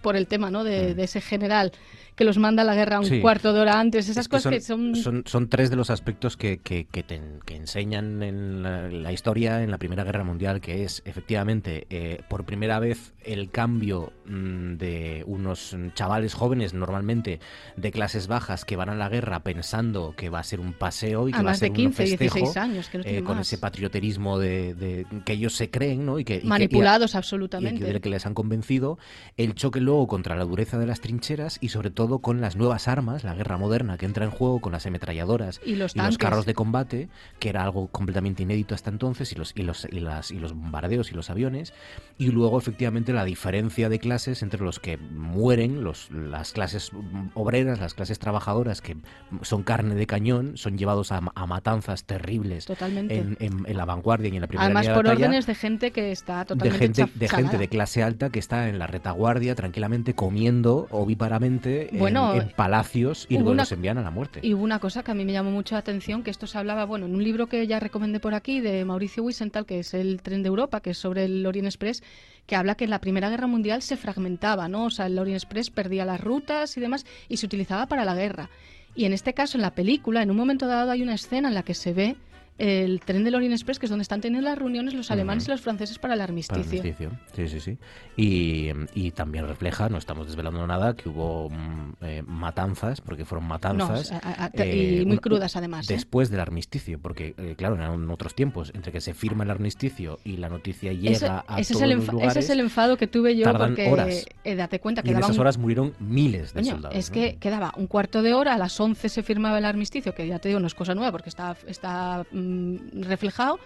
[0.01, 0.63] por el tema ¿no?
[0.63, 1.73] de, de ese general
[2.17, 3.05] que los manda a la guerra un.
[3.05, 3.21] Sí.
[3.21, 4.95] cuarto de hora antes, esas Es que cosas que son...
[4.95, 7.21] son, son tres de los aspectos que, que, que te-
[7.55, 12.43] enseñan en la, la historia en la Primera Guerra Mundial, que es efectivamente eh, por
[12.45, 17.39] primera vez el cambio mm, de unos chavales jóvenes, normalmente
[17.75, 21.27] de clases bajas, que van a la guerra pensando que va a ser un paseo
[21.29, 23.37] y que va a ser de 15, un festejo, 16 años, que no eh, con
[23.39, 26.17] ese patrioterismo de, de- que ellos se creen, ¿no?
[26.19, 27.83] Y que, y que- y a- Manipulados y absolutamente.
[27.85, 28.97] del que les han convencido,
[29.37, 32.87] el choque luego contra la dureza de las trincheras y sobre todo con las nuevas
[32.87, 36.53] armas, la guerra moderna que entra en juego con las ametralladoras Y los carros de
[36.53, 37.09] combate,
[37.39, 40.53] que era algo completamente inédito hasta entonces, y los, y los, y las, y los
[40.53, 41.73] bombardeos y los aviones,
[42.17, 46.91] y luego efectivamente la diferencia de clases entre los que mueren, los, las clases
[47.33, 48.97] obreras, las clases trabajadoras que
[49.41, 53.17] son carne de cañón, son llevados a, a matanzas terribles Totalmente.
[53.17, 55.25] en, en- en la vanguardia y en la primera Además línea de por batalla.
[55.27, 58.39] órdenes de gente que está de totalmente gente, chaf- de gente de clase alta que
[58.39, 63.71] está en la retaguardia tranquilamente comiendo ovíparamente en- Bueno, en, palacios y luego una- los
[63.71, 64.39] envían a la muerte.
[64.43, 66.57] Y hubo una cosa que a mí me llamó mucho la atención, que esto se
[66.57, 69.93] hablaba, bueno, en un libro que ya recomendé por aquí, de Mauricio Wiesenthal, que es
[69.93, 72.03] El tren de Europa, que es sobre el Orient Express,
[72.45, 74.85] que habla que en la Primera Guerra Mundial se fragmentaba, ¿no?
[74.85, 78.15] O sea, el Orient Express perdía las rutas y demás, y se utilizaba para la
[78.15, 78.49] guerra.
[78.95, 81.53] Y en este caso, en la película, en un momento dado hay una escena en
[81.53, 82.15] la que se ve
[82.57, 85.51] el tren del Orient Express, que es donde están teniendo las reuniones los alemanes y
[85.51, 86.63] los franceses para el Para el armisticio.
[86.63, 87.11] armisticio.
[87.33, 87.77] Sí, sí, sí.
[88.15, 93.47] Y, y también refleja, no estamos desvelando nada, que hubo mm, eh, matanzas, porque fueron
[93.47, 94.11] matanzas.
[94.11, 95.93] No, a- a- y muy un- crudas, además, ¿eh?
[95.93, 100.19] Después del armisticio, porque, eh, claro, eran otros tiempos, entre que se firma el armisticio
[100.23, 102.31] y la noticia llega Ese, a ese es todos el los enfa- lugares.
[102.37, 104.25] ese es el enfado que tuve yo porque horas.
[104.43, 106.97] eh, date cuenta y que en esas un- horas murieron miles de Coño, soldados.
[106.97, 107.13] es ¿no?
[107.13, 110.39] que quedaba un cuarto de hora, a las 11 se firmaba el armisticio, que ya
[110.39, 112.46] te digo, no es cosa nueva porque está, está mm,
[112.93, 113.59] reflejado,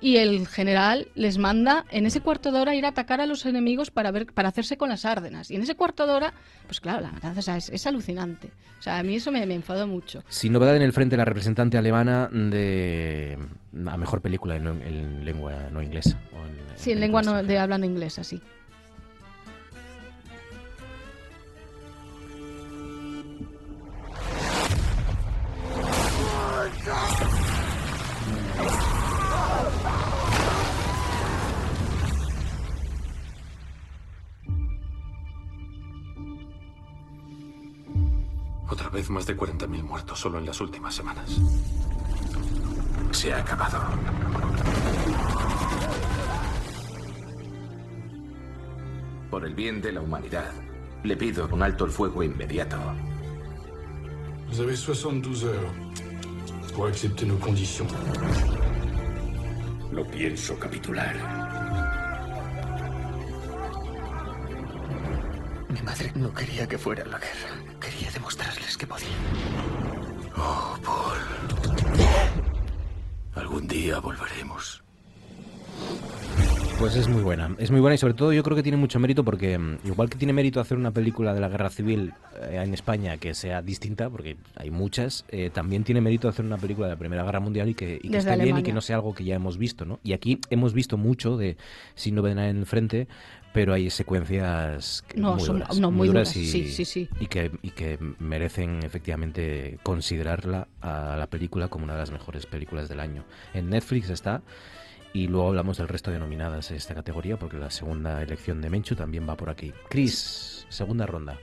[0.00, 3.46] y el general les manda en ese cuarto de hora ir a atacar a los
[3.46, 5.50] enemigos para ver para hacerse con las árdenas.
[5.50, 6.34] Y en ese cuarto de hora,
[6.66, 8.50] pues claro, la matanza o sea, es, es alucinante.
[8.78, 10.22] O sea, a mí eso me, me enfadó mucho.
[10.28, 13.38] Sin novedad en el frente, la representante alemana de
[13.86, 16.20] a mejor película en, en lengua no inglesa.
[16.34, 18.36] o en- Sí, en lengua no, de hablando inglés, así.
[18.36, 18.53] Otra
[38.94, 41.28] vez más de 40.000 muertos solo en las últimas semanas.
[43.10, 43.80] Se ha acabado.
[49.30, 50.52] Por el bien de la humanidad,
[51.02, 52.76] le pido un alto el fuego inmediato.
[54.48, 55.72] Vous avez 72 heures
[56.74, 57.88] pour accepter nos conditions.
[59.90, 61.43] No pienso capitular.
[65.74, 67.50] Mi madre no quería que fuera a la guerra.
[67.80, 69.08] Quería demostrarles que podía.
[70.36, 71.18] Oh, Paul.
[73.34, 74.84] Algún día volveremos.
[76.78, 78.98] Pues es muy buena, es muy buena y sobre todo yo creo que tiene mucho
[78.98, 82.60] mérito porque mm, igual que tiene mérito hacer una película de la guerra civil eh,
[82.62, 86.88] en España que sea distinta, porque hay muchas, eh, también tiene mérito hacer una película
[86.88, 88.64] de la Primera Guerra Mundial y que, y que esté bien y Alemania.
[88.64, 89.98] que no sea algo que ya hemos visto, ¿no?
[90.02, 91.56] Y aquí hemos visto mucho de
[91.94, 93.08] Sin Novedad en el Frente,
[93.54, 97.08] pero hay secuencias que- No, muy son- duras, no, muy duras, y, sí, sí, sí.
[97.20, 102.44] Y que, y que merecen efectivamente considerarla a la película como una de las mejores
[102.46, 103.24] películas del año.
[103.54, 104.42] En Netflix está
[105.12, 108.68] y luego hablamos del resto de nominadas en esta categoría porque la segunda elección de
[108.70, 109.72] Menchu también va por aquí.
[109.88, 111.38] Chris, segunda ronda.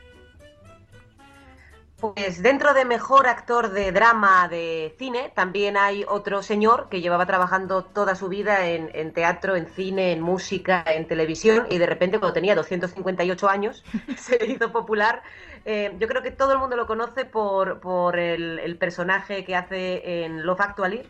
[2.02, 7.28] Pues dentro de mejor actor de drama de cine, también hay otro señor que llevaba
[7.28, 12.18] trabajando toda su vida en, teatro, en cine, en música, en televisión, y de repente
[12.18, 13.84] cuando tenía 258 años
[14.18, 15.22] se hizo popular.
[15.66, 19.56] Eh, yo creo que todo el mundo lo conoce por, por el, el personaje que
[19.56, 21.08] hace en Love Actually,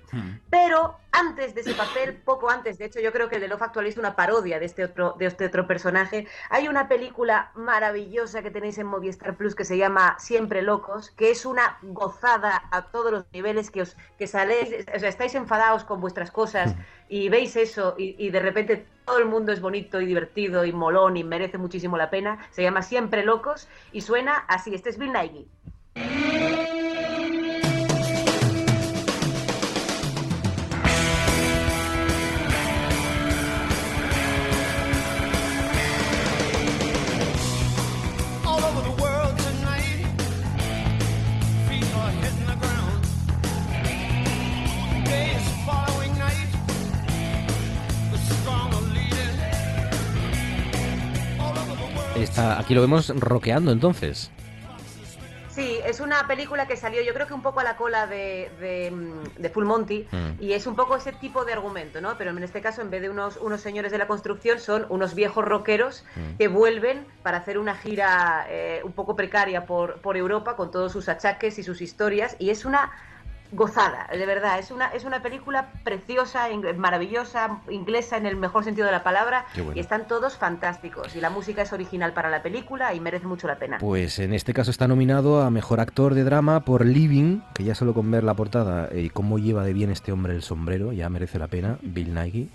[0.49, 3.63] pero antes de ese papel, poco antes, de hecho yo creo que el de Love
[3.63, 6.27] Actually es una parodia de este otro, de este otro personaje.
[6.49, 11.31] Hay una película maravillosa que tenéis en Movistar Plus que se llama Siempre Locos, que
[11.31, 15.83] es una gozada a todos los niveles, que os que saléis, o sea, estáis enfadados
[15.83, 16.75] con vuestras cosas
[17.11, 21.17] y veis eso y, de repente todo el mundo es bonito y divertido y molón
[21.17, 22.39] y merece muchísimo la pena.
[22.51, 24.73] Se llama Siempre Locos y suena así.
[24.73, 25.45] Este es Bill Nighy.
[52.57, 54.31] Aquí lo vemos roqueando entonces.
[55.49, 58.49] Sí, es una película que salió yo creo que un poco a la cola de,
[58.61, 58.93] de,
[59.37, 60.41] de Full Monty Mm.
[60.41, 62.17] y es un poco ese tipo de argumento, ¿no?
[62.17, 65.13] Pero en este caso en vez de unos, unos señores de la construcción son unos
[65.13, 66.37] viejos rockeros Mm.
[66.37, 70.93] que vuelven para hacer una gira eh, un poco precaria por, por Europa con todos
[70.93, 72.89] sus achaques y sus historias y es una
[73.51, 78.63] gozada, de verdad, es una, es una película preciosa, ing- maravillosa, inglesa en el mejor
[78.63, 79.73] sentido de la palabra bueno.
[79.75, 83.47] y están todos fantásticos y la música es original para la película y merece mucho
[83.47, 83.77] la pena.
[83.79, 87.75] Pues en este caso está nominado a Mejor Actor de Drama por Living, que ya
[87.75, 91.09] solo con ver la portada y cómo lleva de bien este hombre el sombrero, ya
[91.09, 92.49] merece la pena, Bill Nighy.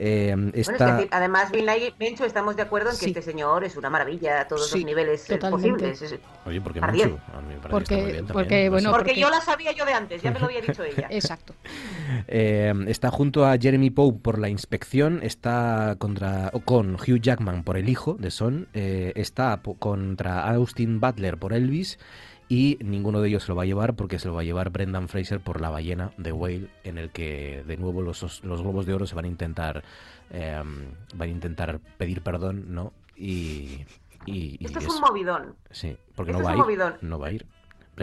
[0.00, 0.98] Eh, Bueno, es está...
[0.98, 4.42] que, además, Bill Nighy, Mencho, estamos de acuerdo en que este señor es una maravilla
[4.42, 5.70] a todos Sí, los niveles totalmente.
[5.90, 6.02] posibles.
[6.02, 7.04] Es- Oye, ¿por qué Está mucho?
[7.06, 7.18] bien.
[7.34, 9.72] A mí me parece que Porque- está bien porque, bueno, porque, porque- yo la sabía
[9.72, 11.08] yo de antes, ya me lo había dicho ella.
[11.10, 11.54] Exacto.
[12.26, 17.64] Eh, está junto a Jeremy Pope por La Inspección, está contra, o con Hugh Jackman
[17.64, 21.98] por El Hijo de Son, eh, está contra Austin Butler por Elvis
[22.48, 24.70] y ninguno de ellos se lo va a llevar porque se lo va a llevar
[24.70, 28.86] Brendan Fraser por La Ballena de Whale, en el que de nuevo los, los Globos
[28.86, 29.84] de Oro se van a intentar
[30.30, 30.62] eh,
[31.14, 32.92] van a intentar pedir perdón, ¿no?
[33.16, 33.84] Y,
[34.26, 35.56] y, es un movidón.
[35.70, 36.94] Sí, porque no va ir.
[37.02, 37.46] No va a ir.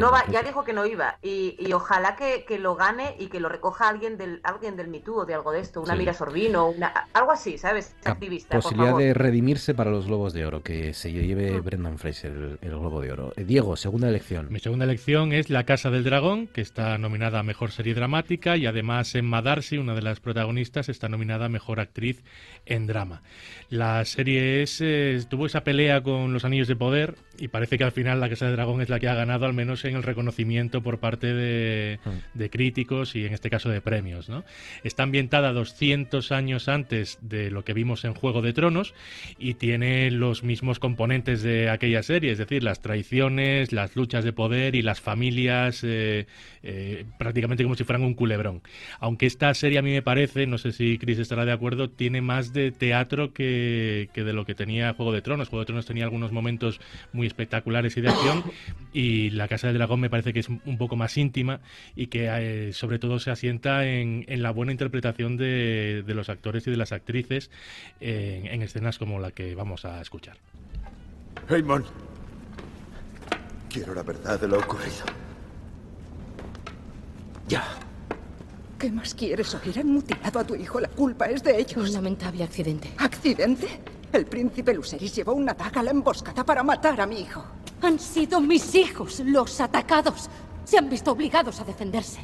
[0.01, 3.27] No va, ya dijo que no iba y, y ojalá que, que lo gane y
[3.27, 5.93] que lo recoja alguien del alguien del Me Too o de algo de esto, una
[5.93, 5.99] Sí.
[5.99, 7.95] Mira Sorbino, una, algo así, ¿sabes?
[8.03, 9.03] Activista, por Posibilidad favor.
[9.03, 12.99] de redimirse para los Globos de Oro, que se lleve Brendan Fraser el, el Globo
[13.01, 13.33] de Oro.
[13.37, 14.47] Eh, Diego, segunda elección.
[14.51, 18.57] Mi segunda elección es La Casa del Dragón, que está nominada a Mejor Serie Dramática,
[18.57, 22.21] y además Emma Darcy, una de las protagonistas, está nominada a Mejor Actriz
[22.65, 23.21] en Drama.
[23.69, 27.85] La serie es, eh, tuvo esa pelea con los Anillos de Poder, y parece que
[27.85, 30.03] al final La Casa del Dragón es la que ha ganado, al menos en el
[30.03, 31.99] reconocimiento por parte de,
[32.33, 34.29] de críticos y en este caso de premios.
[34.29, 34.43] ¿no?
[34.83, 38.93] Está ambientada 200 años antes de lo que vimos en Juego de Tronos
[39.37, 44.33] y tiene los mismos componentes de aquella serie, es decir, las traiciones, las luchas de
[44.33, 46.27] poder y las familias eh,
[46.63, 48.61] eh, prácticamente como si fueran un culebrón.
[48.99, 52.21] Aunque esta serie a mí me parece, no sé si Chris estará de acuerdo, tiene
[52.21, 55.49] más de teatro que, que de lo que tenía Juego de Tronos.
[55.49, 56.79] Juego de Tronos tenía algunos momentos
[57.13, 58.43] muy espectaculares y de acción
[58.93, 61.61] y La Casa del Dragón me parece que es un poco más íntima
[61.95, 66.29] y que eh, sobre todo se asienta en, en la buena interpretación de, de los
[66.29, 67.51] actores y de las actrices
[67.99, 70.37] en, en escenas como la que vamos a escuchar.
[71.47, 71.85] Raymond.
[73.69, 75.05] Quiero la verdad de lo ocurrido.
[77.47, 77.63] Ya.
[78.85, 79.79] ¿Qué más quieres oír?
[79.79, 80.79] Han mutilado a tu hijo.
[80.79, 81.87] La culpa es de ellos.
[81.87, 82.93] Un lamentable accidente.
[82.99, 83.79] ¿Accidente?
[84.13, 87.43] El príncipe Luceris llevó una daga a la emboscada para matar a mi hijo.
[87.81, 90.29] Han sido mis hijos los atacados.
[90.65, 92.19] Se han visto obligados a defenderse.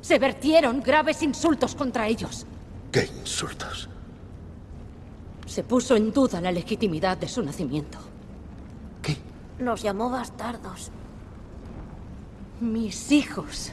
[0.00, 2.46] Se vertieron graves insultos contra ellos.
[2.90, 3.88] ¿Qué insultos?
[5.46, 7.98] Se puso en duda la legitimidad de su nacimiento.
[9.60, 10.90] Los llamó bastardos.
[12.60, 13.70] Mis hijos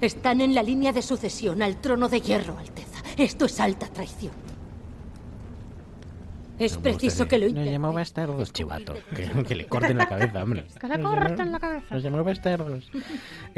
[0.00, 3.02] están en la línea de sucesión al trono de hierro, Alteza.
[3.16, 4.45] Esto es alta traición.
[6.58, 7.72] Es preciso que lo Nos intenten.
[7.72, 8.94] llamó bastardos, chivato.
[9.16, 10.64] Que, que le corten la cabeza, hombre.
[10.80, 11.86] Que le corten la cabeza.
[11.94, 12.90] Nos llamó bastardos.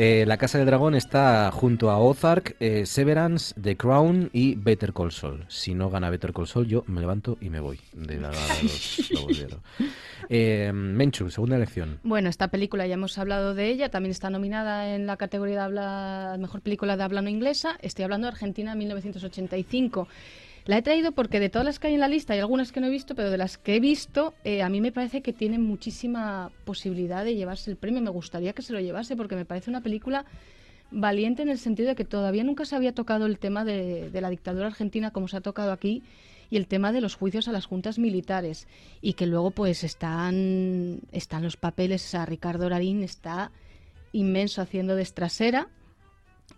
[0.00, 4.92] Eh, la Casa del Dragón está junto a Ozark, eh, Severance, The Crown y Better
[4.92, 5.44] Call Saul.
[5.48, 8.30] Si no gana Better Call Saul, yo me levanto y me voy de la
[9.10, 9.56] los.
[10.28, 11.98] Eh, Menchu, segunda elección.
[12.04, 15.62] Bueno, esta película ya hemos hablado de ella, también está nominada en la categoría de
[15.62, 17.76] habla, mejor película de habla no inglesa.
[17.82, 20.06] Estoy hablando de Argentina 1985.
[20.68, 22.80] La he traído porque de todas las que hay en la lista hay algunas que
[22.80, 25.32] no he visto, pero de las que he visto, eh, a mí me parece que
[25.32, 28.02] tiene muchísima posibilidad de llevarse el premio.
[28.02, 30.26] Me gustaría que se lo llevase porque me parece una película
[30.90, 34.28] valiente en el sentido de que todavía nunca se había tocado el tema de, la
[34.28, 36.02] dictadura argentina como se ha tocado aquí
[36.50, 38.68] y el tema de los juicios a las juntas militares
[39.00, 43.52] y que luego pues están están los papeles, sea, Ricardo Larín está
[44.12, 45.68] inmenso haciendo de estrasera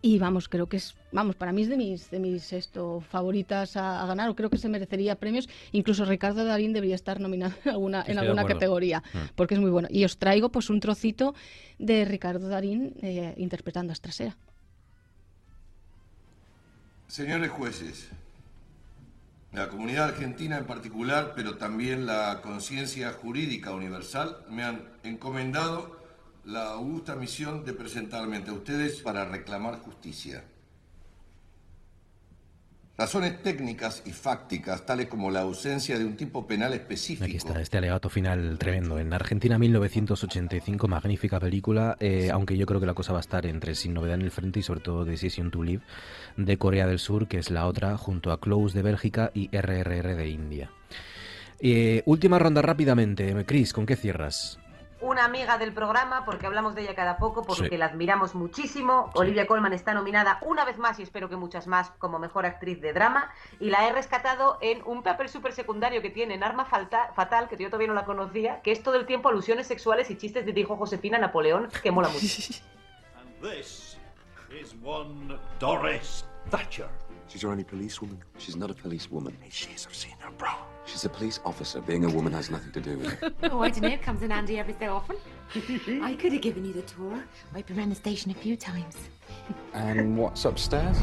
[0.02, 3.76] y vamos, creo que es, vamos, para mí es de mis, de mis esto, favoritas
[3.76, 5.48] a, a ganar, o creo que se merecería premios.
[5.72, 9.18] Incluso Ricardo Darín debería estar nominado en alguna, en alguna categoría, Mm.
[9.36, 9.88] porque es muy bueno.
[9.90, 11.34] Y os traigo pues un trocito
[11.78, 14.36] de Ricardo Darín eh, interpretando a Estrasera.
[17.08, 18.08] Señores jueces,
[19.52, 25.99] la comunidad argentina en particular, pero también la conciencia jurídica universal, me han encomendado
[26.44, 30.44] la augusta misión de presentarme ante ustedes para reclamar justicia.
[33.00, 37.24] Razones técnicas y fácticas, tales como la ausencia de un tipo penal específico.
[37.24, 38.98] Aquí está este alegato final tremendo.
[38.98, 43.46] En Argentina 1985, magnífica película, eh, aunque yo creo que la cosa va a estar
[43.46, 45.82] entre Sin Novedad en el Frente y sobre todo Decision to Live
[46.36, 50.14] de Corea del Sur, que es la otra, junto a Close de Bélgica y RRR
[50.14, 50.70] de India.
[51.58, 53.46] Eh, última ronda rápidamente.
[53.46, 54.59] Chris, ¿con qué cierras?
[55.02, 57.76] Una amiga del programa, porque hablamos de ella cada poco, porque Sí.
[57.78, 59.10] la admiramos muchísimo.
[59.14, 62.80] Olivia Colman está nominada una vez más y espero que muchas más como mejor actriz
[62.82, 63.32] de drama.
[63.60, 67.48] Y la he rescatado en un papel súper secundario que tiene en Arma Falta- Fatal,
[67.48, 70.44] que yo todavía no la conocía, que es todo el tiempo alusiones sexuales y chistes
[70.44, 72.20] de dijo Josefina Napoleón, que mola mucho.
[73.40, 73.96] This
[74.50, 76.88] is one Doris Thatcher.
[77.26, 78.22] She's your only policewoman.
[78.36, 79.34] She's not a policewoman.
[79.50, 80.50] She's, I've seen her, bro.
[80.86, 81.80] She's a police officer.
[81.80, 83.34] Being a woman has nothing to do with it.
[83.44, 83.88] Oh, I don't know.
[83.88, 85.16] It comes in handy every so often.
[86.02, 87.22] I could have given you the tour.
[87.54, 88.96] I've been around the station a few times.
[89.74, 90.96] and what's upstairs?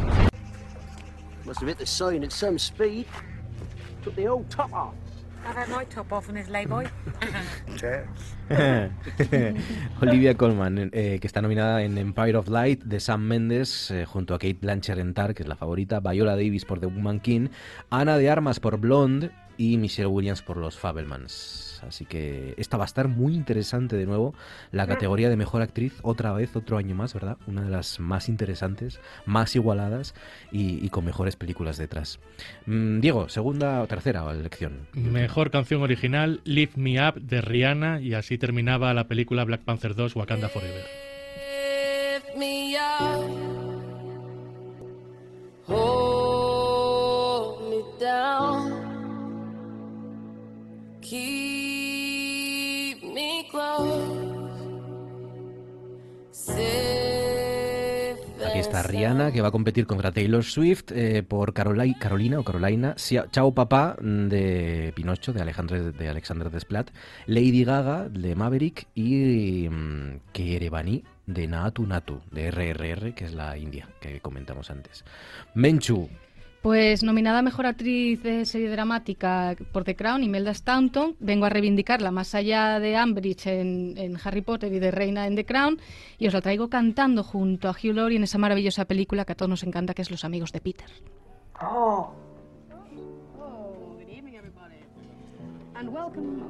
[1.45, 3.05] Must have hit the sign at some speed.
[4.03, 4.93] Took the whole top off.
[5.45, 6.89] I've had my top off on this layboy.
[10.01, 14.33] Olivia Colman, eh, que está nominada en Empire of Light de Sam Mendes, eh, junto
[14.33, 17.47] a Kate Blanchett en Tar, que es la favorita, Viola Davis por The Woman King,
[17.89, 21.81] Ana de Armas por Blonde, y Michelle Williams por los Fabelmans.
[21.87, 24.33] Así que esta va a estar muy interesante de nuevo.
[24.71, 27.37] La categoría de mejor actriz, otra vez, otro año más, ¿verdad?
[27.47, 30.15] Una de las más interesantes, más igualadas
[30.51, 32.19] y, y con mejores películas detrás.
[32.65, 34.87] Mm, Diego, segunda o tercera elección.
[34.93, 39.95] Mejor canción original, Lift Me Up de Rihanna y así terminaba la película Black Panther
[39.95, 40.83] 2 Wakanda Forever.
[41.37, 43.57] Lift me up.
[45.67, 48.76] Hold me down.
[58.49, 62.43] Aquí está Rihanna, que va a competir contra Taylor Swift eh, por Caroli- Carolina o
[62.43, 62.95] Carolina,
[63.31, 66.89] Chao Papá mm, de Pinocho, de Alejandro de Alexander Desplat,
[67.25, 68.87] Lady Gaga de Maverick.
[68.95, 75.03] Y mm, Kerebani de Naatu Natu, de RRR, que es la India que comentamos antes.
[75.53, 76.09] Menchu,
[76.67, 81.15] Pues nominada Mejor Actriz de Serie Dramática por The Crown, Imelda Staunton.
[81.17, 85.37] Vengo a reivindicarla más allá de Ambridge en, en Harry Potter y de Reina en
[85.37, 85.79] The Crown.
[86.17, 89.35] Y os la traigo cantando junto a Hugh Laurie en esa maravillosa película que a
[89.35, 90.89] todos nos encanta, que es Los Amigos de Peter.
[91.61, 92.11] Oh.
[95.73, 96.43] And welcome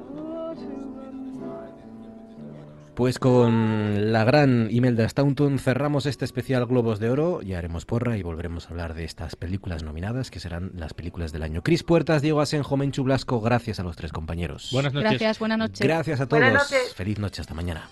[2.98, 8.16] Pues con la gran Imelda Staunton cerramos este especial Globos de Oro, ya haremos porra
[8.16, 11.62] y volveremos a hablar de estas películas nominadas, que serán las películas del año.
[11.62, 14.70] Cris Puertas, Diego Asenjo, Menchu Blasco, gracias a los tres compañeros.
[14.72, 15.78] Buenas Gracias, buenas noches.
[15.78, 16.42] Gracias a todos.
[16.42, 16.92] Buenas noches.
[16.92, 17.88] Feliz noche, hasta mañana.